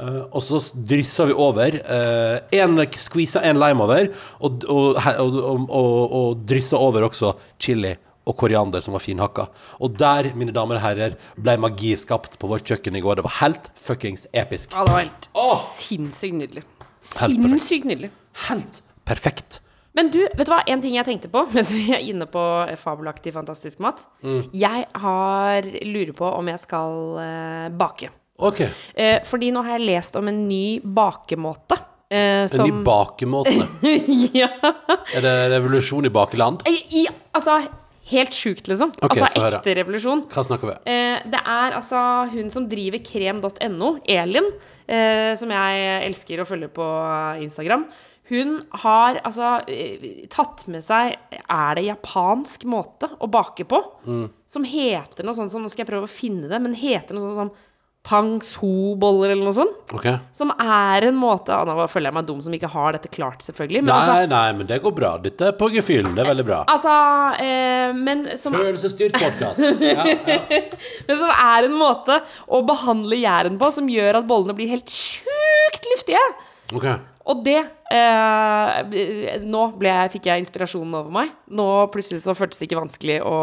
Uh, 0.00 0.24
og 0.32 0.40
så 0.40 0.64
dryssa 0.72 1.28
vi 1.28 1.36
over 1.36 1.76
én 2.56 2.84
skvisa 2.96 3.44
en 3.44 3.60
lime 3.60 3.84
over, 3.84 4.14
og, 4.40 4.64
og, 4.64 4.96
og, 4.96 5.66
og, 5.68 6.46
dryssa 6.48 6.80
over 6.80 7.10
også 7.10 7.36
chili 7.60 7.98
og 8.30 8.36
koriander 8.40 8.82
som 8.84 8.94
var 8.96 9.02
finhakka. 9.04 9.48
Og 9.82 9.96
der, 10.00 10.30
mine 10.38 10.54
damer 10.54 10.78
og 10.78 10.84
herrer, 10.86 11.16
ble 11.36 11.56
magi 11.60 11.92
skapt 11.98 12.38
på 12.40 12.50
vårt 12.50 12.64
kjøkken 12.70 12.96
i 12.98 13.02
går. 13.04 13.18
Det 13.20 13.26
var 13.26 13.38
helt 13.42 13.70
fuckings 13.78 14.28
episk. 14.32 14.72
Ja, 14.76 14.86
det 14.86 14.94
var 14.94 15.02
helt 15.04 15.28
Åh! 15.34 15.64
sinnssykt 15.76 16.38
nydelig. 16.40 16.62
Helt 17.18 17.40
perfekt. 17.42 17.50
Sinnssykt 17.50 17.90
nydelig. 17.90 18.10
Helt 18.46 18.80
perfekt. 19.08 19.58
Men 19.98 20.06
du, 20.14 20.20
vet 20.38 20.46
du 20.46 20.52
hva? 20.52 20.60
En 20.70 20.78
ting 20.84 20.94
jeg 20.94 21.06
tenkte 21.08 21.26
på 21.32 21.40
mens 21.56 21.72
vi 21.74 21.88
er 21.96 22.04
inne 22.06 22.28
på 22.30 22.42
eh, 22.68 22.76
fabelaktig, 22.78 23.32
fantastisk 23.34 23.80
mat. 23.82 24.04
Mm. 24.22 24.44
Jeg 24.54 24.84
har 25.02 25.66
lurer 25.90 26.12
på 26.14 26.28
om 26.30 26.50
jeg 26.52 26.62
skal 26.62 27.18
eh, 27.24 27.68
bake. 27.74 28.12
Ok. 28.40 28.62
Eh, 28.94 29.18
fordi 29.26 29.50
nå 29.52 29.64
har 29.66 29.74
jeg 29.80 29.88
lest 29.90 30.14
om 30.16 30.30
en 30.30 30.38
ny 30.48 30.78
bakemåte. 30.80 31.76
eh, 32.08 32.44
En 32.46 32.48
som 32.54 32.64
ny 32.70 32.84
bakemåte. 32.86 33.66
ja. 34.38 34.48
Er 35.16 35.26
det 35.26 35.34
revolusjon 35.56 36.06
i 36.06 36.12
bakeland? 36.14 36.62
I, 36.70 36.78
i, 37.02 37.04
altså, 37.36 37.58
helt 38.10 38.36
sjukt, 38.36 38.68
liksom. 38.70 38.92
Okay, 38.98 39.22
altså 39.24 39.46
ekte 39.48 39.74
revolusjon. 39.80 40.26
Hva 40.32 40.44
snakker 40.46 40.72
vi? 40.72 40.76
Eh, 40.92 41.24
det 41.30 41.40
er 41.40 41.76
altså 41.78 42.02
hun 42.34 42.52
som 42.52 42.68
driver 42.70 43.02
krem.no, 43.06 43.90
Elin, 44.10 44.50
eh, 44.90 45.32
som 45.38 45.52
jeg 45.54 45.88
elsker 46.08 46.42
å 46.42 46.48
følge 46.48 46.70
på 46.74 46.86
Instagram. 47.44 47.88
Hun 48.30 48.60
har 48.84 49.18
altså 49.26 49.56
eh, 49.66 50.26
tatt 50.30 50.62
med 50.70 50.84
seg 50.86 51.16
Er 51.40 51.72
det 51.74 51.88
japansk 51.88 52.62
måte 52.70 53.08
å 53.18 53.26
bake 53.26 53.66
på? 53.66 53.80
Som 54.50 54.66
heter 54.66 55.26
noe 55.26 55.34
sånt 55.34 55.50
som 55.50 55.64
Nå 55.64 55.70
skal 55.72 55.82
jeg 55.82 55.90
prøve 55.90 56.06
å 56.06 56.12
finne 56.12 56.50
det, 56.50 56.60
men 56.62 56.76
heter 56.78 57.16
noe 57.16 57.26
sånt 57.26 57.40
som 57.40 57.50
Tang 58.06 58.38
so-boller 58.40 59.34
eller 59.34 59.44
noe 59.44 59.52
sånt. 59.54 59.74
Okay. 59.92 60.16
Som 60.32 60.48
er 60.54 61.04
en 61.10 61.18
måte 61.20 61.52
ah, 61.52 61.66
Nå 61.68 61.84
føler 61.92 62.08
jeg 62.08 62.16
meg 62.16 62.28
dum 62.30 62.38
som 62.40 62.54
ikke 62.56 62.70
har 62.72 62.96
dette 62.96 63.10
klart, 63.12 63.44
selvfølgelig. 63.44 63.82
Men 63.84 63.90
Nei, 63.92 63.98
altså, 64.00 64.30
nei, 64.32 64.46
men 64.56 64.70
det 64.70 64.78
går 64.86 64.94
bra. 64.96 65.10
Dette 65.20 65.50
er 65.50 65.58
på 65.58 65.68
gefühlen. 65.74 66.14
Det 66.16 66.24
er 66.24 66.30
veldig 66.30 66.46
bra. 66.48 66.62
altså 66.72 66.94
eh, 67.44 67.92
Men 67.98 68.24
som 68.40 68.56
Følelsesstyrt 68.56 69.18
podkast. 69.20 69.60
Ja, 69.90 70.06
ja. 70.06 70.62
Men 71.08 71.20
som 71.20 71.30
er 71.34 71.68
en 71.68 71.76
måte 71.76 72.20
å 72.48 72.62
behandle 72.66 73.20
gjæren 73.20 73.60
på 73.60 73.68
som 73.74 73.88
gjør 73.92 74.22
at 74.22 74.28
bollene 74.30 74.56
blir 74.56 74.72
helt 74.72 74.88
sjukt 74.92 75.88
luftige. 75.92 76.24
Ok. 76.72 76.88
Og 77.30 77.42
det 77.44 77.58
eh, 77.92 79.40
Nå 79.44 79.64
ble 79.78 79.92
jeg, 79.92 80.12
fikk 80.16 80.30
jeg 80.30 80.46
inspirasjonen 80.46 80.96
over 81.02 81.12
meg. 81.20 81.34
Nå 81.52 81.68
plutselig 81.92 82.24
så 82.24 82.34
føltes 82.38 82.62
det 82.62 82.70
ikke 82.70 82.80
vanskelig 82.80 83.20
å, 83.26 83.36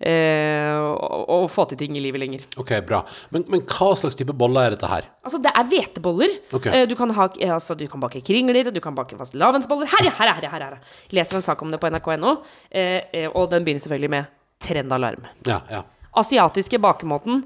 eh, 0.00 0.74
å, 0.78 1.18
og, 1.38 1.46
få 1.50 1.64
til 1.70 1.78
ting 1.80 1.96
i 1.98 2.02
livet 2.02 2.22
lenger. 2.22 2.44
Ok, 2.60 2.72
bra. 2.86 3.02
Men, 3.34 3.44
men 3.50 3.62
hva 3.66 3.90
slags 3.98 4.16
type 4.18 4.34
boller 4.38 4.68
er 4.68 4.76
dette 4.76 4.90
her? 4.90 5.08
Altså, 5.26 5.40
det 5.42 5.52
er 5.54 5.68
hveteboller. 5.72 6.34
Okay. 6.54 6.72
Eh, 6.82 6.86
du, 6.90 6.94
kan 6.98 7.10
ha, 7.16 7.28
altså, 7.54 7.76
du 7.78 7.86
kan 7.90 8.00
bake 8.02 8.22
kringler, 8.26 8.70
du 8.74 8.80
kan 8.84 8.96
bake 8.98 9.18
fastelavnsboller. 9.18 9.90
Her! 9.94 10.10
Her, 10.18 10.32
er- 10.32 10.40
her, 10.40 10.48
er- 10.48 10.54
her, 10.56 10.78
er. 10.78 10.98
Leser 11.14 11.38
en 11.40 11.44
sak 11.44 11.62
om 11.62 11.70
det 11.74 11.80
på 11.82 11.90
nrk.no, 11.92 12.36
eh, 12.70 13.02
eh, 13.12 13.28
og 13.32 13.50
den 13.52 13.66
begynner 13.66 13.82
selvfølgelig 13.84 14.10
med 14.16 14.34
trendalarm. 14.64 15.26
Ja, 15.46 15.60
ja. 15.70 15.84
Asiatiske 16.18 16.80
bakemåten 16.82 17.44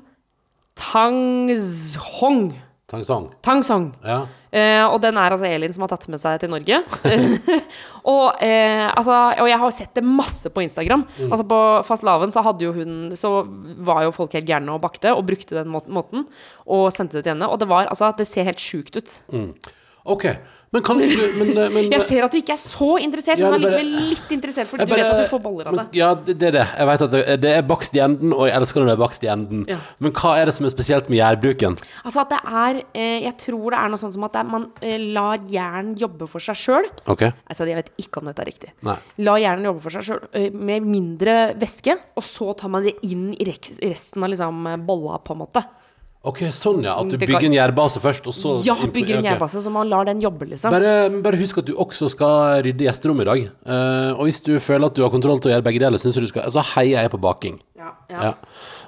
tangzhong. 0.79 2.53
Tangsong. 2.93 3.31
Tangsong. 3.41 3.87
Ja. 4.05 4.21
Eh, 4.53 4.83
og 4.85 4.99
den 5.01 5.17
er 5.17 5.33
altså 5.33 5.49
Elin 5.49 5.73
som 5.73 5.87
har 5.87 5.91
tatt 5.95 6.05
med 6.13 6.21
seg 6.21 6.43
til 6.43 6.51
Norge. 6.53 6.83
og, 8.13 8.27
eh, 8.45 8.85
altså, 8.91 9.17
og 9.41 9.49
jeg 9.49 9.61
har 9.63 9.73
sett 9.73 9.95
det 9.97 10.05
masse 10.05 10.53
på 10.53 10.61
Instagram. 10.61 11.07
Altså 11.31 11.47
På 11.49 11.61
fastelavn 11.89 12.35
så 12.35 12.45
hun 12.45 13.15
Så 13.17 13.31
var 13.81 14.05
jo 14.05 14.13
folk 14.13 14.37
helt 14.37 14.49
gærne 14.49 14.75
og 14.75 14.83
bakte, 14.85 15.15
og 15.17 15.25
brukte 15.25 15.57
den 15.57 15.73
måten. 15.73 16.27
Og 16.67 16.91
sendte 16.93 17.17
det 17.17 17.25
til 17.25 17.33
henne. 17.33 17.49
Og 17.49 17.59
det 17.59 17.71
var 17.71 17.89
altså 17.89 18.13
Det 18.17 18.29
ser 18.29 18.45
helt 18.45 18.61
sjukt 18.61 18.97
ut. 18.97 19.21
Ok. 20.05 20.25
Men 20.73 20.83
kan 20.87 21.01
ikke 21.05 21.19
du 21.21 21.35
men, 21.37 21.51
eh, 21.53 21.69
men, 21.71 21.89
Jeg 21.93 22.03
ser 22.09 22.25
at 22.25 22.33
du 22.33 22.39
ikke 22.39 22.55
er 22.55 22.61
så 22.61 22.89
interessert, 23.05 23.39
Ja, 23.39 23.51
men 23.53 23.61
allikevel 23.61 23.91
litt 24.09 24.31
interessert, 24.33 24.71
jeg 24.73 24.89
du 24.89 24.95
vet 24.95 25.05
at 25.05 25.21
du 25.21 25.29
får 25.31 25.43
boller 25.45 25.69
av 25.69 25.77
men, 25.77 25.91
det. 25.91 26.01
Ja, 26.01 26.15
det, 26.15 26.37
er 26.49 26.55
det. 26.57 26.65
Jeg 26.79 26.89
vet 26.89 27.05
at 27.07 27.13
det, 27.13 27.23
det 27.43 27.53
er 27.59 27.67
bakst 27.69 27.99
i 27.99 28.01
enden, 28.03 28.33
og 28.33 28.49
jeg 28.49 28.57
elsker 28.57 28.81
når 28.81 28.89
det 28.89 28.95
er 28.95 29.03
bakst 29.03 29.27
i 29.27 29.31
enden. 29.33 29.67
Ja. 29.69 29.79
Men 30.03 30.15
hva 30.17 30.33
er 30.41 30.49
det 30.49 30.55
som 30.57 30.67
er 30.67 30.73
spesielt 30.73 31.11
med 31.13 31.21
gjærbruken? 31.21 31.77
Altså 32.03 32.25
at 32.25 32.33
det 32.33 32.41
er 32.41 32.81
eh, 32.95 33.19
Jeg 33.27 33.35
tror 33.45 33.77
det 33.77 33.83
er 33.83 33.93
noe 33.93 34.01
sånt 34.01 34.17
som 34.17 34.27
at 34.27 34.41
er, 34.41 34.49
man 34.49 34.67
eh, 34.81 34.97
lar 35.13 35.45
jern 35.53 35.93
jobbe 36.01 36.31
for 36.33 36.43
seg 36.43 36.59
sjøl. 36.59 36.89
Okay. 37.05 37.37
Altså, 37.47 37.69
jeg 37.69 37.79
vet 37.83 37.93
ikke 38.01 38.23
om 38.23 38.33
dette 38.33 38.43
er 38.43 38.51
riktig. 38.51 38.73
Nei. 38.89 38.97
La 39.29 39.37
hjernen 39.45 39.69
jobbe 39.69 39.85
for 39.85 39.99
seg 39.99 40.09
sjøl 40.09 40.57
med 40.57 40.89
mindre 40.89 41.37
væske, 41.61 41.99
og 42.17 42.25
så 42.25 42.57
tar 42.57 42.73
man 42.73 42.89
det 42.89 42.97
inn 43.05 43.31
i 43.37 43.47
resten 43.53 44.25
av 44.25 44.33
liksom, 44.33 44.65
bolla, 44.89 45.21
på 45.21 45.37
en 45.37 45.45
måte. 45.45 45.67
Ok, 46.23 46.39
sånn 46.55 46.85
ja. 46.87 46.95
At 47.01 47.09
du 47.11 47.17
Det 47.19 47.27
bygger 47.27 47.49
en 47.49 47.57
gjærbase 47.57 47.99
først, 48.03 48.27
og 48.31 48.35
så 48.37 48.53
Ja, 48.67 48.77
bygger 48.87 49.17
en 49.19 49.25
Ok. 49.25 49.27
gjærbase, 49.27 49.63
så 49.65 49.71
man 49.75 49.89
lar 49.91 50.05
den 50.07 50.21
jobbe, 50.23 50.47
liksom. 50.47 50.71
Bare, 50.71 51.11
bare 51.23 51.37
husk 51.41 51.59
at 51.59 51.67
du 51.67 51.75
også 51.75 52.09
skal 52.11 52.63
rydde 52.63 52.87
gjesterommet 52.87 53.23
i 53.23 53.31
dag. 53.31 53.51
Eh, 53.67 54.13
og 54.15 54.29
hvis 54.29 54.41
du 54.41 54.53
føler 54.63 54.87
at 54.87 54.95
du 54.95 55.03
har 55.03 55.11
kontroll 55.11 55.41
til 55.41 55.51
å 55.51 55.55
gjøre 55.57 55.67
begge 55.67 55.81
deler, 55.83 55.99
synes 55.99 56.15
jeg 56.15 56.23
du 56.23 56.31
skal, 56.31 56.47
så 56.51 56.63
heier 56.77 57.03
jeg 57.03 57.11
på 57.11 57.21
baking. 57.21 57.59
Ja, 57.77 57.91
ja. 58.09 58.23
Ja. 58.23 58.35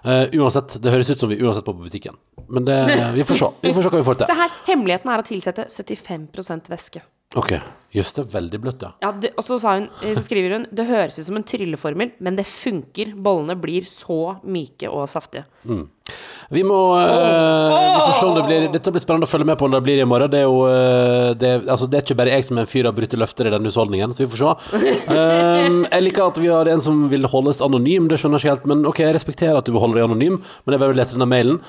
Eh, 0.04 0.30
uansett, 0.38 0.80
det 0.80 0.92
høres 0.92 1.10
ut 1.10 1.18
som 1.18 1.28
vi 1.28 1.40
uansett 1.40 1.66
må 1.66 1.74
på 1.74 1.88
butikken. 1.90 2.14
Men 2.48 2.64
det, 2.64 2.78
vi 3.14 3.24
får 3.24 3.36
se. 3.40 3.50
Vi 3.62 3.72
får 3.72 3.82
se 3.82 3.88
hva 3.88 3.98
vi 3.98 4.06
får 4.06 4.18
Se 4.20 4.26
til. 4.26 4.36
her, 4.42 4.50
hemmeligheten 4.68 5.10
er 5.10 5.18
å 5.18 5.26
tilsette 5.26 5.66
75% 5.72 6.70
væske. 6.70 7.02
Ok, 7.38 7.56
Jøss, 7.94 8.10
det 8.14 8.24
er 8.24 8.30
veldig 8.32 8.58
bløtt, 8.62 8.82
ja. 8.82 8.90
Ja, 9.04 9.10
det, 9.22 9.30
og 9.38 9.44
så, 9.46 9.56
sa 9.62 9.76
hun, 9.76 9.84
eh, 10.02 10.16
så 10.16 10.22
skriver 10.24 10.56
hun 10.56 10.64
Det 10.74 10.86
høres 10.88 11.14
ut 11.18 11.26
som 11.28 11.38
en 11.38 11.46
trylleformel, 11.46 12.10
men 12.18 12.38
det 12.38 12.46
funker. 12.50 13.12
Bollene 13.14 13.54
blir 13.58 13.86
så 13.86 14.36
myke 14.42 14.90
og 14.90 15.06
saftige. 15.10 15.44
Vi 15.64 16.64
må 16.66 16.78
eh, 16.98 17.74
Vi 17.74 18.00
får 18.02 18.16
se 18.18 18.26
om 18.26 18.34
det 18.36 18.42
blir 18.48 18.66
Dette 18.74 18.92
blir 18.92 19.02
spennende 19.02 19.28
å 19.28 19.30
følge 19.30 19.46
med 19.48 19.58
på 19.60 19.70
når 19.70 19.78
det 19.78 19.86
blir 19.86 20.02
i 20.02 20.08
morgen. 20.10 20.32
Det 20.32 20.42
er 20.42 20.46
jo 20.48 20.58
eh, 20.66 21.30
det, 21.38 21.54
altså, 21.62 21.86
det 21.86 22.00
er 22.00 22.06
ikke 22.06 22.18
bare 22.18 22.34
jeg 22.34 22.48
som 22.50 22.58
er 22.58 22.66
en 22.66 22.72
fyr 22.74 22.90
av 22.90 22.98
brutte 22.98 23.18
løfter 23.22 23.50
i 23.50 23.54
denne 23.54 23.70
husholdningen, 23.70 24.14
så 24.14 24.24
vi 24.24 24.30
får 24.34 24.42
se. 24.42 24.98
Um, 25.14 25.80
jeg 25.94 26.06
liker 26.08 26.26
at 26.26 26.42
vi 26.42 26.50
har 26.50 26.70
en 26.74 26.82
som 26.84 27.06
vil 27.14 27.30
holdes 27.30 27.62
anonym, 27.64 28.10
det 28.10 28.18
skjønner 28.18 28.42
jeg 28.42 28.50
ikke 28.50 28.56
helt, 28.56 28.70
men 28.74 28.86
ok, 28.90 29.06
jeg 29.06 29.18
respekterer 29.18 29.58
at 29.58 29.66
du 29.66 29.74
vil 29.74 29.82
holde 29.86 29.98
deg 30.00 30.10
anonym, 30.10 30.42
men 30.66 30.76
jeg 30.76 30.82
vil 30.82 30.98
lese 30.98 31.18
denne 31.18 31.30
mailen. 31.30 31.62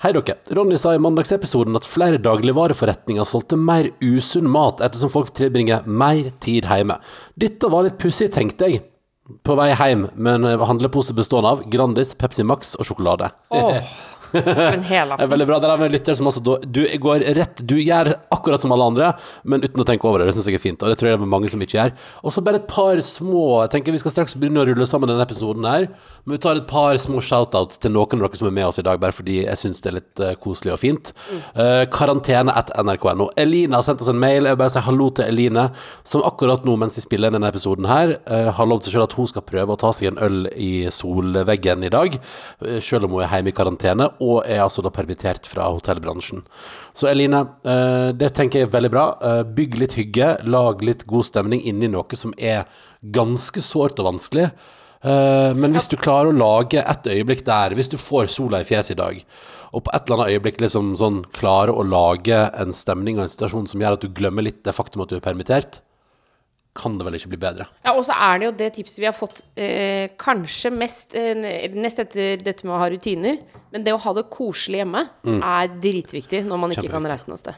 Hei 0.00 0.14
dere. 0.16 0.38
Ronny 0.56 0.78
sa 0.80 0.94
i 0.96 1.00
mandagsepisoden 1.02 1.76
at 1.76 1.84
flere 1.84 2.16
dagligvareforretninger 2.24 3.26
solgte 3.28 3.58
mer 3.60 3.90
usunn 4.00 4.46
mat 4.48 4.78
ettersom 4.80 5.10
folk 5.12 5.34
tilbringer 5.36 5.84
mer 5.84 6.30
tid 6.40 6.64
hjemme. 6.70 6.96
Dette 7.36 7.68
var 7.68 7.84
litt 7.84 7.98
pussig, 8.00 8.30
tenkte 8.32 8.70
jeg. 8.70 8.80
På 9.44 9.58
vei 9.58 9.68
hjem 9.74 10.06
med 10.16 10.46
en 10.48 10.64
handlepose 10.70 11.12
bestående 11.18 11.52
av 11.52 11.60
Grandis, 11.68 12.14
Pepsi 12.16 12.46
Max 12.48 12.72
og 12.80 12.88
sjokolade. 12.88 13.28
For 13.52 13.76
en 14.32 14.82
Det 14.90 15.00
aften. 15.00 15.30
veldig 15.30 15.46
bra. 15.48 15.58
Der 15.62 15.72
har 15.72 15.80
vi 15.80 15.88
en 15.88 15.94
lytter 15.94 16.16
som 16.18 16.28
altså 16.30 16.58
Du 16.64 16.82
går 17.00 17.24
rett 17.36 17.62
Du 17.66 17.76
gjør 17.80 18.12
akkurat 18.30 18.62
som 18.62 18.72
alle 18.74 18.86
andre, 18.92 19.12
men 19.44 19.64
uten 19.64 19.82
å 19.82 19.86
tenke 19.88 20.06
over 20.08 20.22
det. 20.22 20.30
Det 20.30 20.38
syns 20.38 20.50
jeg 20.50 20.58
er 20.60 20.64
fint, 20.64 20.82
og 20.82 20.92
det 20.92 20.98
tror 21.00 21.10
jeg 21.10 21.18
det 21.20 21.26
er 21.26 21.32
mange 21.34 21.50
som 21.52 21.62
ikke 21.64 21.78
gjør. 21.78 21.94
Og 22.24 22.34
så 22.34 22.44
bare 22.44 22.60
et 22.62 22.68
par 22.70 23.00
små 23.04 23.44
Jeg 23.64 23.72
tenker 23.74 23.96
Vi 23.96 24.00
skal 24.02 24.14
straks 24.14 24.36
begynne 24.38 24.62
å 24.62 24.66
rulle 24.68 24.86
sammen 24.88 25.10
denne 25.10 25.24
episoden 25.26 25.66
her, 25.68 25.88
men 26.24 26.36
vi 26.36 26.40
tar 26.42 26.58
et 26.60 26.68
par 26.70 26.96
små 27.00 27.20
shoutouts 27.24 27.80
til 27.80 27.92
noen 27.94 28.20
av 28.20 28.26
dere 28.28 28.38
som 28.40 28.48
er 28.50 28.54
med 28.56 28.68
oss 28.68 28.78
i 28.80 28.84
dag, 28.86 29.00
bare 29.02 29.14
fordi 29.16 29.40
jeg 29.44 29.58
syns 29.60 29.80
det 29.82 29.90
er 29.90 29.96
litt 29.98 30.22
eh, 30.24 30.34
koselig 30.40 30.72
og 30.74 30.80
fint. 30.82 31.12
Uh, 31.56 31.84
karantene 31.92 32.52
etter 32.56 32.80
nrk.no. 32.84 33.28
Eline 33.40 33.76
har 33.76 33.84
sendt 33.86 34.02
oss 34.04 34.10
en 34.12 34.18
mail. 34.20 34.46
Jeg 34.46 34.54
vil 34.56 34.60
bare 34.60 34.72
si 34.74 34.82
hallo 34.84 35.08
til 35.16 35.28
Eline, 35.30 35.66
som 36.08 36.24
akkurat 36.26 36.64
nå, 36.66 36.76
mens 36.80 36.98
vi 36.98 37.04
spiller 37.04 37.32
denne 37.34 37.48
episoden 37.50 37.88
her, 37.90 38.14
uh, 38.30 38.50
har 38.56 38.68
lov 38.70 38.82
seg 38.84 38.94
selv 38.94 39.08
at 39.08 39.16
hun 39.18 39.28
skal 39.30 39.44
prøve 39.46 39.74
å 39.74 39.80
ta 39.80 39.92
seg 39.96 40.10
en 40.12 40.20
øl 40.26 40.38
i 40.54 40.72
solveggen 40.94 41.86
i 41.86 41.92
dag, 41.92 42.16
uh, 42.64 42.78
selv 42.84 43.08
om 43.08 43.16
hun 43.18 43.24
er 43.26 43.32
hjemme 43.34 43.52
i 43.52 43.56
karantene, 43.56 44.10
og 44.20 44.44
er 44.46 44.62
altså 44.64 44.84
da 44.84 44.92
permittert 44.94 45.48
fra 45.48 45.68
hotellbransjen. 45.72 46.42
Så 46.96 47.08
Eline, 47.10 47.40
eh, 47.64 48.10
det 48.12 48.32
tenker 48.36 48.60
jeg 48.60 48.68
er 48.68 48.74
veldig 48.74 48.90
bra. 48.92 49.06
Eh, 49.20 49.42
Bygg 49.42 49.78
litt 49.80 49.96
hygge, 49.98 50.34
lag 50.44 50.82
litt 50.84 51.06
god 51.06 51.24
stemning 51.24 51.64
inni 51.64 51.88
noe 51.88 52.18
som 52.18 52.34
er 52.38 52.66
ganske 53.00 53.62
sårt 53.64 53.98
og 53.98 54.12
vanskelig. 54.12 54.50
Eh, 55.02 55.54
Men 55.56 55.72
hvis 55.72 55.88
du 55.88 55.96
klarer 55.96 56.28
å 56.28 56.36
lage 56.36 56.82
et 56.84 57.08
øyeblikk 57.08 57.44
der, 57.44 57.74
hvis 57.74 57.88
du 57.88 57.96
får 57.96 58.28
sola 58.28 58.60
i 58.60 58.68
fjeset 58.68 58.92
i 58.92 59.00
dag, 59.00 59.24
og 59.72 59.84
på 59.84 59.92
et 59.94 60.02
eller 60.04 60.18
annet 60.18 60.34
øyeblikk 60.34 60.60
liksom 60.60 60.96
sånn 60.98 61.24
klarer 61.32 61.72
å 61.72 61.86
lage 61.86 62.50
en 62.58 62.72
stemning 62.72 63.18
og 63.18 63.24
en 63.24 63.32
situasjon 63.32 63.68
som 63.70 63.80
gjør 63.80 63.96
at 63.96 64.04
du 64.04 64.08
glemmer 64.08 64.42
litt 64.42 64.64
det 64.64 64.74
faktum 64.74 65.02
at 65.02 65.08
du 65.08 65.16
er 65.16 65.24
permittert, 65.24 65.80
kan 66.80 66.96
det 66.98 67.04
vel 67.06 67.18
ikke 67.18 67.30
bli 67.34 67.40
bedre. 67.44 67.66
Ja, 67.84 67.92
og 67.92 68.02
så 68.08 68.16
er 68.16 68.40
det 68.40 68.48
jo 68.48 68.52
det 68.64 68.70
tipset 68.78 68.98
vi 69.02 69.08
har 69.10 69.16
fått 69.16 69.42
eh, 69.60 70.08
kanskje 70.20 70.72
mest 70.72 71.14
eh, 71.18 71.36
nest 71.76 72.00
etter 72.02 72.40
dette 72.40 72.64
med 72.66 72.74
å 72.74 72.80
ha 72.82 72.88
rutiner. 72.92 73.38
Men 73.74 73.84
det 73.86 73.92
å 73.94 74.00
ha 74.02 74.14
det 74.16 74.26
koselig 74.32 74.80
hjemme 74.82 75.04
er 75.38 75.74
dritviktig 75.82 76.46
når 76.48 76.62
man 76.64 76.72
ikke 76.74 76.88
kan 76.90 77.06
reise 77.06 77.28
noe 77.30 77.38
sted. 77.40 77.54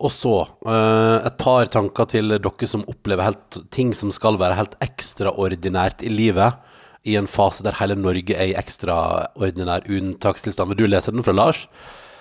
Og 0.00 0.08
så 0.14 0.30
eh, 0.64 1.26
et 1.28 1.34
par 1.42 1.68
tanker 1.68 2.06
til 2.08 2.32
dere 2.38 2.66
som 2.70 2.86
opplever 2.88 3.26
helt, 3.26 3.58
ting 3.74 3.90
som 3.92 4.08
skal 4.16 4.38
være 4.40 4.56
helt 4.56 4.78
ekstraordinært 4.86 6.06
i 6.06 6.12
livet, 6.14 6.56
i 7.08 7.14
en 7.16 7.28
fase 7.28 7.64
der 7.64 7.76
hele 7.80 7.94
Norge 7.96 8.32
er 8.36 8.50
i 8.52 8.56
ekstraordinær 8.60 9.86
unntakstilstand. 9.88 10.72
Vil 10.72 10.82
du 10.86 10.86
lese 10.94 11.12
den 11.12 11.24
fra 11.24 11.32
Lars? 11.36 11.66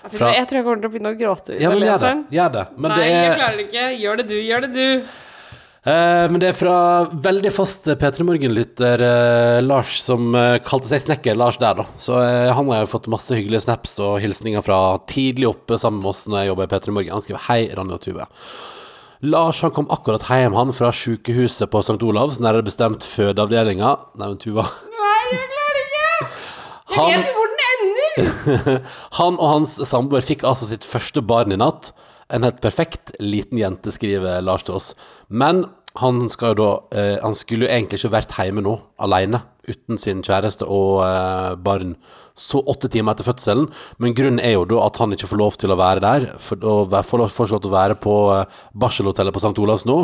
Fra- 0.10 0.30
Jeg 0.36 0.48
tror 0.48 0.60
jeg 0.60 0.64
kommer 0.68 0.80
til 0.84 0.88
å 0.90 0.94
begynne 0.94 1.12
å 1.12 1.18
gråte 1.20 1.52
hvis 1.56 1.62
Ja, 1.66 1.70
men 1.74 1.82
jeg 1.84 1.90
gjør 1.90 1.98
det. 2.00 2.04
leser 2.04 2.14
den. 2.14 2.22
Gjør 2.38 2.52
det. 2.54 2.62
Men 2.80 2.92
Nei, 2.94 3.00
det 3.00 3.08
jeg 3.10 3.26
er, 3.32 3.34
klarer 3.42 3.58
det 3.60 3.66
ikke. 3.68 3.88
Gjør 4.04 4.22
det 4.22 4.28
du, 4.30 4.36
gjør 4.48 4.62
det 4.66 4.70
du. 4.78 4.86
Eh, 5.84 6.26
men 6.32 6.40
det 6.42 6.50
er 6.52 6.58
fra 6.58 6.76
veldig 7.24 7.52
fast 7.56 7.88
P3 7.88 8.26
Morgen-lytter 8.28 9.04
eh, 9.06 9.60
Lars, 9.66 10.00
som 10.06 10.34
eh, 10.36 10.58
kalte 10.66 10.90
seg 10.92 11.04
Snekker 11.06 11.38
Lars 11.40 11.60
der, 11.62 11.80
da. 11.82 11.86
Så 12.00 12.18
han 12.20 12.72
har 12.74 12.84
jo 12.86 12.92
fått 12.96 13.08
masse 13.12 13.36
hyggelige 13.38 13.64
snaps 13.68 13.96
og 14.04 14.18
hilsninger 14.24 14.64
fra 14.66 14.80
tidlig 15.10 15.48
oppe 15.52 15.80
sammen 15.82 16.02
med 16.04 16.12
oss 16.14 16.26
når 16.28 16.44
jeg 16.44 16.52
jobber 16.54 16.68
i 16.68 16.74
P3 16.76 16.96
Morgen. 16.98 17.16
Han 17.18 17.26
skriver 17.26 17.46
hei, 17.50 17.62
Ronny 17.78 17.96
og 17.98 18.04
Tuve. 18.06 18.28
Lars 19.28 19.60
han 19.66 19.74
kom 19.76 19.90
akkurat 19.92 20.24
hjem 20.32 20.54
han 20.56 20.70
fra 20.72 20.94
sykehuset 20.96 21.68
på 21.74 21.82
St. 21.84 21.98
Olavs, 22.08 22.38
nærmere 22.40 22.64
bestemt 22.70 23.04
fødeavdelinga. 23.04 23.90
Nei, 24.16 24.30
men 24.30 24.38
Tuva 24.40 24.64
Nei, 24.64 25.18
jeg 25.34 25.50
klarer 25.52 25.82
ikke! 25.84 26.30
Jeg 26.90 26.96
Han- 26.96 27.12
vet 27.18 27.28
jo 27.28 27.34
hvor 27.36 27.50
den 27.52 27.66
ender! 27.74 28.78
Han 29.20 29.36
og 29.38 29.52
hans 29.52 29.76
samboer 29.92 30.24
fikk 30.26 30.42
altså 30.48 30.66
sitt 30.72 30.88
første 30.88 31.22
barn 31.22 31.52
i 31.52 31.60
natt. 31.60 31.92
En 32.30 32.46
helt 32.46 32.62
perfekt 32.62 33.12
liten 33.20 33.58
jente, 33.58 33.92
skriver 33.96 34.42
Lars 34.46 34.64
til 34.68 34.76
oss. 34.78 34.92
Men 35.30 35.66
han, 35.98 36.22
da, 36.30 36.70
eh, 36.94 37.16
han 37.24 37.34
skulle 37.34 37.66
jo 37.66 37.72
egentlig 37.74 37.98
ikke 38.00 38.14
vært 38.14 38.36
hjemme 38.38 38.62
nå, 38.62 38.76
alene, 39.02 39.42
uten 39.70 39.98
sin 40.02 40.22
kjæreste 40.26 40.66
og 40.70 41.02
eh, 41.06 41.56
barn, 41.66 41.96
så 42.40 42.62
åtte 42.72 42.88
timer 42.94 43.16
etter 43.18 43.28
fødselen. 43.28 43.68
Men 44.00 44.14
grunnen 44.16 44.40
er 44.44 44.54
jo 44.56 44.68
da 44.70 44.84
at 44.86 45.00
han 45.02 45.12
ikke 45.16 45.28
får 45.32 45.42
lov 45.42 45.58
til 45.60 45.74
å 45.74 45.80
være 45.80 46.04
der, 46.06 46.28
for 46.40 46.62
være- 46.94 47.04
får 47.10 47.24
lov, 47.26 47.34
til 47.66 47.72
å 47.72 47.74
være 47.76 47.98
på 48.06 48.16
eh, 48.38 48.62
barselhotellet 48.86 49.36
på 49.36 49.44
St. 49.44 49.58
Olavs 49.66 49.88
nå, 49.90 49.98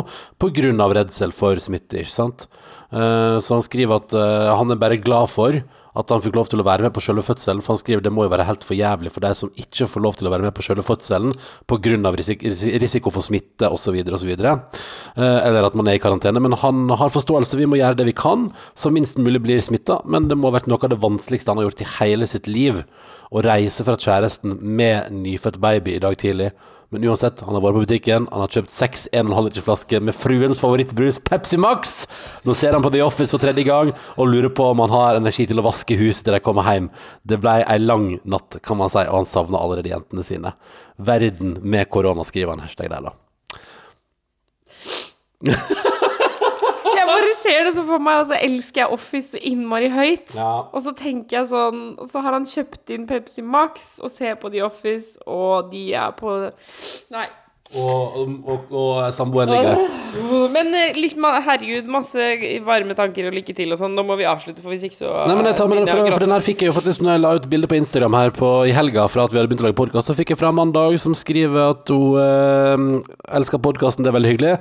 av 0.84 0.96
redsel 0.98 1.32
for 1.32 1.62
smitte, 1.62 2.02
ikke 2.02 2.12
sant? 2.12 2.48
Eh, 2.90 3.38
så 3.42 3.54
han 3.56 3.64
skriver 3.64 4.02
at 4.02 4.18
eh, 4.18 4.52
han 4.58 4.74
er 4.74 4.82
bare 4.82 4.98
glad 5.02 5.30
for 5.32 5.62
at 5.96 6.12
han 6.12 6.22
fikk 6.24 6.36
lov 6.36 6.50
til 6.52 6.60
å 6.60 6.66
være 6.66 6.86
med 6.86 6.94
på 6.94 7.02
selve 7.04 7.24
fødselen, 7.24 7.62
for 7.64 7.74
han 7.74 7.80
skriver 7.80 8.04
det 8.04 8.12
må 8.12 8.26
jo 8.26 8.32
være 8.34 8.46
helt 8.48 8.64
for 8.66 8.76
jævlig 8.76 9.12
for 9.14 9.24
de 9.24 9.32
som 9.38 9.52
ikke 9.56 9.88
får 9.88 10.04
lov 10.04 10.18
til 10.18 10.28
å 10.28 10.32
være 10.34 10.46
med 10.46 10.54
på 10.56 10.64
selve 10.66 10.84
fødselen 10.86 11.32
pga. 11.70 12.12
Risik 12.16 12.44
risiko 12.82 13.12
for 13.14 13.24
smitte 13.24 13.68
osv. 13.72 13.96
osv. 14.16 14.30
Eh, 14.36 14.60
eller 15.16 15.66
at 15.66 15.76
man 15.78 15.88
er 15.88 15.98
i 15.98 16.02
karantene. 16.02 16.42
Men 16.42 16.56
han 16.60 16.86
har 16.90 17.12
forståelse, 17.14 17.58
vi 17.58 17.68
må 17.70 17.80
gjøre 17.80 18.00
det 18.00 18.08
vi 18.10 18.16
kan, 18.16 18.50
så 18.76 18.92
minst 18.92 19.20
mulig 19.20 19.42
blir 19.44 19.64
smitta. 19.64 20.00
Men 20.04 20.28
det 20.30 20.38
må 20.38 20.50
ha 20.50 20.58
vært 20.58 20.70
noe 20.70 20.82
av 20.82 20.92
det 20.92 21.02
vanskeligste 21.02 21.52
han 21.52 21.60
har 21.62 21.70
gjort 21.70 21.84
i 21.84 21.90
hele 21.98 22.30
sitt 22.30 22.50
liv. 22.50 22.84
Å 23.32 23.42
reise 23.44 23.84
fra 23.86 23.98
kjæresten 23.98 24.58
med 24.60 25.12
nyfødt 25.14 25.60
baby 25.62 25.96
i 25.96 26.02
dag 26.02 26.18
tidlig. 26.20 26.52
Men 26.94 27.04
uansett, 27.04 27.40
han 27.42 27.56
har 27.56 27.62
vært 27.64 27.74
på 27.76 27.82
butikken, 27.82 28.28
han 28.30 28.42
har 28.44 28.52
kjøpt 28.52 28.70
seks 28.70 29.06
1,5 29.10 29.48
liter 29.48 29.64
flasker 29.66 30.04
med 30.06 30.14
fruens 30.14 30.60
favorittbrus 30.62 31.18
Pepsi 31.26 31.58
Max. 31.58 31.96
Nå 32.46 32.54
ser 32.54 32.76
han 32.76 32.84
på 32.84 32.92
The 32.94 33.02
Office 33.02 33.34
for 33.34 33.42
tredje 33.42 33.66
gang 33.66 33.90
og 34.14 34.30
lurer 34.30 34.52
på 34.54 34.68
om 34.70 34.84
han 34.84 34.94
har 34.94 35.18
energi 35.18 35.48
til 35.50 35.58
å 35.58 35.66
vaske 35.66 35.98
huset 35.98 36.24
til 36.28 36.36
de 36.36 36.42
kommer 36.46 36.66
hjem. 36.70 36.86
Det 37.26 37.40
ble 37.42 37.58
ei 37.64 37.80
lang 37.82 38.12
natt, 38.22 38.60
kan 38.62 38.78
man 38.78 38.92
si, 38.92 39.02
og 39.02 39.22
han 39.22 39.30
savner 39.30 39.58
allerede 39.58 39.90
jentene 39.90 40.26
sine. 40.26 40.54
Verden 40.96 41.58
med 41.62 41.90
korona, 41.90 42.22
skriver 42.24 42.54
han 42.54 42.64
hashtag 42.64 42.94
der, 42.94 43.10
da. 43.10 43.16
Ser 47.46 47.64
det 47.68 47.72
så 47.76 47.86
for 47.86 48.02
meg, 48.02 48.20
og 48.24 48.28
så 48.32 48.38
elsker 48.42 48.82
jeg 48.82 48.98
Office 48.98 49.36
så 49.36 49.40
innmari 49.52 49.88
høyt. 49.92 50.34
Ja. 50.34 50.52
Og 50.72 50.82
så 50.82 50.92
tenker 50.96 51.40
jeg 51.40 51.50
sånn 51.52 51.82
Og 52.00 52.10
så 52.10 52.22
har 52.24 52.34
han 52.34 52.46
kjøpt 52.48 52.94
inn 52.94 53.06
Pepsi 53.08 53.44
Max 53.46 53.96
og 54.02 54.12
ser 54.12 54.38
på 54.40 54.50
The 54.52 54.64
Office, 54.66 55.16
og 55.26 55.72
de 55.72 55.88
er 55.96 56.14
på 56.18 56.38
Nei. 57.14 57.28
Og, 57.74 58.18
og, 58.46 58.68
og 58.70 59.14
samboeren 59.14 59.50
ligger 59.50 59.72
der. 59.74 60.50
Men 60.54 60.68
eh, 60.78 60.94
litt, 60.94 61.16
herregud, 61.18 61.88
masse 61.90 62.28
varme 62.64 62.94
tanker 62.94 63.26
og 63.26 63.34
lykke 63.34 63.56
til 63.58 63.74
og 63.74 63.80
sånn. 63.80 63.96
Nå 63.98 64.04
må 64.06 64.14
vi 64.20 64.28
avslutte, 64.28 64.62
for 64.62 64.70
hvis 64.70 64.84
ikke 64.86 65.00
så 65.00 65.10
Nei, 65.26 65.34
men 65.34 65.50
jeg 65.50 65.58
tar 65.58 65.70
med 65.72 65.80
den, 65.82 65.90
for, 65.90 66.12
for 66.14 66.22
den 66.22 66.34
her 66.36 66.44
fikk 66.46 66.62
jeg 66.62 66.70
jo 66.70 66.76
faktisk 66.76 67.02
Når 67.02 67.16
jeg 67.16 67.22
la 67.24 67.32
ut 67.40 67.48
bilde 67.50 67.70
på 67.70 67.78
Instagram 67.80 68.16
her 68.20 68.34
på, 68.36 68.50
i 68.70 68.74
helga 68.76 69.08
fra 69.10 69.26
at 69.26 69.34
vi 69.34 69.40
hadde 69.40 69.50
begynt 69.50 69.64
å 69.64 69.66
lage 69.66 69.78
podkast, 69.82 70.12
så 70.12 70.16
fikk 70.18 70.32
jeg 70.32 70.40
fra 70.40 70.52
Mandag 70.54 70.94
som 71.02 71.16
skriver 71.18 71.72
at 71.74 71.90
hun 71.90 72.22
eh, 72.22 73.16
elsker 73.40 73.62
podkasten, 73.66 74.06
det 74.06 74.14
er 74.14 74.18
veldig 74.20 74.36
hyggelig. 74.36 74.54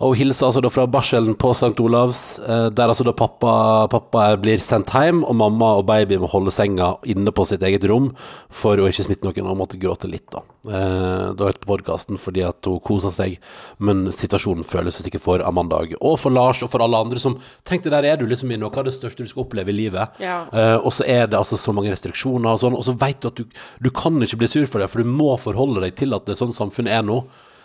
Og 0.00 0.14
hun 0.14 0.18
hilser 0.18 0.48
altså 0.48 0.62
da 0.64 0.70
fra 0.72 0.86
barselen 0.90 1.36
på 1.38 1.52
St. 1.54 1.74
Olavs, 1.82 2.38
eh, 2.42 2.68
der 2.74 2.90
altså 2.90 3.06
da 3.06 3.14
pappa, 3.16 3.86
pappa 3.92 4.26
blir 4.40 4.62
sendt 4.64 4.92
hjem, 4.94 5.22
og 5.24 5.36
mamma 5.38 5.74
og 5.78 5.86
baby 5.90 6.18
må 6.20 6.30
holde 6.30 6.52
senga 6.54 6.94
inne 7.10 7.32
på 7.34 7.46
sitt 7.48 7.62
eget 7.66 7.86
rom 7.90 8.10
for 8.52 8.80
å 8.80 8.88
ikke 8.90 9.06
smitte 9.06 9.28
noen, 9.28 9.50
og 9.50 9.60
måtte 9.60 9.80
gråte 9.80 10.10
litt, 10.10 10.26
da. 10.34 10.42
Eh, 10.64 11.26
da 11.36 11.48
hørte 11.50 11.62
på 11.62 11.70
podkasten 11.74 12.18
fordi 12.20 12.44
at 12.46 12.64
hun 12.68 12.80
kosa 12.84 13.12
seg, 13.14 13.36
men 13.78 14.06
situasjonen 14.12 14.66
føles 14.66 14.98
sikkert 15.02 15.24
for 15.24 15.44
Amanda 15.44 15.82
og 16.00 16.18
for 16.22 16.32
Lars 16.32 16.62
og 16.64 16.70
for 16.72 16.84
alle 16.84 16.98
andre 17.04 17.20
som 17.20 17.36
tenkte 17.66 17.92
der 17.92 18.06
er 18.08 18.20
du 18.20 18.24
liksom 18.28 18.52
i 18.54 18.58
noe 18.60 18.72
av 18.72 18.86
det 18.86 18.94
største 18.96 19.24
du 19.24 19.30
skal 19.30 19.44
oppleve 19.44 19.72
i 19.72 19.76
livet. 19.76 20.20
Ja. 20.22 20.44
Eh, 20.52 20.76
og 20.80 20.94
så 20.96 21.06
er 21.06 21.28
det 21.28 21.38
altså 21.38 21.58
så 21.60 21.74
mange 21.76 21.92
restriksjoner 21.92 22.54
og 22.54 22.62
sånn, 22.62 22.78
og 22.78 22.86
så 22.86 22.96
vet 22.98 23.20
du 23.22 23.30
at 23.30 23.40
du, 23.40 23.58
du 23.84 23.90
kan 23.94 24.16
ikke 24.24 24.40
bli 24.42 24.50
sur 24.50 24.68
for 24.70 24.82
det, 24.82 24.90
for 24.92 25.04
du 25.04 25.10
må 25.10 25.34
forholde 25.40 25.84
deg 25.84 25.98
til 26.00 26.16
at 26.16 26.26
det 26.26 26.34
er 26.34 26.42
sånn 26.44 26.56
samfunnet 26.56 26.98
er 26.98 27.04
nå. 27.06 27.22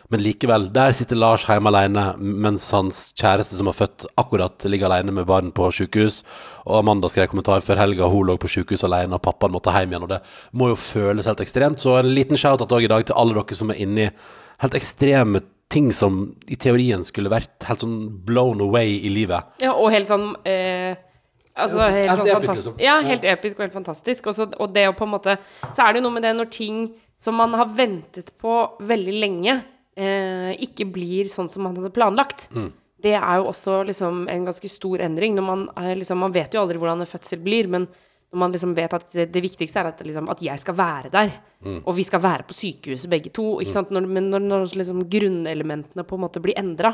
Men 0.10 0.24
likevel, 0.26 0.64
der 0.74 0.94
sitter 0.98 1.20
Lars 1.20 1.44
hjemme 1.46 1.70
alene 1.70 2.04
mens 2.18 2.64
hans 2.74 3.02
kjæreste 3.14 3.60
som 3.60 3.70
har 3.70 3.78
født 3.78 4.08
akkurat, 4.18 4.66
ligger 4.66 4.90
alene 4.90 5.14
med 5.14 5.28
barn 5.30 5.52
på 5.54 5.68
sykehus. 5.76 6.24
Og 6.66 6.80
Amanda 6.80 7.12
skrev 7.12 7.30
kommentar 7.30 7.62
før 7.66 7.78
helga, 7.84 8.10
hun 8.10 8.26
lå 8.26 8.38
på 8.42 8.50
sykehus 8.50 8.86
alene, 8.88 9.20
og 9.20 9.22
pappaen 9.26 9.54
måtte 9.54 9.74
hjem 9.76 9.94
igjen. 9.94 10.08
Og 10.08 10.14
det 10.16 10.20
må 10.58 10.72
jo 10.72 10.80
føles 10.82 11.30
helt 11.30 11.44
ekstremt. 11.46 11.84
Så 11.84 12.00
en 12.00 12.10
liten 12.10 12.42
shout-out 12.42 12.74
òg 12.74 12.88
i 12.88 12.92
dag 12.92 13.06
til 13.06 13.22
alle 13.22 13.38
dere 13.38 13.60
som 13.62 13.70
er 13.70 13.82
inni 13.86 14.10
helt 14.64 14.80
ekstreme 14.82 15.44
ting 15.70 15.92
som 15.94 16.24
i 16.50 16.58
teorien 16.58 17.06
skulle 17.06 17.30
vært 17.30 17.68
helt 17.70 17.86
sånn 17.86 18.00
blown 18.26 18.62
away 18.66 18.98
i 19.06 19.14
livet. 19.14 19.46
Ja, 19.62 19.76
og 19.78 19.94
helt 19.94 20.10
sånn 20.10 20.32
eh, 20.50 20.98
Altså 21.60 21.84
helt 21.92 22.16
sånn 22.16 22.30
episk, 22.32 22.54
liksom. 22.56 22.78
Ja, 22.80 23.00
helt 23.04 23.26
episk 23.28 23.60
og 23.60 23.66
helt 23.66 23.76
fantastisk. 23.76 24.30
Også, 24.32 24.48
og 24.58 24.74
det 24.74 24.86
å 24.90 24.96
på 24.96 25.04
en 25.06 25.12
måte 25.12 25.36
Så 25.74 25.84
er 25.84 25.92
det 25.92 26.00
jo 26.00 26.06
noe 26.08 26.16
med 26.16 26.24
det 26.24 26.32
når 26.38 26.50
ting 26.54 26.86
som 27.20 27.36
man 27.36 27.52
har 27.58 27.68
ventet 27.76 28.32
på 28.40 28.54
veldig 28.88 29.16
lenge, 29.20 29.58
eh, 30.00 30.52
ikke 30.66 30.88
blir 30.96 31.28
sånn 31.32 31.50
som 31.52 31.68
man 31.68 31.76
hadde 31.78 31.92
planlagt. 31.96 32.48
Mm. 32.56 32.70
Det 33.00 33.14
er 33.16 33.40
jo 33.40 33.50
også 33.52 33.82
liksom 33.88 34.26
en 34.32 34.46
ganske 34.48 34.70
stor 34.72 35.00
endring. 35.06 35.38
Man, 35.44 35.68
er 35.80 36.00
liksom, 36.00 36.20
man 36.20 36.34
vet 36.36 36.56
jo 36.56 36.64
aldri 36.64 36.80
hvordan 36.80 37.04
en 37.04 37.10
fødsel 37.10 37.40
blir, 37.44 37.70
men 37.72 37.86
når 38.30 38.42
man 38.44 38.52
liksom 38.54 38.74
vet 38.78 38.94
at 38.94 39.06
det, 39.16 39.30
det 39.34 39.42
viktigste 39.42 39.80
er 39.82 39.88
at, 39.94 40.02
liksom, 40.06 40.28
at 40.30 40.42
jeg 40.46 40.60
skal 40.66 40.76
være 40.80 41.14
der, 41.14 41.38
Mm. 41.60 41.82
og 41.84 41.92
vi 41.98 42.06
skal 42.08 42.22
være 42.24 42.46
på 42.48 42.56
sykehuset 42.56 43.10
begge 43.12 43.34
to. 43.36 43.44
Sant? 43.68 43.90
Når, 43.92 44.06
men 44.08 44.30
når, 44.32 44.40
når 44.48 44.62
liksom 44.80 45.02
grunnelementene 45.12 46.06
på 46.08 46.16
en 46.16 46.22
måte 46.24 46.40
blir 46.40 46.56
endra, 46.56 46.94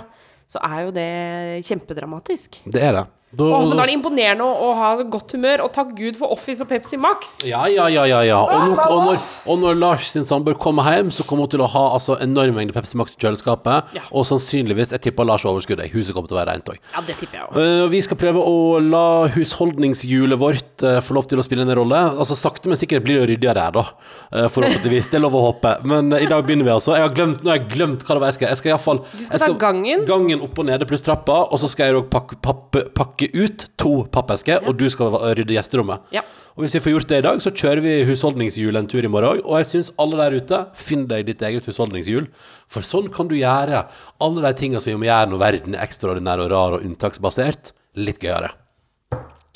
så 0.49 0.57
er 0.65 0.79
jo 0.87 0.93
det 0.95 1.65
kjempedramatisk. 1.67 2.63
Det 2.65 2.81
er 2.81 2.97
det. 2.97 3.03
Da, 3.33 3.43
Åh, 3.43 3.63
men 3.65 3.73
da 3.73 3.83
er 3.83 3.89
det 3.89 3.95
imponerende 3.97 4.45
å, 4.45 4.67
å 4.69 4.73
ha 4.77 4.89
godt 5.11 5.33
humør, 5.35 5.63
og 5.65 5.71
takk 5.75 5.95
Gud 5.97 6.15
for 6.19 6.31
Office 6.31 6.61
og 6.63 6.69
Pepsi 6.69 6.95
Max. 7.01 7.33
Ja, 7.43 7.63
ja, 7.67 7.87
ja, 7.91 8.05
ja, 8.07 8.19
ja. 8.23 8.37
Og, 8.45 8.69
nå, 8.69 8.75
og, 8.85 8.99
når, 9.09 9.17
og 9.49 9.57
når 9.63 9.79
Lars 9.81 10.11
sin 10.13 10.27
samboer 10.29 10.55
kommer 10.61 10.85
hjem, 10.93 11.09
så 11.11 11.25
kommer 11.27 11.47
hun 11.47 11.51
til 11.55 11.63
å 11.65 11.69
ha 11.73 11.81
altså, 11.97 12.15
enorm 12.23 12.55
mengde 12.55 12.75
Pepsi 12.75 12.99
Max 13.01 13.17
i 13.17 13.19
kjøleskapet. 13.23 13.95
Ja. 13.97 14.05
Og 14.15 14.27
sannsynligvis, 14.29 14.93
jeg 14.95 15.03
tipper 15.07 15.27
Lars 15.27 15.43
overskudd. 15.49 15.81
jeg. 15.83 15.91
Huset 15.97 16.15
kommer 16.15 16.29
til 16.31 16.37
å 16.37 16.39
være 16.39 16.53
rent 16.53 16.71
òg. 16.71 16.77
Ja, 16.93 17.03
det 17.09 17.17
tipper 17.19 17.41
jeg 17.41 17.49
òg. 17.49 17.57
Uh, 17.57 17.87
vi 17.91 18.03
skal 18.05 18.19
prøve 18.21 18.45
å 18.45 18.55
la 18.85 19.03
husholdningshjulet 19.35 20.39
vårt 20.45 20.85
uh, 20.85 21.01
få 21.03 21.17
lov 21.17 21.27
til 21.31 21.41
å 21.41 21.47
spille 21.49 21.65
en 21.65 21.75
rolle. 21.81 22.03
Altså 22.13 22.37
Sakte, 22.39 22.71
men 22.71 22.79
sikkert 22.79 23.03
blir 23.09 23.23
det 23.23 23.27
ryddigere 23.33 23.67
her, 23.67 23.75
da. 23.75 23.87
Uh, 24.29 24.45
forhåpentligvis. 24.53 25.09
Det 25.11 25.19
er 25.19 25.25
lov 25.25 25.35
å 25.35 25.43
håpe. 25.49 25.75
Men 25.83 26.13
uh, 26.13 26.21
i 26.21 26.29
dag 26.29 26.45
begynner 26.45 26.69
vi, 26.69 26.75
altså. 26.77 26.93
Jeg 26.95 27.09
har 27.09 27.17
glemt, 27.17 27.43
nå 27.43 27.51
har 27.51 27.59
jeg 27.59 27.67
glemt 27.73 28.05
hva 28.05 28.15
det 28.15 28.23
var 28.27 28.31
jeg 28.31 28.39
skal. 28.39 28.53
Jeg 28.53 28.61
skal 28.61 28.75
iallfall 28.75 29.03
Du 29.09 29.25
skal 29.25 29.43
ta 29.47 29.51
gangen. 29.67 30.07
Gangen 30.07 30.45
opp 30.45 30.63
og 30.63 30.69
nede 30.71 30.87
pluss 30.87 31.03
trappa, 31.03 31.41
og 31.49 31.59
så 31.59 31.73
skal 31.73 31.91
jeg 31.91 31.99
òg 31.99 32.09
pakke, 32.13 32.39
pakke, 32.45 32.87
pakke 32.95 33.14
ut 33.23 33.67
to 33.79 33.93
pappesker, 34.11 34.65
og 34.65 34.75
du 34.79 34.89
skal 34.91 35.13
rydde 35.37 35.55
gjesterommet. 35.55 36.03
Ja. 36.15 36.25
Og 36.55 36.63
hvis 36.63 36.75
vi 36.77 36.81
får 36.83 36.93
gjort 36.93 37.09
det 37.11 37.17
i 37.19 37.25
dag, 37.25 37.39
så 37.43 37.51
kjører 37.51 37.81
vi 37.83 37.93
husholdningshjul 38.07 38.79
en 38.79 38.87
tur 38.91 39.03
i 39.03 39.11
morgen 39.11 39.37
òg. 39.37 39.41
Og 39.43 39.59
jeg 39.59 39.69
syns 39.71 39.93
alle 39.99 40.19
der 40.21 40.37
ute, 40.39 40.59
finn 40.79 41.07
deg 41.09 41.25
ditt 41.27 41.43
eget 41.43 41.67
husholdningshjul. 41.67 42.29
For 42.71 42.85
sånn 42.85 43.09
kan 43.15 43.27
du 43.31 43.35
gjøre 43.35 43.85
alle 44.23 44.45
de 44.45 44.53
tinga 44.59 44.83
som 44.83 45.03
gjør 45.03 45.31
når 45.31 45.41
verden 45.41 45.75
er 45.75 45.83
ekstraordinær 45.83 46.45
og 46.45 46.51
rar 46.53 46.77
og 46.77 46.87
unntaksbasert, 46.87 47.73
litt 47.99 48.23
gøyere. 48.23 48.53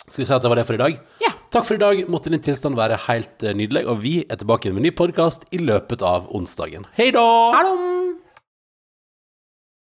Skal 0.10 0.24
vi 0.24 0.28
si 0.28 0.34
at 0.34 0.44
det 0.44 0.50
var 0.52 0.60
det 0.60 0.66
for 0.68 0.76
i 0.76 0.82
dag? 0.82 0.98
Ja. 1.22 1.36
Takk 1.54 1.68
for 1.68 1.78
i 1.78 1.82
dag. 1.82 2.02
Måtte 2.12 2.34
din 2.34 2.44
tilstand 2.44 2.78
være 2.78 2.98
helt 3.08 3.46
eh, 3.46 3.56
nydelig. 3.58 3.86
Og 3.90 4.02
vi 4.04 4.16
er 4.26 4.42
tilbake 4.42 4.74
med 4.74 4.82
en 4.82 4.90
ny 4.90 4.96
podkast 4.96 5.48
i 5.54 5.62
løpet 5.62 6.04
av 6.06 6.28
onsdagen. 6.36 6.90
Hei 6.98 7.12
da! 7.16 7.26
Hallo! 7.56 7.78